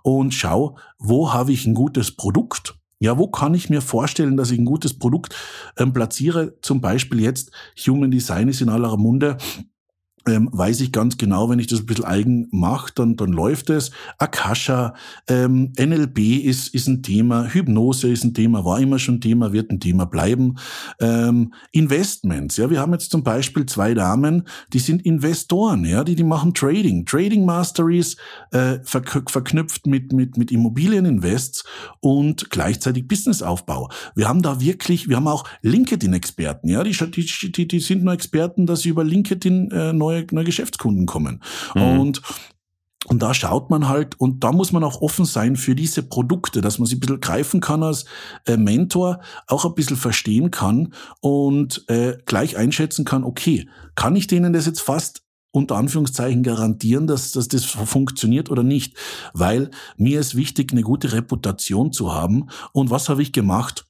und 0.02 0.34
schau, 0.34 0.78
wo 0.98 1.32
habe 1.32 1.52
ich 1.52 1.66
ein 1.66 1.74
gutes 1.74 2.12
Produkt 2.12 2.74
ja, 2.98 3.18
wo 3.18 3.28
kann 3.28 3.52
ich 3.52 3.68
mir 3.68 3.82
vorstellen, 3.82 4.38
dass 4.38 4.50
ich 4.50 4.58
ein 4.58 4.64
gutes 4.64 4.98
Produkt 4.98 5.34
ähm, 5.76 5.92
platziere? 5.92 6.58
Zum 6.62 6.80
Beispiel 6.80 7.20
jetzt 7.20 7.50
Human 7.86 8.10
Design 8.10 8.48
ist 8.48 8.62
in 8.62 8.70
aller 8.70 8.96
Munde 8.96 9.36
ähm, 10.26 10.48
weiß 10.52 10.80
ich 10.80 10.92
ganz 10.92 11.16
genau, 11.16 11.48
wenn 11.48 11.58
ich 11.58 11.68
das 11.68 11.80
ein 11.80 11.86
bisschen 11.86 12.04
eigen 12.04 12.48
mache, 12.50 12.92
dann, 12.94 13.16
dann 13.16 13.32
läuft 13.32 13.70
es. 13.70 13.92
Akasha, 14.18 14.94
ähm, 15.28 15.72
NLP 15.78 16.18
ist, 16.44 16.74
ist 16.74 16.88
ein 16.88 17.02
Thema, 17.02 17.46
Hypnose 17.46 18.08
ist 18.08 18.24
ein 18.24 18.34
Thema, 18.34 18.64
war 18.64 18.80
immer 18.80 18.98
schon 18.98 19.20
Thema, 19.20 19.52
wird 19.52 19.70
ein 19.70 19.78
Thema 19.78 20.04
bleiben. 20.04 20.56
Ähm, 21.00 21.52
Investments, 21.70 22.56
ja, 22.56 22.70
wir 22.70 22.80
haben 22.80 22.92
jetzt 22.92 23.10
zum 23.10 23.22
Beispiel 23.22 23.66
zwei 23.66 23.94
Damen, 23.94 24.48
die 24.72 24.80
sind 24.80 25.02
Investoren, 25.06 25.84
ja, 25.84 26.02
die, 26.02 26.16
die 26.16 26.24
machen 26.24 26.54
Trading. 26.54 27.06
Trading 27.06 27.44
Masteries 27.44 28.16
äh, 28.50 28.78
verknüpft 28.82 29.86
mit, 29.86 30.12
mit, 30.12 30.36
mit 30.36 30.50
Immobilieninvests 30.50 31.64
und 32.00 32.50
gleichzeitig 32.50 33.06
Businessaufbau. 33.06 33.90
Wir 34.16 34.28
haben 34.28 34.42
da 34.42 34.60
wirklich, 34.60 35.08
wir 35.08 35.16
haben 35.16 35.28
auch 35.28 35.44
LinkedIn-Experten, 35.62 36.68
ja, 36.68 36.82
die, 36.82 36.92
die, 36.92 37.52
die, 37.52 37.68
die 37.68 37.80
sind 37.80 38.02
nur 38.02 38.12
Experten, 38.12 38.66
dass 38.66 38.80
sie 38.80 38.88
über 38.88 39.04
LinkedIn 39.04 39.70
äh, 39.70 39.92
neue 39.92 40.15
neue, 40.16 40.26
neue 40.32 40.44
Geschäftskunden 40.44 41.06
kommen. 41.06 41.42
Mhm. 41.74 41.82
Und 41.82 42.22
und 43.08 43.22
da 43.22 43.34
schaut 43.34 43.70
man 43.70 43.88
halt, 43.88 44.18
und 44.20 44.42
da 44.42 44.50
muss 44.50 44.72
man 44.72 44.82
auch 44.82 45.00
offen 45.00 45.26
sein 45.26 45.54
für 45.54 45.76
diese 45.76 46.02
Produkte, 46.02 46.60
dass 46.60 46.78
man 46.78 46.86
sie 46.86 46.96
ein 46.96 47.00
bisschen 47.00 47.20
greifen 47.20 47.60
kann 47.60 47.84
als 47.84 48.04
äh, 48.46 48.56
Mentor, 48.56 49.20
auch 49.46 49.64
ein 49.64 49.74
bisschen 49.74 49.96
verstehen 49.96 50.50
kann 50.50 50.92
und 51.20 51.84
äh, 51.88 52.18
gleich 52.26 52.56
einschätzen 52.56 53.04
kann, 53.04 53.22
okay, 53.22 53.68
kann 53.94 54.16
ich 54.16 54.26
denen 54.26 54.52
das 54.52 54.66
jetzt 54.66 54.80
fast 54.80 55.22
unter 55.52 55.76
Anführungszeichen 55.76 56.42
garantieren, 56.42 57.06
dass, 57.06 57.32
dass 57.32 57.48
das 57.48 57.64
funktioniert 57.64 58.50
oder 58.50 58.62
nicht? 58.62 58.96
Weil 59.32 59.70
mir 59.96 60.20
ist 60.20 60.34
wichtig, 60.34 60.72
eine 60.72 60.82
gute 60.82 61.12
Reputation 61.12 61.92
zu 61.92 62.12
haben. 62.12 62.48
Und 62.72 62.90
was 62.90 63.08
habe 63.08 63.22
ich 63.22 63.32
gemacht? 63.32 63.86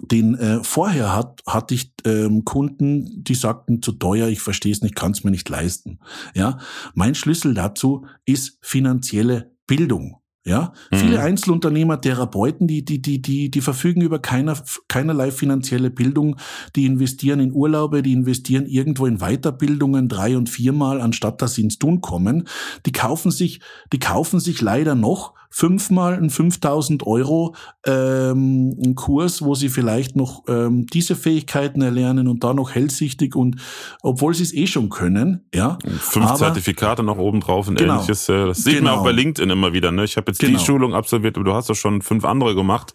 Den 0.00 0.34
äh, 0.36 0.64
vorher 0.64 1.14
hat, 1.14 1.42
hatte 1.46 1.74
ich 1.74 1.92
ähm, 2.04 2.44
Kunden, 2.44 3.22
die 3.22 3.34
sagten 3.34 3.82
zu 3.82 3.92
teuer, 3.92 4.28
ich 4.28 4.40
verstehe 4.40 4.72
es 4.72 4.82
nicht, 4.82 4.96
kann 4.96 5.12
es 5.12 5.22
mir 5.22 5.30
nicht 5.30 5.48
leisten. 5.48 5.98
Ja, 6.34 6.58
mein 6.94 7.14
Schlüssel 7.14 7.54
dazu 7.54 8.06
ist 8.24 8.58
finanzielle 8.62 9.52
Bildung. 9.66 10.22
Ja, 10.44 10.72
mhm. 10.90 10.96
viele 10.96 11.20
Einzelunternehmer, 11.20 12.00
Therapeuten, 12.00 12.66
die, 12.66 12.84
die, 12.84 13.00
die, 13.00 13.22
die, 13.22 13.48
die 13.48 13.60
verfügen 13.60 14.00
über 14.00 14.18
keiner, 14.18 14.60
keinerlei 14.88 15.30
finanzielle 15.30 15.88
Bildung. 15.88 16.36
Die 16.74 16.84
investieren 16.84 17.38
in 17.38 17.52
Urlaube, 17.52 18.02
die 18.02 18.12
investieren 18.12 18.66
irgendwo 18.66 19.06
in 19.06 19.18
Weiterbildungen 19.18 20.08
drei 20.08 20.36
und 20.36 20.48
viermal, 20.48 21.00
anstatt 21.00 21.42
dass 21.42 21.54
sie 21.54 21.62
ins 21.62 21.78
Tun 21.78 22.00
kommen. 22.00 22.48
Die 22.86 22.92
kaufen 22.92 23.30
sich, 23.30 23.60
die 23.92 24.00
kaufen 24.00 24.40
sich 24.40 24.60
leider 24.60 24.96
noch 24.96 25.34
fünfmal 25.52 26.14
ein 26.14 26.30
5000 26.30 27.06
Euro 27.06 27.54
ähm, 27.86 28.76
ein 28.84 28.94
Kurs, 28.94 29.42
wo 29.42 29.54
sie 29.54 29.68
vielleicht 29.68 30.16
noch 30.16 30.44
ähm, 30.48 30.86
diese 30.86 31.14
Fähigkeiten 31.14 31.82
erlernen 31.82 32.26
und 32.26 32.42
da 32.42 32.54
noch 32.54 32.74
hellsichtig 32.74 33.36
und 33.36 33.56
obwohl 34.02 34.34
sie 34.34 34.44
es 34.44 34.54
eh 34.54 34.66
schon 34.66 34.88
können, 34.88 35.44
ja. 35.54 35.78
Fünf 35.98 36.26
aber, 36.26 36.38
Zertifikate 36.38 37.02
noch 37.02 37.18
oben 37.18 37.40
drauf 37.40 37.68
und 37.68 37.76
genau, 37.76 37.94
ähnliches. 37.94 38.26
Das 38.26 38.64
sieht 38.64 38.78
genau. 38.78 38.90
man 38.90 39.00
auch 39.00 39.04
bei 39.04 39.12
LinkedIn 39.12 39.50
immer 39.50 39.72
wieder. 39.72 39.92
Ne? 39.92 40.04
Ich 40.04 40.16
habe 40.16 40.30
jetzt 40.30 40.40
genau. 40.40 40.58
die 40.58 40.64
Schulung 40.64 40.94
absolviert, 40.94 41.36
aber 41.36 41.44
du 41.44 41.52
hast 41.52 41.68
doch 41.68 41.74
schon 41.74 42.00
fünf 42.00 42.24
andere 42.24 42.54
gemacht. 42.54 42.94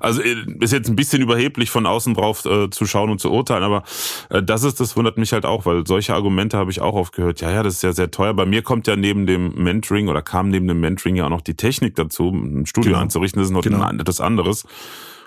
Also 0.00 0.20
äh, 0.20 0.36
ist 0.60 0.72
jetzt 0.72 0.88
ein 0.88 0.96
bisschen 0.96 1.22
überheblich 1.22 1.70
von 1.70 1.86
außen 1.86 2.14
drauf 2.14 2.44
äh, 2.44 2.68
zu 2.70 2.86
schauen 2.86 3.10
und 3.10 3.20
zu 3.20 3.30
urteilen, 3.30 3.62
aber 3.62 3.82
äh, 4.28 4.42
das 4.42 4.62
ist, 4.64 4.80
das 4.80 4.96
wundert 4.96 5.16
mich 5.16 5.32
halt 5.32 5.46
auch, 5.46 5.64
weil 5.64 5.86
solche 5.86 6.14
Argumente 6.14 6.58
habe 6.58 6.70
ich 6.70 6.80
auch 6.80 6.94
oft 6.94 7.14
gehört. 7.14 7.40
Ja, 7.40 7.50
ja, 7.50 7.62
das 7.62 7.74
ist 7.74 7.82
ja 7.82 7.92
sehr 7.92 8.10
teuer. 8.10 8.34
Bei 8.34 8.44
mir 8.44 8.62
kommt 8.62 8.86
ja 8.86 8.96
neben 8.96 9.26
dem 9.26 9.54
Mentoring 9.54 10.08
oder 10.08 10.22
kam 10.22 10.50
neben 10.50 10.68
dem 10.68 10.80
Mentoring 10.80 11.16
ja 11.16 11.26
auch 11.26 11.30
noch 11.30 11.40
die 11.40 11.54
Technik 11.54 11.93
dazu, 11.94 12.30
ein 12.30 12.66
Studio 12.66 12.92
genau. 12.92 13.02
einzurichten. 13.02 13.40
Das 13.40 13.48
ist 13.48 13.54
noch 13.54 13.62
genau. 13.62 13.88
etwas 13.90 14.20
anderes. 14.20 14.64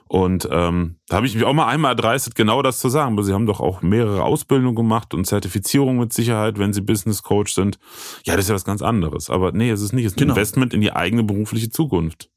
Und 0.08 0.48
ähm, 0.52 0.96
da 1.10 1.18
habe 1.18 1.28
ich 1.28 1.36
mich 1.36 1.44
auch 1.44 1.54
mal 1.54 1.68
einmal 1.68 1.92
erdreistet, 1.92 2.36
genau 2.36 2.62
das 2.62 2.80
zu 2.80 2.88
sagen. 2.88 3.14
Aber 3.14 3.24
sie 3.24 3.34
haben 3.34 3.46
doch 3.46 3.60
auch 3.60 3.82
mehrere 3.82 4.24
Ausbildungen 4.24 4.76
gemacht 4.76 5.14
und 5.14 5.26
Zertifizierung 5.26 5.98
mit 5.98 6.14
Sicherheit, 6.14 6.60
wenn 6.60 6.72
sie 6.72 6.82
Business 6.82 7.24
Coach 7.24 7.54
sind. 7.54 7.78
Ja, 8.24 8.36
das 8.36 8.46
ist 8.46 8.50
ja 8.50 8.56
was 8.56 8.64
ganz 8.64 8.82
anderes. 8.82 9.30
Aber 9.30 9.52
nee, 9.52 9.70
es 9.70 9.82
ist 9.82 9.92
nicht. 9.92 10.06
Es 10.06 10.14
ist 10.14 10.18
ein 10.18 10.22
genau. 10.22 10.34
Investment 10.34 10.74
in 10.74 10.82
die 10.82 10.94
eigene 10.94 11.24
berufliche 11.24 11.70
Zukunft. 11.70 12.30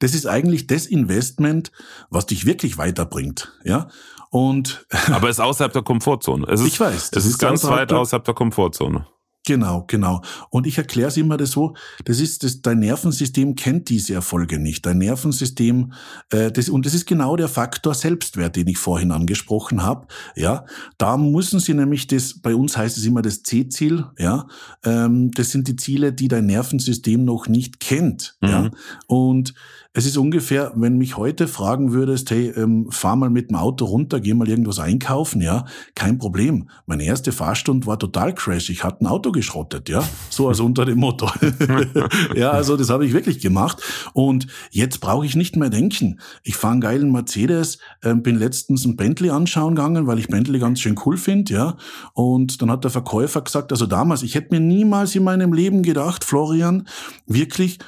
Das 0.00 0.14
ist 0.14 0.26
eigentlich 0.26 0.66
das 0.66 0.86
Investment, 0.86 1.70
was 2.10 2.26
dich 2.26 2.44
wirklich 2.44 2.76
weiterbringt, 2.76 3.52
ja. 3.64 3.88
Und 4.30 4.86
aber 5.08 5.28
es 5.28 5.36
ist 5.36 5.40
außerhalb 5.40 5.72
der 5.72 5.82
Komfortzone. 5.82 6.46
Ist, 6.46 6.66
ich 6.66 6.80
weiß, 6.80 7.10
es 7.12 7.24
ist, 7.24 7.32
ist 7.32 7.38
ganz 7.38 7.64
weit 7.64 7.92
außerhalb 7.92 8.24
der 8.24 8.34
Komfortzone. 8.34 9.06
Genau, 9.44 9.84
genau. 9.88 10.22
Und 10.50 10.68
ich 10.68 10.78
erkläre 10.78 11.08
es 11.08 11.16
immer 11.16 11.36
das 11.36 11.50
so, 11.50 11.74
das 12.04 12.20
ist, 12.20 12.44
das, 12.44 12.62
dein 12.62 12.78
Nervensystem 12.78 13.56
kennt 13.56 13.88
diese 13.88 14.14
Erfolge 14.14 14.60
nicht. 14.60 14.86
Dein 14.86 14.98
Nervensystem, 14.98 15.92
äh, 16.30 16.52
das, 16.52 16.68
und 16.68 16.86
das 16.86 16.94
ist 16.94 17.06
genau 17.06 17.34
der 17.34 17.48
Faktor 17.48 17.94
Selbstwert, 17.94 18.54
den 18.54 18.68
ich 18.68 18.78
vorhin 18.78 19.10
angesprochen 19.10 19.82
habe. 19.82 20.06
Ja, 20.36 20.64
da 20.96 21.16
müssen 21.16 21.58
sie 21.58 21.74
nämlich 21.74 22.06
das, 22.06 22.38
bei 22.40 22.54
uns 22.54 22.76
heißt 22.76 22.96
es 22.96 23.04
immer 23.04 23.20
das 23.22 23.42
C-Ziel, 23.42 24.06
ja, 24.16 24.46
ähm, 24.84 25.32
das 25.32 25.50
sind 25.50 25.66
die 25.66 25.76
Ziele, 25.76 26.12
die 26.12 26.28
dein 26.28 26.46
Nervensystem 26.46 27.24
noch 27.24 27.48
nicht 27.48 27.80
kennt. 27.80 28.36
Mhm. 28.42 28.48
Ja. 28.48 28.70
Und 29.08 29.54
es 29.94 30.06
ist 30.06 30.16
ungefähr, 30.16 30.72
wenn 30.74 30.96
mich 30.96 31.18
heute 31.18 31.46
fragen 31.46 31.92
würdest, 31.92 32.30
hey, 32.30 32.48
ähm, 32.56 32.86
fahr 32.90 33.14
mal 33.16 33.28
mit 33.28 33.50
dem 33.50 33.56
Auto 33.56 33.84
runter, 33.84 34.20
geh 34.20 34.32
mal 34.32 34.48
irgendwas 34.48 34.78
einkaufen, 34.78 35.42
ja, 35.42 35.66
kein 35.94 36.18
Problem. 36.18 36.70
Meine 36.86 37.04
erste 37.04 37.30
Fahrstunde 37.30 37.86
war 37.86 37.98
total 37.98 38.34
crash. 38.34 38.70
Ich 38.70 38.84
hatte 38.84 39.04
ein 39.04 39.06
Auto 39.06 39.32
geschrottet, 39.32 39.90
ja, 39.90 40.02
so 40.30 40.48
als 40.48 40.60
unter 40.60 40.86
dem 40.86 40.98
Motto. 40.98 41.30
ja, 42.34 42.52
also 42.52 42.78
das 42.78 42.88
habe 42.88 43.04
ich 43.04 43.12
wirklich 43.12 43.40
gemacht. 43.40 43.82
Und 44.14 44.46
jetzt 44.70 45.00
brauche 45.00 45.26
ich 45.26 45.36
nicht 45.36 45.56
mehr 45.56 45.68
denken. 45.68 46.20
Ich 46.42 46.56
fahre 46.56 46.72
einen 46.72 46.80
geilen 46.80 47.12
Mercedes, 47.12 47.78
äh, 48.00 48.14
bin 48.14 48.36
letztens 48.36 48.86
ein 48.86 48.96
Bentley 48.96 49.28
anschauen 49.28 49.74
gegangen, 49.74 50.06
weil 50.06 50.18
ich 50.18 50.28
Bentley 50.28 50.58
ganz 50.58 50.80
schön 50.80 50.98
cool 51.04 51.18
finde, 51.18 51.52
ja. 51.52 51.76
Und 52.14 52.62
dann 52.62 52.70
hat 52.70 52.84
der 52.84 52.90
Verkäufer 52.90 53.42
gesagt, 53.42 53.72
also 53.72 53.86
damals, 53.86 54.22
ich 54.22 54.34
hätte 54.34 54.54
mir 54.54 54.60
niemals 54.60 55.14
in 55.14 55.24
meinem 55.24 55.52
Leben 55.52 55.82
gedacht, 55.82 56.24
Florian, 56.24 56.88
wirklich, 57.26 57.78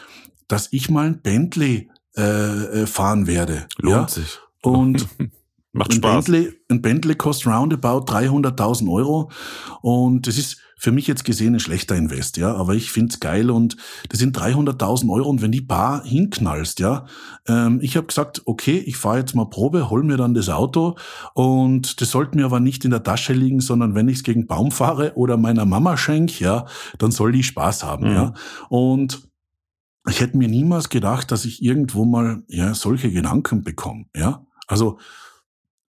dass 0.49 0.69
ich 0.71 0.91
mal 0.91 1.07
ein 1.07 1.23
Bentley 1.23 1.89
äh, 2.17 2.83
äh, 2.83 2.87
fahren 2.87 3.27
werde. 3.27 3.67
Lohnt 3.79 3.97
ja? 3.97 4.09
sich. 4.09 4.39
Und 4.63 5.09
Macht 5.75 5.91
ein 5.91 5.97
Spaß. 5.97 6.27
Bentley, 6.27 6.53
ein 6.71 6.83
Bentley 6.83 7.17
kostet 7.17 7.49
roundabout 7.49 8.05
300.000 8.05 8.89
Euro 8.93 9.29
und 9.83 10.29
das 10.29 10.39
ist 10.39 10.59
für 10.79 10.93
mich 10.93 11.09
jetzt 11.09 11.25
gesehen 11.25 11.55
ein 11.55 11.61
schlechter 11.61 11.97
Invest, 11.97 12.37
ja, 12.37 12.55
aber 12.55 12.75
ich 12.75 12.93
find's 12.93 13.19
geil 13.19 13.51
und 13.51 13.77
das 14.09 14.21
sind 14.21 14.39
300.000 14.39 15.11
Euro 15.11 15.29
und 15.29 15.43
wenn 15.43 15.51
die 15.51 15.61
bar 15.61 16.05
hinknallst, 16.05 16.79
ja, 16.79 17.07
ähm, 17.49 17.81
ich 17.83 17.97
habe 17.97 18.07
gesagt, 18.07 18.43
okay, 18.45 18.79
ich 18.87 18.97
fahre 18.97 19.19
jetzt 19.19 19.35
mal 19.35 19.47
Probe, 19.47 19.91
hol 19.91 20.05
mir 20.05 20.17
dann 20.17 20.35
das 20.35 20.49
Auto 20.49 20.95
und 21.35 22.01
das 22.01 22.11
sollte 22.11 22.37
mir 22.37 22.45
aber 22.45 22.61
nicht 22.61 22.85
in 22.85 22.93
der 22.93 23.03
Tasche 23.03 23.33
liegen, 23.33 23.59
sondern 23.59 23.97
wenn 23.97 24.09
ich 24.09 24.19
es 24.19 24.23
gegen 24.23 24.47
Baum 24.47 24.71
fahre 24.71 25.15
oder 25.17 25.37
meiner 25.37 25.65
Mama 25.65 25.97
schenk, 25.97 26.39
ja, 26.39 26.67
dann 26.99 27.11
soll 27.11 27.33
die 27.33 27.43
Spaß 27.43 27.83
haben, 27.83 28.11
mhm. 28.11 28.15
ja, 28.15 28.35
und 28.69 29.29
ich 30.09 30.21
hätte 30.21 30.37
mir 30.37 30.49
niemals 30.49 30.89
gedacht, 30.89 31.31
dass 31.31 31.45
ich 31.45 31.63
irgendwo 31.63 32.05
mal 32.05 32.43
ja 32.49 32.75
solche 32.75 33.11
Gedanken 33.11 33.63
bekomme. 33.63 34.07
Ja, 34.15 34.47
also 34.67 34.99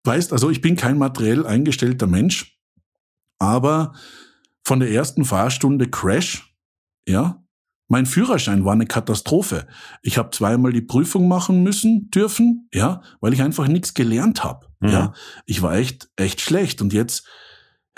weißt, 0.03 0.32
also 0.32 0.49
ich 0.49 0.61
bin 0.61 0.76
kein 0.76 0.97
materiell 0.97 1.45
eingestellter 1.45 2.07
Mensch, 2.07 2.59
aber 3.39 3.93
von 4.63 4.80
der 4.80 4.91
ersten 4.91 5.26
Fahrstunde 5.26 5.89
Crash, 5.89 6.55
ja, 7.07 7.43
mein 7.88 8.05
Führerschein 8.05 8.66
war 8.66 8.74
eine 8.74 8.88
Katastrophe. 8.88 9.68
Ich 10.01 10.18
habe 10.18 10.32
zweimal 10.32 10.74
die 10.74 10.82
Prüfung 10.82 11.28
machen 11.28 11.61
müssen 11.61 12.09
dürfen, 12.09 12.68
ja, 12.74 13.01
weil 13.22 13.34
ich 13.34 13.43
einfach 13.43 13.68
nichts 13.68 13.93
gelernt 13.93 14.43
habe. 14.43 14.68
Mhm. 14.80 14.89
Ja, 14.89 15.13
ich 15.45 15.61
war 15.61 15.76
echt 15.76 16.09
echt 16.16 16.41
schlecht 16.41 16.82
und 16.82 16.93
jetzt 16.93 17.28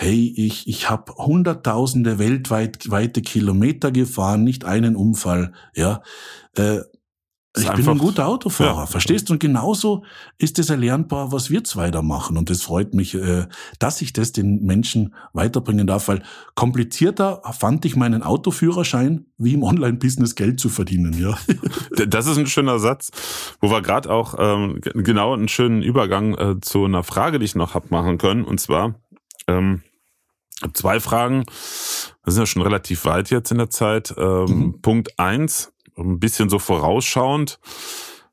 hey, 0.00 0.32
ich, 0.36 0.68
ich 0.68 0.88
habe 0.88 1.12
hunderttausende 1.14 2.18
weltweit 2.18 2.90
weite 2.90 3.20
Kilometer 3.20 3.90
gefahren, 3.90 4.44
nicht 4.44 4.64
einen 4.64 4.96
Unfall, 4.96 5.52
ja. 5.74 6.02
Äh, 6.56 6.80
ich 7.56 7.72
bin 7.72 7.88
ein 7.88 7.98
guter 7.98 8.28
Autofahrer, 8.28 8.80
ja. 8.80 8.86
verstehst 8.86 9.28
du? 9.28 9.32
Und 9.32 9.40
genauso 9.40 10.04
ist 10.36 10.58
es 10.58 10.70
erlernbar, 10.70 11.32
was 11.32 11.50
wir 11.50 11.64
zwei 11.64 11.90
da 11.90 12.02
machen. 12.02 12.36
Und 12.36 12.50
das 12.50 12.62
freut 12.62 12.94
mich, 12.94 13.14
äh, 13.14 13.46
dass 13.78 14.00
ich 14.00 14.12
das 14.12 14.32
den 14.32 14.64
Menschen 14.64 15.14
weiterbringen 15.32 15.86
darf, 15.86 16.08
weil 16.08 16.22
komplizierter 16.54 17.42
fand 17.58 17.84
ich 17.84 17.96
meinen 17.96 18.22
Autoführerschein, 18.22 19.26
wie 19.38 19.54
im 19.54 19.62
Online-Business 19.62 20.34
Geld 20.34 20.60
zu 20.60 20.68
verdienen, 20.68 21.18
ja. 21.18 21.36
Das 22.06 22.26
ist 22.26 22.38
ein 22.38 22.46
schöner 22.46 22.78
Satz, 22.78 23.10
wo 23.60 23.70
wir 23.70 23.82
gerade 23.82 24.10
auch 24.10 24.34
ähm, 24.38 24.80
genau 24.80 25.34
einen 25.34 25.48
schönen 25.48 25.82
Übergang 25.82 26.34
äh, 26.34 26.60
zu 26.60 26.84
einer 26.84 27.02
Frage, 27.02 27.38
die 27.38 27.46
ich 27.46 27.54
noch 27.54 27.74
hab 27.74 27.90
machen 27.90 28.18
können. 28.18 28.44
Und 28.44 28.60
zwar, 28.60 28.94
ähm, 29.48 29.82
Zwei 30.72 31.00
Fragen. 31.00 31.44
Wir 32.24 32.32
sind 32.32 32.42
ja 32.42 32.46
schon 32.46 32.62
relativ 32.62 33.04
weit 33.04 33.30
jetzt 33.30 33.52
in 33.52 33.58
der 33.58 33.70
Zeit. 33.70 34.14
Ähm, 34.16 34.44
mhm. 34.44 34.82
Punkt 34.82 35.18
eins, 35.18 35.72
ein 35.96 36.18
bisschen 36.18 36.48
so 36.48 36.58
vorausschauend. 36.58 37.60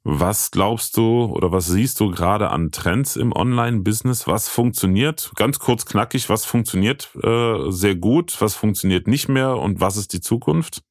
Was 0.08 0.52
glaubst 0.52 0.98
du 0.98 1.26
oder 1.26 1.52
was 1.52 1.66
siehst 1.66 2.00
du 2.00 2.12
gerade 2.12 2.52
an 2.52 2.72
Trends 2.72 3.16
im 3.16 3.32
Online-Business? 3.32 4.28
Was 4.28 4.50
funktioniert? 4.50 5.32
Ganz 5.36 5.58
kurz 5.58 5.88
knackig, 5.88 6.30
was 6.30 6.46
funktioniert 6.46 7.10
äh, 7.24 7.72
sehr 7.72 7.96
gut, 7.96 8.40
was 8.40 8.54
funktioniert 8.54 9.08
nicht 9.08 9.30
mehr 9.30 9.58
und 9.58 9.82
was 9.82 9.98
ist 9.98 10.14
die 10.14 10.22
Zukunft? 10.22 10.84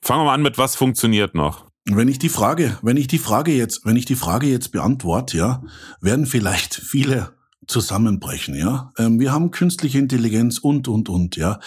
Fangen 0.00 0.20
wir 0.20 0.26
mal 0.26 0.34
an 0.34 0.42
mit 0.42 0.58
was 0.58 0.76
funktioniert 0.76 1.34
noch. 1.34 1.66
Wenn 1.86 2.06
ich 2.06 2.20
die 2.20 2.28
Frage, 2.28 2.78
wenn 2.82 2.96
ich 2.96 3.08
die 3.08 3.18
Frage 3.18 3.52
jetzt, 3.52 3.84
wenn 3.84 3.96
ich 3.96 4.04
die 4.04 4.14
Frage 4.14 4.46
jetzt 4.46 4.70
beantworte, 4.70 5.36
ja, 5.36 5.64
werden 6.00 6.26
vielleicht 6.26 6.76
viele 6.76 7.32
zusammenbrechen, 7.66 8.54
ja. 8.54 8.92
Ähm, 8.98 9.20
wir 9.20 9.32
haben 9.32 9.50
künstliche 9.50 9.98
Intelligenz 9.98 10.58
und, 10.58 10.88
und, 10.88 11.08
und, 11.08 11.36
ja. 11.36 11.60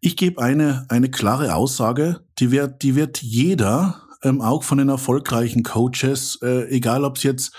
Ich 0.00 0.16
gebe 0.16 0.42
eine, 0.42 0.86
eine 0.88 1.10
klare 1.10 1.54
Aussage, 1.54 2.20
die 2.38 2.50
wird, 2.50 2.82
die 2.82 2.94
wird 2.94 3.22
jeder, 3.22 4.02
ähm, 4.22 4.40
auch 4.40 4.64
von 4.64 4.78
den 4.78 4.88
erfolgreichen 4.88 5.62
Coaches, 5.62 6.38
äh, 6.42 6.68
egal 6.68 7.04
ob 7.04 7.16
es 7.16 7.22
jetzt 7.22 7.52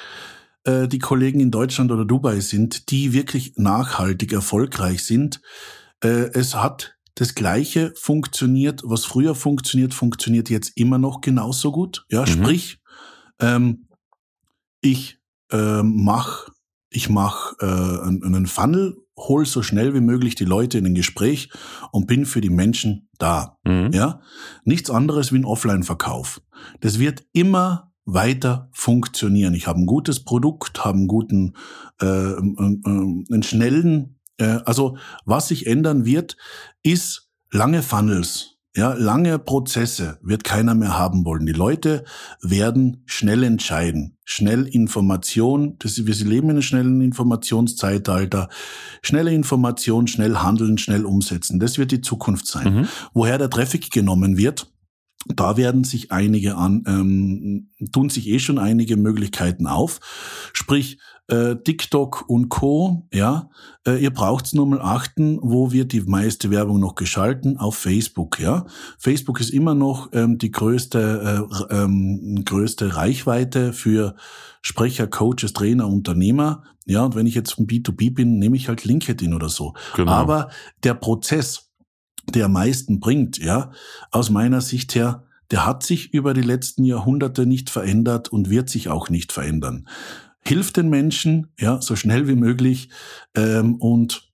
äh, 0.66 0.88
die 0.88 1.00
Kollegen 1.00 1.40
in 1.40 1.52
Deutschland 1.52 1.92
oder 1.92 2.06
Dubai 2.06 2.40
sind, 2.42 2.92
die 2.92 3.14
wirklich 3.14 3.54
nachhaltig 3.56 4.34
erfolgreich 4.34 5.04
sind. 5.04 5.42
Äh, 6.04 6.32
es 6.34 6.56
hat 6.56 6.96
das 7.16 7.36
Gleiche 7.36 7.94
funktioniert, 7.96 8.82
was 8.86 9.06
früher 9.06 9.36
funktioniert, 9.36 9.94
funktioniert 9.94 10.50
jetzt 10.50 10.78
immer 10.78 10.98
noch 10.98 11.22
genauso 11.22 11.72
gut. 11.72 12.06
Ja, 12.10 12.22
mhm. 12.22 12.28
sprich, 12.28 12.80
ähm, 13.40 13.88
ich 14.82 15.20
ähm, 15.52 16.04
mache 16.04 16.52
ich 16.90 17.10
mache 17.10 17.56
äh, 17.60 18.26
einen 18.26 18.48
Funnel, 18.48 18.98
hol 19.18 19.46
so 19.46 19.62
schnell 19.62 19.94
wie 19.94 20.02
möglich 20.02 20.36
die 20.36 20.46
Leute 20.46 20.78
in 20.78 20.86
ein 20.86 20.96
Gespräch 20.96 21.50
und 21.92 22.08
bin 22.08 22.26
für 22.26 22.42
die 22.42 22.50
Menschen 22.50 23.10
da. 23.18 23.58
Mhm. 23.64 23.92
Ja, 23.94 24.22
nichts 24.64 24.90
anderes 24.90 25.32
wie 25.32 25.40
ein 25.40 25.46
Offline-Verkauf. 25.46 26.42
Das 26.80 27.00
wird 27.00 27.26
immer 27.34 27.94
weiter 28.06 28.70
funktionieren. 28.72 29.54
Ich 29.54 29.68
habe 29.68 29.80
ein 29.80 29.86
gutes 29.86 30.24
Produkt, 30.24 30.84
habe 30.84 30.98
einen 30.98 31.08
guten, 31.08 31.56
äh, 32.02 32.06
äh, 32.06 32.40
einen 32.40 33.44
schnellen. 33.44 34.20
Äh, 34.38 34.60
also 34.66 34.98
was 35.26 35.50
sich 35.50 35.68
ändern 35.68 36.06
wird, 36.06 36.38
ist 36.82 37.30
lange 37.52 37.84
Funnels. 37.84 38.59
Ja, 38.76 38.94
lange 38.94 39.40
Prozesse 39.40 40.20
wird 40.22 40.44
keiner 40.44 40.76
mehr 40.76 40.98
haben 40.98 41.26
wollen. 41.26 41.46
Die 41.48 41.54
Leute 41.54 42.06
werden 42.42 43.02
schnell 43.08 43.44
entscheiden. 43.44 44.18
Schnell 44.26 44.68
Information, 44.68 45.76
das, 45.80 46.06
wir 46.06 46.14
leben 46.14 46.50
in 46.50 46.58
einem 46.58 46.62
schnellen 46.62 47.02
Informationszeitalter. 47.02 48.48
Schnelle 49.02 49.34
Information, 49.34 50.06
schnell 50.06 50.36
handeln, 50.38 50.78
schnell 50.78 51.06
umsetzen. 51.06 51.60
Das 51.60 51.80
wird 51.80 51.92
die 51.92 52.02
Zukunft 52.02 52.46
sein. 52.46 52.74
Mhm. 52.74 52.88
Woher 53.14 53.40
der 53.40 53.50
Traffic 53.50 53.90
genommen 53.90 54.38
wird, 54.38 54.72
da 55.28 55.58
werden 55.58 55.84
sich 55.84 56.12
einige 56.12 56.56
an, 56.56 56.84
ähm, 56.88 57.70
tun 57.92 58.10
sich 58.10 58.28
eh 58.28 58.40
schon 58.40 58.60
einige 58.60 58.98
Möglichkeiten 58.98 59.66
auf. 59.66 60.00
Sprich, 60.54 61.00
äh, 61.30 61.56
TikTok 61.64 62.26
und 62.28 62.50
Co. 62.50 63.08
Ja, 63.14 63.50
äh, 63.86 64.02
ihr 64.02 64.12
braucht's 64.12 64.54
nur 64.54 64.68
mal 64.68 64.82
achten, 64.82 65.40
wo 65.42 65.72
wird 65.72 65.94
die 65.94 66.02
meiste 66.02 66.52
Werbung 66.52 66.80
noch 66.80 66.96
geschalten? 66.96 67.58
Auf 67.58 67.76
Facebook. 67.76 68.40
Ja, 68.40 68.66
Facebook 68.98 69.40
ist 69.40 69.50
immer 69.50 69.76
noch 69.76 70.10
ähm, 70.14 70.38
die 70.38 70.52
größte 70.52 71.48
äh, 71.70 71.76
ähm, 71.76 72.44
größte 72.46 72.96
Reichweite 72.96 73.74
für 73.74 74.16
Sprecher, 74.62 75.08
Coaches, 75.08 75.54
Trainer, 75.54 75.88
Unternehmer. 75.88 76.64
Ja, 76.86 77.06
und 77.06 77.16
wenn 77.16 77.28
ich 77.28 77.36
jetzt 77.36 77.54
vom 77.54 77.66
B2B 77.66 78.14
bin, 78.14 78.40
nehme 78.40 78.58
ich 78.58 78.68
halt 78.68 78.84
LinkedIn 78.84 79.34
oder 79.34 79.50
so. 79.50 79.74
Genau. 79.96 80.12
Aber 80.12 80.50
der 80.84 80.96
Prozess 80.96 81.70
der 82.36 82.46
am 82.46 82.54
meisten 82.54 83.00
bringt, 83.00 83.38
ja, 83.38 83.72
aus 84.12 84.30
meiner 84.30 84.62
Sicht 84.62 84.96
her, 84.96 85.24
der 85.52 85.66
hat 85.66 85.84
sich 85.84 86.14
über 86.14 86.34
die 86.34 86.42
letzten 86.42 86.84
Jahrhunderte 86.84 87.46
nicht 87.46 87.70
verändert 87.70 88.30
und 88.30 88.50
wird 88.50 88.70
sich 88.70 88.90
auch 88.90 89.10
nicht 89.10 89.32
verändern. 89.32 89.88
Hilft 90.50 90.78
den 90.78 90.90
Menschen, 90.90 91.54
ja, 91.60 91.80
so 91.80 91.96
schnell 91.96 92.28
wie 92.28 92.34
möglich. 92.34 92.90
Ähm, 93.36 93.76
und 93.76 94.32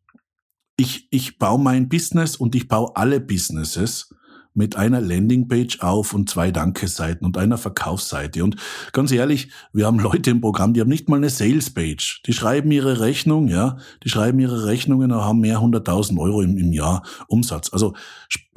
ich, 0.78 1.10
ich 1.12 1.40
baue 1.40 1.60
mein 1.60 1.90
Business 1.90 2.38
und 2.38 2.56
ich 2.56 2.70
baue 2.70 2.96
alle 2.96 3.20
Businesses 3.20 4.15
mit 4.56 4.76
einer 4.78 5.02
Landingpage 5.02 5.82
auf 5.82 6.14
und 6.14 6.30
zwei 6.30 6.52
Dankeseiten 6.52 7.26
und 7.26 7.38
einer 7.38 7.58
Verkaufsseite. 7.58 8.44
Und 8.44 8.56
ganz 8.94 9.12
ehrlich, 9.12 9.50
wir 9.74 9.86
haben 9.86 10.00
Leute 10.00 10.32
im 10.32 10.42
Programm, 10.42 10.74
die 10.74 10.82
haben 10.82 10.90
nicht 10.90 11.10
mal 11.10 11.18
eine 11.18 11.30
Salespage. 11.30 12.22
Die 12.26 12.34
schreiben 12.34 12.72
ihre 12.72 13.02
Rechnung, 13.02 13.48
ja, 13.48 13.78
die 14.04 14.10
schreiben 14.10 14.40
ihre 14.40 14.66
Rechnungen 14.66 15.12
und 15.12 15.22
haben 15.22 15.42
mehr 15.42 15.62
hunderttausend 15.62 16.20
Euro 16.20 16.42
im, 16.42 16.58
im 16.58 16.72
Jahr 16.72 17.04
Umsatz. 17.28 17.72
Also 17.72 17.94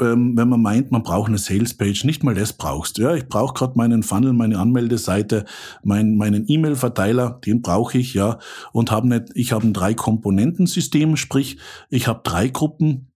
ähm, 0.00 0.36
wenn 0.36 0.48
man 0.48 0.62
meint, 0.62 0.92
man 0.92 1.02
braucht 1.02 1.28
eine 1.28 1.38
Salespage, 1.38 2.06
nicht 2.06 2.22
mal 2.22 2.34
das 2.34 2.52
brauchst. 2.52 2.98
Ja, 2.98 3.14
ich 3.14 3.28
brauche 3.28 3.54
gerade 3.54 3.76
meinen 3.76 4.02
Funnel, 4.02 4.32
meine 4.32 4.58
Anmeldeseite, 4.58 5.44
mein, 5.82 6.16
meinen 6.16 6.44
E-Mail-Verteiler, 6.46 7.40
den 7.44 7.62
brauche 7.62 7.98
ich 7.98 8.14
ja 8.14 8.38
und 8.72 8.90
habe 8.92 9.08
nicht, 9.08 9.30
ich 9.34 9.52
habe 9.52 9.66
ein 9.66 9.72
drei 9.72 9.94
Komponentensystem, 9.94 11.16
sprich, 11.16 11.58
ich 11.90 12.06
habe 12.06 12.20
drei 12.22 12.48
Gruppen 12.48 13.07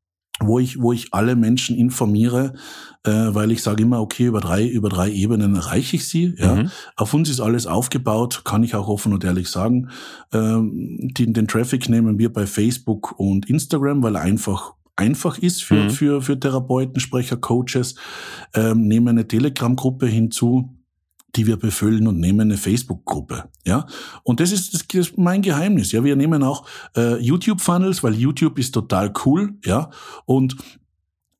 wo 0.46 0.58
ich, 0.58 0.80
wo 0.80 0.92
ich 0.92 1.12
alle 1.12 1.36
Menschen 1.36 1.76
informiere, 1.76 2.54
äh, 3.04 3.10
weil 3.10 3.50
ich 3.50 3.62
sage 3.62 3.82
immer, 3.82 4.00
okay, 4.00 4.26
über 4.26 4.40
drei, 4.40 4.66
über 4.66 4.88
drei 4.88 5.10
Ebenen 5.10 5.56
erreiche 5.56 5.96
ich 5.96 6.08
sie. 6.08 6.34
Ja. 6.38 6.54
Mhm. 6.54 6.70
Auf 6.96 7.14
uns 7.14 7.28
ist 7.28 7.40
alles 7.40 7.66
aufgebaut, 7.66 8.42
kann 8.44 8.62
ich 8.62 8.74
auch 8.74 8.88
offen 8.88 9.12
und 9.12 9.24
ehrlich 9.24 9.48
sagen. 9.48 9.88
Ähm, 10.32 11.10
den, 11.16 11.32
den 11.32 11.48
Traffic 11.48 11.88
nehmen 11.88 12.18
wir 12.18 12.32
bei 12.32 12.46
Facebook 12.46 13.18
und 13.18 13.48
Instagram, 13.48 14.02
weil 14.02 14.16
einfach 14.16 14.74
einfach 14.94 15.38
ist 15.38 15.64
für, 15.64 15.84
mhm. 15.84 15.90
für, 15.90 16.22
für 16.22 16.38
Therapeuten, 16.38 17.00
Sprecher, 17.00 17.36
Coaches. 17.36 17.94
Ähm, 18.54 18.86
nehmen 18.86 19.08
eine 19.08 19.26
Telegram-Gruppe 19.26 20.06
hinzu 20.06 20.70
die 21.34 21.46
wir 21.46 21.56
befüllen 21.56 22.06
und 22.06 22.18
nehmen 22.18 22.42
eine 22.42 22.56
Facebook-Gruppe. 22.56 23.44
Ja, 23.64 23.86
und 24.22 24.40
das 24.40 24.52
ist, 24.52 24.74
das 24.74 24.82
ist 24.92 25.18
mein 25.18 25.42
Geheimnis. 25.42 25.92
Ja, 25.92 26.04
wir 26.04 26.16
nehmen 26.16 26.42
auch 26.42 26.66
äh, 26.96 27.16
YouTube-Funnels, 27.16 28.02
weil 28.02 28.14
YouTube 28.14 28.58
ist 28.58 28.72
total 28.72 29.12
cool. 29.24 29.54
Ja, 29.64 29.90
und 30.26 30.56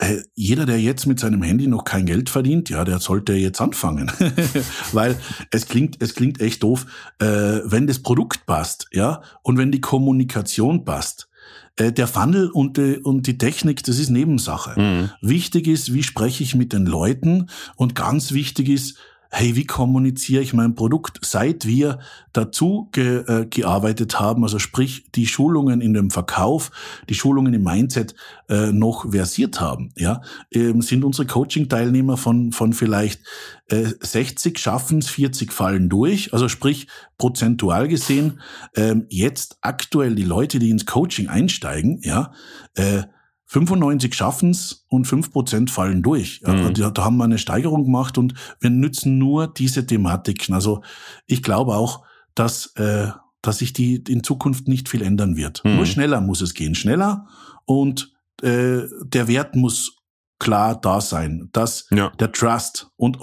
äh, 0.03 0.23
jeder, 0.35 0.67
der 0.67 0.81
jetzt 0.81 1.07
mit 1.07 1.21
seinem 1.21 1.43
Handy 1.43 1.69
noch 1.69 1.85
kein 1.85 2.07
Geld 2.07 2.29
verdient, 2.29 2.71
ja, 2.71 2.85
der 2.85 2.99
sollte 2.99 3.35
jetzt 3.35 3.61
anfangen, 3.61 4.11
weil 4.93 5.17
es 5.51 5.69
klingt, 5.69 6.03
es 6.03 6.15
klingt 6.15 6.41
echt 6.41 6.63
doof, 6.63 6.87
äh, 7.21 7.61
wenn 7.65 7.87
das 7.87 8.01
Produkt 8.01 8.47
passt, 8.47 8.89
ja, 8.93 9.23
und 9.43 9.59
wenn 9.59 9.71
die 9.71 9.81
Kommunikation 9.81 10.85
passt. 10.85 11.29
Äh, 11.77 11.93
der 11.93 12.07
Funnel 12.07 12.51
und 12.51 12.77
die, 12.77 12.99
und 12.99 13.27
die 13.27 13.39
Technik, 13.39 13.83
das 13.85 13.99
ist 13.99 14.11
Nebensache. 14.11 14.79
Mhm. 14.79 15.11
Wichtig 15.21 15.69
ist, 15.69 15.95
wie 15.95 16.03
spreche 16.03 16.43
ich 16.43 16.55
mit 16.55 16.73
den 16.73 16.87
Leuten 16.87 17.49
und 17.77 17.95
ganz 17.95 18.33
wichtig 18.33 18.69
ist, 18.69 18.99
hey, 19.35 19.57
wie 19.57 19.65
kommuniziere 19.65 20.43
ich 20.43 20.53
mein 20.53 20.75
Produkt, 20.75 21.19
seit 21.23 21.67
wir 21.67 22.01
dazu 22.35 22.91
ge, 22.93 23.25
äh, 23.27 23.47
gearbeitet 23.47 24.21
haben, 24.21 24.43
also 24.43 24.59
sprich 24.59 25.11
die 25.15 25.27
Schulungen 25.27 25.81
in 25.81 25.95
dem 25.95 26.11
Verkauf, 26.11 26.71
die 27.09 27.15
Schulungen 27.15 27.55
im 27.55 27.63
Mindset 27.63 28.15
äh, 28.51 28.73
noch 28.73 29.11
versiert 29.11 29.59
haben, 29.59 29.91
ja, 29.97 30.21
ähm, 30.51 30.83
sind 30.83 31.03
unsere 31.03 31.27
Coaching-Teilnehmer 31.27 32.19
von, 32.19 32.53
von 32.53 32.75
vielleicht 32.75 33.23
äh, 33.69 33.87
60 34.01 34.59
schaffen's, 34.59 35.09
40 35.09 35.51
fallen 35.51 35.89
durch, 35.89 36.35
also 36.35 36.49
sprich 36.49 36.87
prozentual 37.17 37.89
gesehen, 37.89 38.41
ähm, 38.77 39.07
jetzt 39.09 39.57
aktuell 39.63 40.15
die 40.15 40.25
Leute, 40.25 40.59
die 40.59 40.69
ins 40.69 40.85
Coaching 40.85 41.29
einsteigen, 41.29 42.01
ja, 42.03 42.33
äh, 42.75 43.05
95 43.47 44.15
schaffen's 44.15 44.87
und 44.89 45.07
5% 45.07 45.71
fallen 45.71 46.03
durch. 46.03 46.41
Mhm. 46.47 46.75
Da, 46.75 46.91
da 46.91 47.05
haben 47.05 47.17
wir 47.19 47.25
eine 47.25 47.39
Steigerung 47.39 47.85
gemacht 47.85 48.17
und 48.19 48.35
wir 48.61 48.71
nützen 48.71 49.19
nur 49.19 49.47
diese 49.47 49.87
Thematiken. 49.87 50.55
Also 50.55 50.83
ich 51.27 51.43
glaube 51.43 51.75
auch, 51.75 52.05
dass, 52.35 52.75
äh, 52.77 53.09
dass 53.43 53.59
sich 53.59 53.73
die 53.73 53.97
in 54.09 54.25
Zukunft 54.25 54.69
nicht 54.69 54.89
viel 54.89 55.03
ändern 55.03 55.37
wird. 55.37 55.65
Mhm. 55.65 55.77
Nur 55.77 55.87
schneller 55.87 56.21
muss 56.21 56.41
es 56.41 56.55
gehen. 56.55 56.75
Schneller 56.75 57.27
und 57.67 58.13
äh, 58.43 58.83
der 59.03 59.29
Wert 59.29 59.55
muss 59.55 59.97
klar 60.39 60.81
da 60.81 61.01
sein. 61.01 61.51
Dass 61.53 61.87
ja. 61.91 62.11
der 62.19 62.33
Trust 62.33 62.91
und 62.97 63.19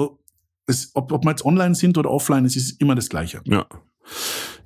es, 0.67 0.91
ob, 0.93 1.11
ob 1.11 1.25
wir 1.25 1.31
jetzt 1.31 1.45
online 1.45 1.75
sind 1.75 1.97
oder 1.97 2.11
offline, 2.11 2.45
es 2.45 2.55
ist 2.55 2.79
immer 2.79 2.95
das 2.95 3.09
Gleiche. 3.09 3.41
Ja. 3.45 3.65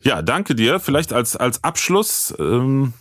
Ja, 0.01 0.22
danke 0.22 0.56
dir. 0.56 0.80
Vielleicht 0.80 1.14
als, 1.14 1.36
als 1.36 1.64
Abschluss. 1.64 2.34
Ähm 2.39 2.93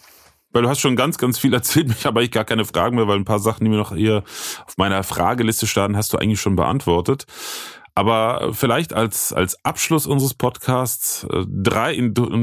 weil 0.52 0.62
du 0.62 0.68
hast 0.68 0.80
schon 0.80 0.96
ganz, 0.96 1.18
ganz 1.18 1.38
viel 1.38 1.52
erzählt. 1.54 1.90
Ich 1.90 2.06
habe 2.06 2.20
eigentlich 2.20 2.30
gar 2.30 2.44
keine 2.44 2.64
Fragen 2.64 2.96
mehr, 2.96 3.08
weil 3.08 3.18
ein 3.18 3.24
paar 3.24 3.38
Sachen, 3.38 3.64
die 3.64 3.70
mir 3.70 3.76
noch 3.76 3.94
hier 3.94 4.22
auf 4.66 4.76
meiner 4.76 5.02
Frageliste 5.02 5.66
standen, 5.66 5.96
hast 5.96 6.12
du 6.12 6.18
eigentlich 6.18 6.40
schon 6.40 6.56
beantwortet. 6.56 7.26
Aber 7.94 8.54
vielleicht 8.54 8.94
als, 8.94 9.34
als 9.34 9.62
Abschluss 9.64 10.06
unseres 10.06 10.32
Podcasts 10.32 11.24
äh, 11.24 11.44
drei, 11.46 11.94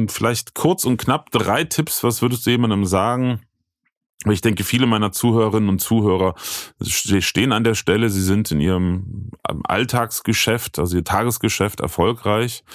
vielleicht 0.08 0.54
kurz 0.54 0.86
und 0.86 0.98
knapp 0.98 1.32
drei 1.32 1.64
Tipps. 1.64 2.04
Was 2.04 2.22
würdest 2.22 2.46
du 2.46 2.52
jemandem 2.52 2.86
sagen, 2.86 3.42
ich 4.26 4.42
denke, 4.42 4.66
viele 4.66 4.86
meiner 4.86 5.14
Zuhörerinnen 5.14 5.70
und 5.70 5.80
Zuhörer 5.80 6.36
stehen 6.82 7.54
an 7.54 7.64
der 7.64 7.76
Stelle, 7.76 8.10
sie 8.10 8.22
sind 8.22 8.52
in 8.52 8.60
ihrem 8.60 9.32
Alltagsgeschäft, 9.44 10.78
also 10.78 10.98
ihr 10.98 11.06
Tagesgeschäft 11.06 11.80
erfolgreich 11.80 12.66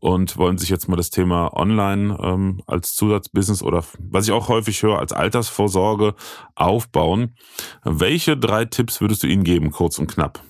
und 0.00 0.36
wollen 0.36 0.58
sich 0.58 0.70
jetzt 0.70 0.88
mal 0.88 0.96
das 0.96 1.10
Thema 1.10 1.56
Online 1.56 2.18
ähm, 2.20 2.62
als 2.66 2.96
Zusatzbusiness 2.96 3.62
oder 3.62 3.84
was 4.00 4.26
ich 4.26 4.32
auch 4.32 4.48
häufig 4.48 4.82
höre, 4.82 4.98
als 4.98 5.12
Altersvorsorge 5.12 6.16
aufbauen. 6.56 7.36
Welche 7.84 8.36
drei 8.36 8.64
Tipps 8.64 9.00
würdest 9.00 9.22
du 9.22 9.28
ihnen 9.28 9.44
geben, 9.44 9.70
kurz 9.70 10.00
und 10.00 10.08
knapp? 10.08 10.42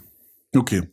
Okay. 0.56 0.88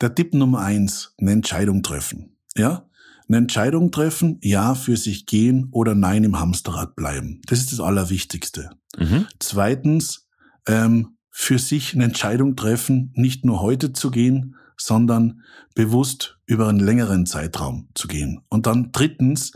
Der 0.00 0.14
Tipp 0.14 0.34
Nummer 0.34 0.60
eins, 0.60 1.14
eine 1.18 1.32
Entscheidung 1.32 1.82
treffen. 1.82 2.36
Ja? 2.56 2.86
Eine 3.28 3.38
Entscheidung 3.38 3.90
treffen, 3.90 4.38
ja 4.42 4.74
für 4.74 4.96
sich 4.96 5.26
gehen 5.26 5.68
oder 5.70 5.94
nein 5.94 6.24
im 6.24 6.38
Hamsterrad 6.38 6.94
bleiben. 6.94 7.40
Das 7.46 7.58
ist 7.58 7.72
das 7.72 7.80
Allerwichtigste. 7.80 8.70
Mhm. 8.98 9.26
Zweitens, 9.38 10.28
ähm, 10.66 11.16
für 11.30 11.58
sich 11.58 11.94
eine 11.94 12.04
Entscheidung 12.04 12.54
treffen, 12.54 13.12
nicht 13.14 13.44
nur 13.44 13.60
heute 13.60 13.92
zu 13.92 14.10
gehen, 14.10 14.54
sondern 14.76 15.42
bewusst 15.74 16.38
über 16.46 16.68
einen 16.68 16.80
längeren 16.80 17.26
Zeitraum 17.26 17.88
zu 17.94 18.08
gehen. 18.08 18.42
Und 18.48 18.66
dann 18.66 18.92
drittens, 18.92 19.52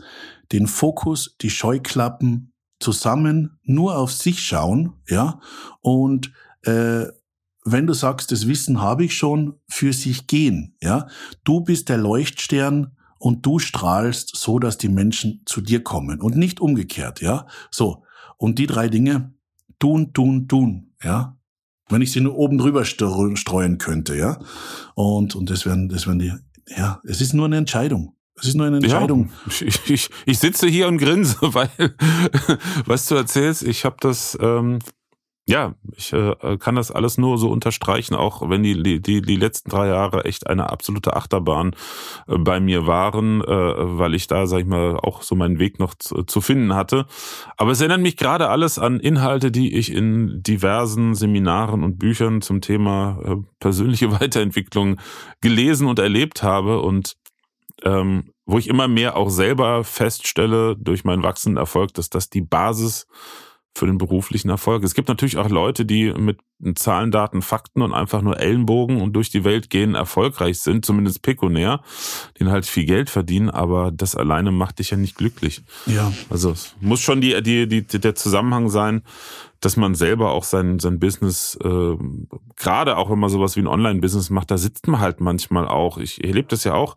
den 0.51 0.67
Fokus, 0.67 1.37
die 1.41 1.49
Scheuklappen 1.49 2.53
zusammen 2.79 3.59
nur 3.63 3.97
auf 3.97 4.11
sich 4.11 4.41
schauen, 4.41 4.93
ja, 5.07 5.39
und 5.81 6.31
äh, 6.63 7.05
wenn 7.65 7.87
du 7.87 7.93
sagst, 7.93 8.31
das 8.31 8.47
Wissen 8.47 8.81
habe 8.81 9.05
ich 9.05 9.15
schon, 9.15 9.55
für 9.67 9.93
sich 9.93 10.27
gehen, 10.27 10.75
ja. 10.81 11.07
Du 11.43 11.61
bist 11.61 11.89
der 11.89 11.97
Leuchtstern 11.97 12.97
und 13.19 13.45
du 13.45 13.59
strahlst 13.59 14.35
so, 14.35 14.57
dass 14.57 14.77
die 14.77 14.89
Menschen 14.89 15.43
zu 15.45 15.61
dir 15.61 15.83
kommen 15.83 16.21
und 16.21 16.35
nicht 16.35 16.59
umgekehrt, 16.59 17.21
ja. 17.21 17.45
So. 17.69 18.03
Und 18.37 18.57
die 18.57 18.65
drei 18.65 18.87
Dinge, 18.87 19.33
tun, 19.77 20.13
tun, 20.13 20.47
tun, 20.47 20.93
ja. 21.03 21.37
Wenn 21.89 22.01
ich 22.01 22.11
sie 22.11 22.21
nur 22.21 22.35
oben 22.35 22.57
drüber 22.57 22.85
streuen 22.85 23.77
könnte, 23.77 24.15
ja. 24.15 24.39
Und, 24.95 25.35
und 25.35 25.49
das 25.49 25.65
wären, 25.65 25.89
das 25.89 26.07
wären 26.07 26.19
die, 26.19 26.33
ja, 26.75 27.01
es 27.03 27.21
ist 27.21 27.33
nur 27.33 27.45
eine 27.45 27.57
Entscheidung. 27.57 28.15
Es 28.35 28.47
ist 28.47 28.55
nur 28.55 28.67
eine 28.67 28.77
Entscheidung. 28.77 29.31
Ja, 29.45 29.67
ich, 29.67 29.89
ich, 29.89 30.09
ich 30.25 30.39
sitze 30.39 30.67
hier 30.67 30.87
und 30.87 30.97
grinse, 30.97 31.35
weil 31.41 31.69
was 32.85 33.05
du 33.07 33.15
erzählst, 33.15 33.63
ich 33.63 33.83
habe 33.83 33.97
das 33.99 34.37
ähm, 34.41 34.79
ja, 35.49 35.73
ich 35.97 36.13
äh, 36.13 36.57
kann 36.59 36.75
das 36.75 36.91
alles 36.91 37.17
nur 37.17 37.39
so 37.39 37.49
unterstreichen, 37.49 38.13
auch 38.13 38.47
wenn 38.51 38.61
die, 38.61 39.01
die, 39.01 39.23
die 39.23 39.35
letzten 39.35 39.71
drei 39.71 39.87
Jahre 39.87 40.25
echt 40.25 40.45
eine 40.45 40.69
absolute 40.69 41.15
Achterbahn 41.15 41.75
äh, 42.27 42.37
bei 42.37 42.59
mir 42.59 42.85
waren, 42.85 43.41
äh, 43.41 43.47
weil 43.47 44.13
ich 44.13 44.27
da, 44.27 44.45
sag 44.45 44.59
ich 44.59 44.67
mal, 44.67 44.97
auch 44.97 45.23
so 45.23 45.33
meinen 45.33 45.57
Weg 45.57 45.79
noch 45.79 45.95
zu, 45.95 46.21
zu 46.21 46.41
finden 46.41 46.75
hatte. 46.75 47.07
Aber 47.57 47.71
es 47.71 47.81
erinnert 47.81 48.01
mich 48.01 48.15
gerade 48.15 48.49
alles 48.49 48.77
an 48.77 48.99
Inhalte, 48.99 49.49
die 49.49 49.73
ich 49.75 49.91
in 49.91 50.43
diversen 50.43 51.15
Seminaren 51.15 51.83
und 51.83 51.97
Büchern 51.97 52.43
zum 52.43 52.61
Thema 52.61 53.19
äh, 53.25 53.35
persönliche 53.59 54.11
Weiterentwicklung 54.21 54.99
gelesen 55.41 55.87
und 55.87 55.97
erlebt 55.97 56.43
habe 56.43 56.79
und 56.79 57.15
ähm, 57.83 58.33
wo 58.45 58.59
ich 58.59 58.67
immer 58.67 58.87
mehr 58.87 59.17
auch 59.17 59.31
selber 59.31 59.83
feststelle 59.83 60.75
durch 60.77 61.05
meinen 61.05 61.23
wachsenden 61.23 61.57
Erfolg, 61.57 61.95
dass 61.95 62.11
das 62.11 62.29
die 62.29 62.41
Basis 62.41 63.07
für 63.75 63.85
den 63.85 63.97
beruflichen 63.97 64.49
Erfolg. 64.49 64.83
Es 64.83 64.93
gibt 64.93 65.07
natürlich 65.07 65.37
auch 65.37 65.49
Leute, 65.49 65.85
die 65.85 66.11
mit 66.13 66.39
Zahlen, 66.75 67.11
Daten, 67.11 67.41
Fakten 67.41 67.81
und 67.81 67.93
einfach 67.93 68.21
nur 68.21 68.39
Ellenbogen 68.39 69.01
und 69.01 69.13
durch 69.13 69.29
die 69.29 69.45
Welt 69.45 69.69
gehen 69.69 69.95
erfolgreich 69.95 70.59
sind, 70.59 70.83
zumindest 70.85 71.21
pekunär, 71.21 71.81
die 72.37 72.45
halt 72.45 72.65
viel 72.65 72.85
Geld 72.85 73.09
verdienen, 73.09 73.49
aber 73.49 73.91
das 73.91 74.15
alleine 74.15 74.51
macht 74.51 74.79
dich 74.79 74.89
ja 74.89 74.97
nicht 74.97 75.15
glücklich. 75.15 75.61
Ja. 75.85 76.11
Also 76.29 76.51
es 76.51 76.75
muss 76.81 76.99
schon 76.99 77.21
die, 77.21 77.41
die, 77.41 77.67
die, 77.67 77.83
der 77.83 78.15
Zusammenhang 78.15 78.69
sein, 78.69 79.03
dass 79.59 79.75
man 79.75 79.95
selber 79.95 80.31
auch 80.31 80.43
sein, 80.43 80.79
sein 80.79 80.99
Business, 80.99 81.57
äh, 81.63 81.95
gerade 82.55 82.97
auch 82.97 83.09
wenn 83.09 83.19
man 83.19 83.29
sowas 83.29 83.55
wie 83.55 83.61
ein 83.61 83.67
Online-Business 83.67 84.29
macht, 84.29 84.51
da 84.51 84.57
sitzt 84.57 84.87
man 84.87 85.01
halt 85.01 85.19
manchmal 85.19 85.67
auch, 85.67 85.97
ich 85.97 86.23
erlebe 86.23 86.47
das 86.47 86.63
ja 86.63 86.73
auch, 86.73 86.95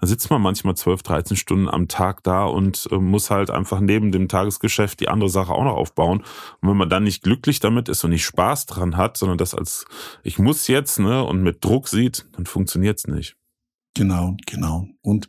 da 0.00 0.06
sitzt 0.06 0.30
man 0.30 0.42
manchmal 0.42 0.76
12, 0.76 1.02
13 1.02 1.36
Stunden 1.36 1.68
am 1.68 1.88
Tag 1.88 2.22
da 2.22 2.44
und 2.44 2.88
äh, 2.90 2.96
muss 2.96 3.30
halt 3.30 3.50
einfach 3.50 3.80
neben 3.80 4.12
dem 4.12 4.28
Tagesgeschäft 4.28 5.00
die 5.00 5.08
andere 5.08 5.30
Sache 5.30 5.52
auch 5.52 5.64
noch 5.64 5.76
aufbauen. 5.76 6.20
Und 6.60 6.68
wenn 6.68 6.76
man 6.76 6.90
dann 6.90 7.04
nicht 7.04 7.22
glücklich 7.22 7.60
damit 7.60 7.88
ist 7.88 8.02
und 8.04 8.10
nicht 8.10 8.24
Spaß 8.24 8.66
dran 8.66 8.96
hat, 8.96 9.16
sondern 9.16 9.38
das 9.38 9.54
als 9.54 9.84
ich 10.22 10.38
muss 10.38 10.66
jetzt, 10.68 10.98
ne, 10.98 11.24
und 11.24 11.42
mit 11.42 11.64
Druck 11.64 11.88
sieht, 11.88 12.26
dann 12.32 12.46
funktioniert's 12.46 13.06
nicht. 13.06 13.36
Genau, 13.94 14.36
genau. 14.46 14.86
Und 15.02 15.28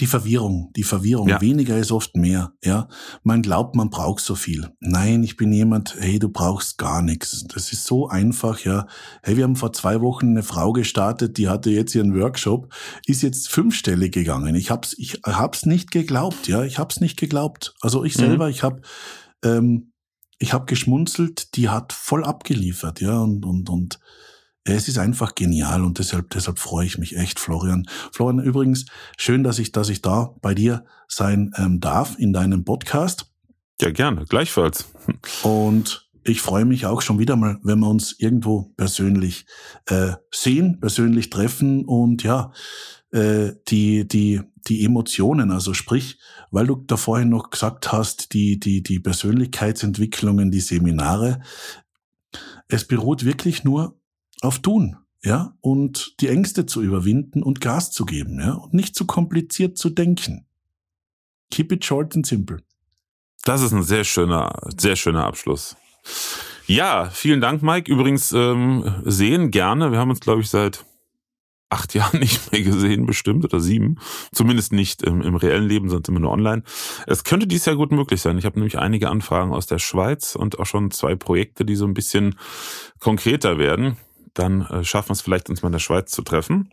die 0.00 0.06
Verwirrung, 0.06 0.72
die 0.74 0.82
Verwirrung. 0.82 1.28
Ja. 1.28 1.40
Weniger 1.40 1.78
ist 1.78 1.92
oft 1.92 2.16
mehr. 2.16 2.52
Ja, 2.64 2.88
man 3.22 3.42
glaubt, 3.42 3.76
man 3.76 3.90
braucht 3.90 4.24
so 4.24 4.34
viel. 4.34 4.68
Nein, 4.80 5.22
ich 5.22 5.36
bin 5.36 5.52
jemand. 5.52 5.94
Hey, 5.98 6.18
du 6.18 6.28
brauchst 6.28 6.78
gar 6.78 7.00
nichts. 7.00 7.44
Das 7.44 7.72
ist 7.72 7.84
so 7.84 8.08
einfach. 8.08 8.60
Ja, 8.60 8.88
hey, 9.22 9.36
wir 9.36 9.44
haben 9.44 9.54
vor 9.54 9.72
zwei 9.72 10.00
Wochen 10.00 10.30
eine 10.30 10.42
Frau 10.42 10.72
gestartet, 10.72 11.38
die 11.38 11.48
hatte 11.48 11.70
jetzt 11.70 11.94
ihren 11.94 12.18
Workshop, 12.18 12.74
ist 13.06 13.22
jetzt 13.22 13.48
fünfstellig 13.48 14.12
gegangen. 14.12 14.56
Ich 14.56 14.70
hab's, 14.70 14.96
ich 14.98 15.20
hab's 15.24 15.64
nicht 15.64 15.92
geglaubt. 15.92 16.48
Ja, 16.48 16.64
ich 16.64 16.78
hab's 16.78 17.00
nicht 17.00 17.16
geglaubt. 17.16 17.74
Also 17.80 18.02
ich 18.04 18.16
mhm. 18.16 18.20
selber, 18.20 18.44
mhm. 18.46 18.50
ich 18.50 18.62
hab, 18.64 18.84
ähm, 19.44 19.92
ich 20.38 20.52
hab 20.52 20.66
geschmunzelt. 20.66 21.54
Die 21.54 21.68
hat 21.68 21.92
voll 21.92 22.24
abgeliefert. 22.24 23.00
Ja, 23.00 23.20
und 23.20 23.46
und 23.46 23.70
und 23.70 24.00
es 24.64 24.88
ist 24.88 24.98
einfach 24.98 25.34
genial 25.34 25.84
und 25.84 25.98
deshalb, 25.98 26.30
deshalb 26.30 26.58
freue 26.58 26.86
ich 26.86 26.98
mich 26.98 27.16
echt, 27.16 27.38
Florian. 27.38 27.86
Florian, 28.12 28.42
übrigens, 28.42 28.86
schön, 29.18 29.44
dass 29.44 29.58
ich, 29.58 29.72
dass 29.72 29.90
ich 29.90 30.00
da 30.00 30.34
bei 30.40 30.54
dir 30.54 30.84
sein 31.06 31.52
ähm, 31.56 31.80
darf 31.80 32.18
in 32.18 32.32
deinem 32.32 32.64
Podcast. 32.64 33.26
Ja, 33.80 33.90
gerne, 33.90 34.24
gleichfalls. 34.24 34.86
Und 35.42 36.08
ich 36.24 36.40
freue 36.40 36.64
mich 36.64 36.86
auch 36.86 37.02
schon 37.02 37.18
wieder 37.18 37.36
mal, 37.36 37.58
wenn 37.62 37.80
wir 37.80 37.88
uns 37.88 38.18
irgendwo 38.18 38.72
persönlich 38.76 39.44
äh, 39.86 40.12
sehen, 40.30 40.80
persönlich 40.80 41.28
treffen 41.28 41.84
und 41.84 42.22
ja, 42.22 42.52
äh, 43.10 43.52
die, 43.68 44.08
die, 44.08 44.40
die 44.66 44.84
Emotionen, 44.84 45.50
also 45.50 45.74
sprich, 45.74 46.18
weil 46.50 46.66
du 46.66 46.76
da 46.76 46.96
vorhin 46.96 47.28
noch 47.28 47.50
gesagt 47.50 47.92
hast, 47.92 48.32
die, 48.32 48.58
die, 48.58 48.82
die 48.82 49.00
Persönlichkeitsentwicklungen, 49.00 50.50
die 50.50 50.60
Seminare, 50.60 51.42
es 52.68 52.86
beruht 52.86 53.26
wirklich 53.26 53.62
nur 53.62 54.00
auf 54.42 54.60
tun, 54.60 54.96
ja, 55.22 55.54
und 55.60 56.20
die 56.20 56.28
Ängste 56.28 56.66
zu 56.66 56.82
überwinden 56.82 57.42
und 57.42 57.60
Gas 57.60 57.90
zu 57.90 58.04
geben, 58.04 58.40
ja, 58.40 58.52
und 58.54 58.74
nicht 58.74 58.94
zu 58.94 59.06
kompliziert 59.06 59.78
zu 59.78 59.90
denken. 59.90 60.46
Keep 61.50 61.72
it 61.72 61.84
short 61.84 62.14
and 62.14 62.26
simple. 62.26 62.58
Das 63.44 63.62
ist 63.62 63.72
ein 63.72 63.82
sehr 63.82 64.04
schöner, 64.04 64.58
sehr 64.78 64.96
schöner 64.96 65.24
Abschluss. 65.26 65.76
Ja, 66.66 67.10
vielen 67.10 67.40
Dank, 67.40 67.62
Mike. 67.62 67.92
Übrigens 67.92 68.32
ähm, 68.32 69.02
sehen 69.04 69.50
gerne. 69.50 69.92
Wir 69.92 69.98
haben 69.98 70.10
uns, 70.10 70.20
glaube 70.20 70.40
ich, 70.40 70.48
seit 70.48 70.84
acht 71.68 71.94
Jahren 71.94 72.20
nicht 72.20 72.52
mehr 72.52 72.62
gesehen, 72.62 73.04
bestimmt, 73.06 73.44
oder 73.44 73.60
sieben. 73.60 73.98
Zumindest 74.32 74.72
nicht 74.72 75.02
im, 75.02 75.20
im 75.20 75.36
reellen 75.36 75.68
Leben, 75.68 75.90
sonst 75.90 76.08
immer 76.08 76.20
nur 76.20 76.32
online. 76.32 76.62
Es 77.06 77.24
könnte 77.24 77.46
dies 77.46 77.66
Jahr 77.66 77.76
gut 77.76 77.92
möglich 77.92 78.22
sein. 78.22 78.38
Ich 78.38 78.46
habe 78.46 78.58
nämlich 78.58 78.78
einige 78.78 79.10
Anfragen 79.10 79.52
aus 79.52 79.66
der 79.66 79.78
Schweiz 79.78 80.36
und 80.36 80.58
auch 80.58 80.66
schon 80.66 80.90
zwei 80.90 81.14
Projekte, 81.16 81.64
die 81.64 81.76
so 81.76 81.86
ein 81.86 81.94
bisschen 81.94 82.36
konkreter 82.98 83.58
werden 83.58 83.98
dann 84.34 84.62
äh, 84.62 84.84
schaffen 84.84 85.10
wir 85.10 85.14
es 85.14 85.22
vielleicht, 85.22 85.48
uns 85.48 85.62
mal 85.62 85.68
in 85.68 85.72
der 85.72 85.78
Schweiz 85.78 86.10
zu 86.10 86.22
treffen. 86.22 86.70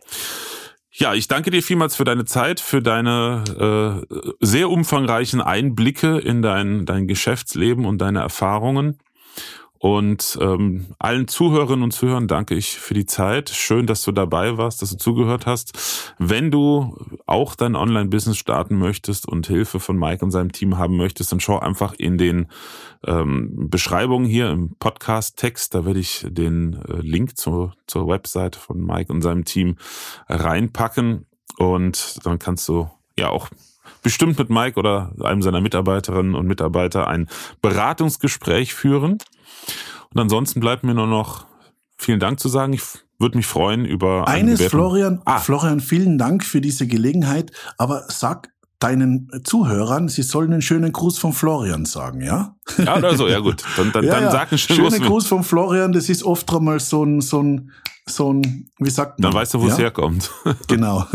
Ja, 0.94 1.14
ich 1.14 1.26
danke 1.26 1.50
dir 1.50 1.62
vielmals 1.62 1.96
für 1.96 2.04
deine 2.04 2.26
Zeit, 2.26 2.60
für 2.60 2.82
deine 2.82 4.04
äh, 4.10 4.24
sehr 4.40 4.68
umfangreichen 4.68 5.40
Einblicke 5.40 6.18
in 6.18 6.42
dein, 6.42 6.84
dein 6.84 7.08
Geschäftsleben 7.08 7.86
und 7.86 7.98
deine 7.98 8.20
Erfahrungen. 8.20 8.98
Und 9.82 10.38
ähm, 10.40 10.94
allen 11.00 11.26
Zuhörerinnen 11.26 11.82
und 11.82 11.90
Zuhörern 11.90 12.28
danke 12.28 12.54
ich 12.54 12.78
für 12.78 12.94
die 12.94 13.04
Zeit. 13.04 13.50
Schön, 13.50 13.88
dass 13.88 14.04
du 14.04 14.12
dabei 14.12 14.56
warst, 14.56 14.80
dass 14.80 14.90
du 14.90 14.96
zugehört 14.96 15.44
hast. 15.44 16.14
Wenn 16.20 16.52
du 16.52 16.96
auch 17.26 17.56
dein 17.56 17.74
Online-Business 17.74 18.38
starten 18.38 18.78
möchtest 18.78 19.26
und 19.26 19.48
Hilfe 19.48 19.80
von 19.80 19.98
Mike 19.98 20.24
und 20.24 20.30
seinem 20.30 20.52
Team 20.52 20.78
haben 20.78 20.96
möchtest, 20.96 21.32
dann 21.32 21.40
schau 21.40 21.58
einfach 21.58 21.94
in 21.94 22.16
den 22.16 22.46
ähm, 23.04 23.68
Beschreibungen 23.70 24.24
hier 24.24 24.50
im 24.50 24.76
Podcast-Text. 24.76 25.74
Da 25.74 25.84
werde 25.84 25.98
ich 25.98 26.26
den 26.28 26.80
äh, 26.88 27.00
Link 27.00 27.36
zur, 27.36 27.74
zur 27.88 28.06
Website 28.06 28.54
von 28.54 28.78
Mike 28.86 29.12
und 29.12 29.20
seinem 29.20 29.44
Team 29.44 29.78
reinpacken. 30.28 31.26
Und 31.58 32.24
dann 32.24 32.38
kannst 32.38 32.68
du 32.68 32.88
ja 33.18 33.30
auch 33.30 33.48
bestimmt 34.02 34.38
mit 34.38 34.50
Mike 34.50 34.78
oder 34.78 35.12
einem 35.22 35.42
seiner 35.42 35.60
Mitarbeiterinnen 35.60 36.34
und 36.34 36.46
Mitarbeiter 36.46 37.06
ein 37.06 37.28
Beratungsgespräch 37.60 38.74
führen. 38.74 39.18
Und 40.12 40.20
ansonsten 40.20 40.60
bleibt 40.60 40.84
mir 40.84 40.94
nur 40.94 41.06
noch 41.06 41.46
vielen 41.96 42.20
Dank 42.20 42.40
zu 42.40 42.48
sagen. 42.48 42.72
Ich 42.72 42.82
würde 43.18 43.36
mich 43.36 43.46
freuen 43.46 43.84
über 43.84 44.28
eines, 44.28 44.62
Florian. 44.62 45.22
Ah. 45.24 45.38
Florian, 45.38 45.80
vielen 45.80 46.18
Dank 46.18 46.44
für 46.44 46.60
diese 46.60 46.86
Gelegenheit. 46.86 47.52
Aber 47.78 48.04
sag 48.08 48.50
deinen 48.80 49.30
Zuhörern, 49.44 50.08
sie 50.08 50.22
sollen 50.22 50.52
einen 50.52 50.62
schönen 50.62 50.92
Gruß 50.92 51.18
von 51.18 51.32
Florian 51.32 51.84
sagen, 51.84 52.20
ja? 52.20 52.56
Ja, 52.78 52.96
oder 52.96 53.16
so, 53.16 53.28
ja 53.28 53.38
gut. 53.38 53.62
Dann, 53.76 53.92
dann, 53.92 54.04
ja, 54.04 54.20
dann 54.20 54.32
sag 54.32 54.50
einen 54.50 54.58
schönen, 54.58 54.90
schönen 54.90 55.06
Gruß 55.06 55.28
von 55.28 55.44
Florian. 55.44 55.92
Das 55.92 56.08
ist 56.08 56.24
oft 56.24 56.52
einmal 56.52 56.80
so 56.80 57.04
ein, 57.04 57.20
so 57.20 57.40
ein, 57.40 57.70
so 58.06 58.32
ein, 58.32 58.70
wie 58.78 58.90
sagt 58.90 59.20
man? 59.20 59.30
Dann 59.30 59.40
weißt 59.40 59.54
du, 59.54 59.60
wo 59.60 59.68
ja? 59.68 59.72
es 59.72 59.78
herkommt. 59.78 60.30
Genau. 60.66 61.06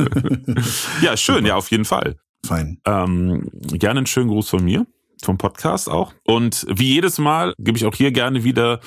ja, 1.02 1.18
schön, 1.18 1.46
ja, 1.46 1.56
auf 1.56 1.70
jeden 1.70 1.84
Fall. 1.84 2.16
Fein. 2.48 2.80
Ähm, 2.86 3.50
gerne 3.54 4.00
einen 4.00 4.08
schönen 4.08 4.30
Gruß 4.30 4.50
von 4.50 4.64
mir 4.64 4.86
vom 5.24 5.38
Podcast 5.38 5.90
auch. 5.90 6.14
Und 6.26 6.66
wie 6.70 6.94
jedes 6.94 7.18
Mal 7.18 7.54
gebe 7.58 7.78
ich 7.78 7.86
auch 7.86 7.96
hier 7.96 8.12
gerne 8.12 8.44
wieder 8.44 8.80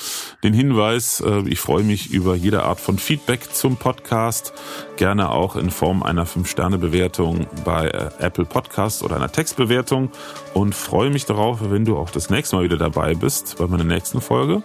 den 0.43 0.55
Hinweis, 0.55 1.21
äh, 1.21 1.43
ich 1.49 1.61
freue 1.61 1.83
mich 1.83 2.11
über 2.11 2.35
jede 2.35 2.63
Art 2.63 2.81
von 2.81 2.99
Feedback 2.99 3.53
zum 3.53 3.77
Podcast, 3.77 4.53
gerne 4.97 5.31
auch 5.31 5.57
in 5.57 5.71
Form 5.71 6.03
einer 6.03 6.27
5-Sterne-Bewertung 6.27 7.47
bei 7.65 7.89
äh, 7.89 8.11
Apple 8.19 8.45
Podcast 8.45 9.03
oder 9.03 9.17
einer 9.17 9.33
Textbewertung 9.33 10.11
und 10.55 10.75
freue 10.75 11.11
mich 11.11 11.27
darauf, 11.27 11.71
wenn 11.71 11.85
du 11.85 11.97
auch 11.97 12.11
das 12.11 12.31
nächste 12.31 12.57
Mal 12.57 12.65
wieder 12.65 12.79
dabei 12.79 13.15
bist 13.15 13.57
bei 13.59 13.67
meiner 13.67 13.85
nächsten 13.85 14.21
Folge 14.21 14.63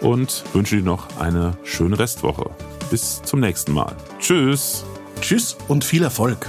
und 0.00 0.44
wünsche 0.52 0.76
dir 0.76 0.82
noch 0.82 1.18
eine 1.18 1.56
schöne 1.64 1.98
Restwoche. 1.98 2.50
Bis 2.90 3.22
zum 3.22 3.40
nächsten 3.40 3.72
Mal. 3.72 3.94
Tschüss. 4.18 4.84
Tschüss 5.20 5.56
und 5.68 5.84
viel 5.84 6.02
Erfolg. 6.02 6.48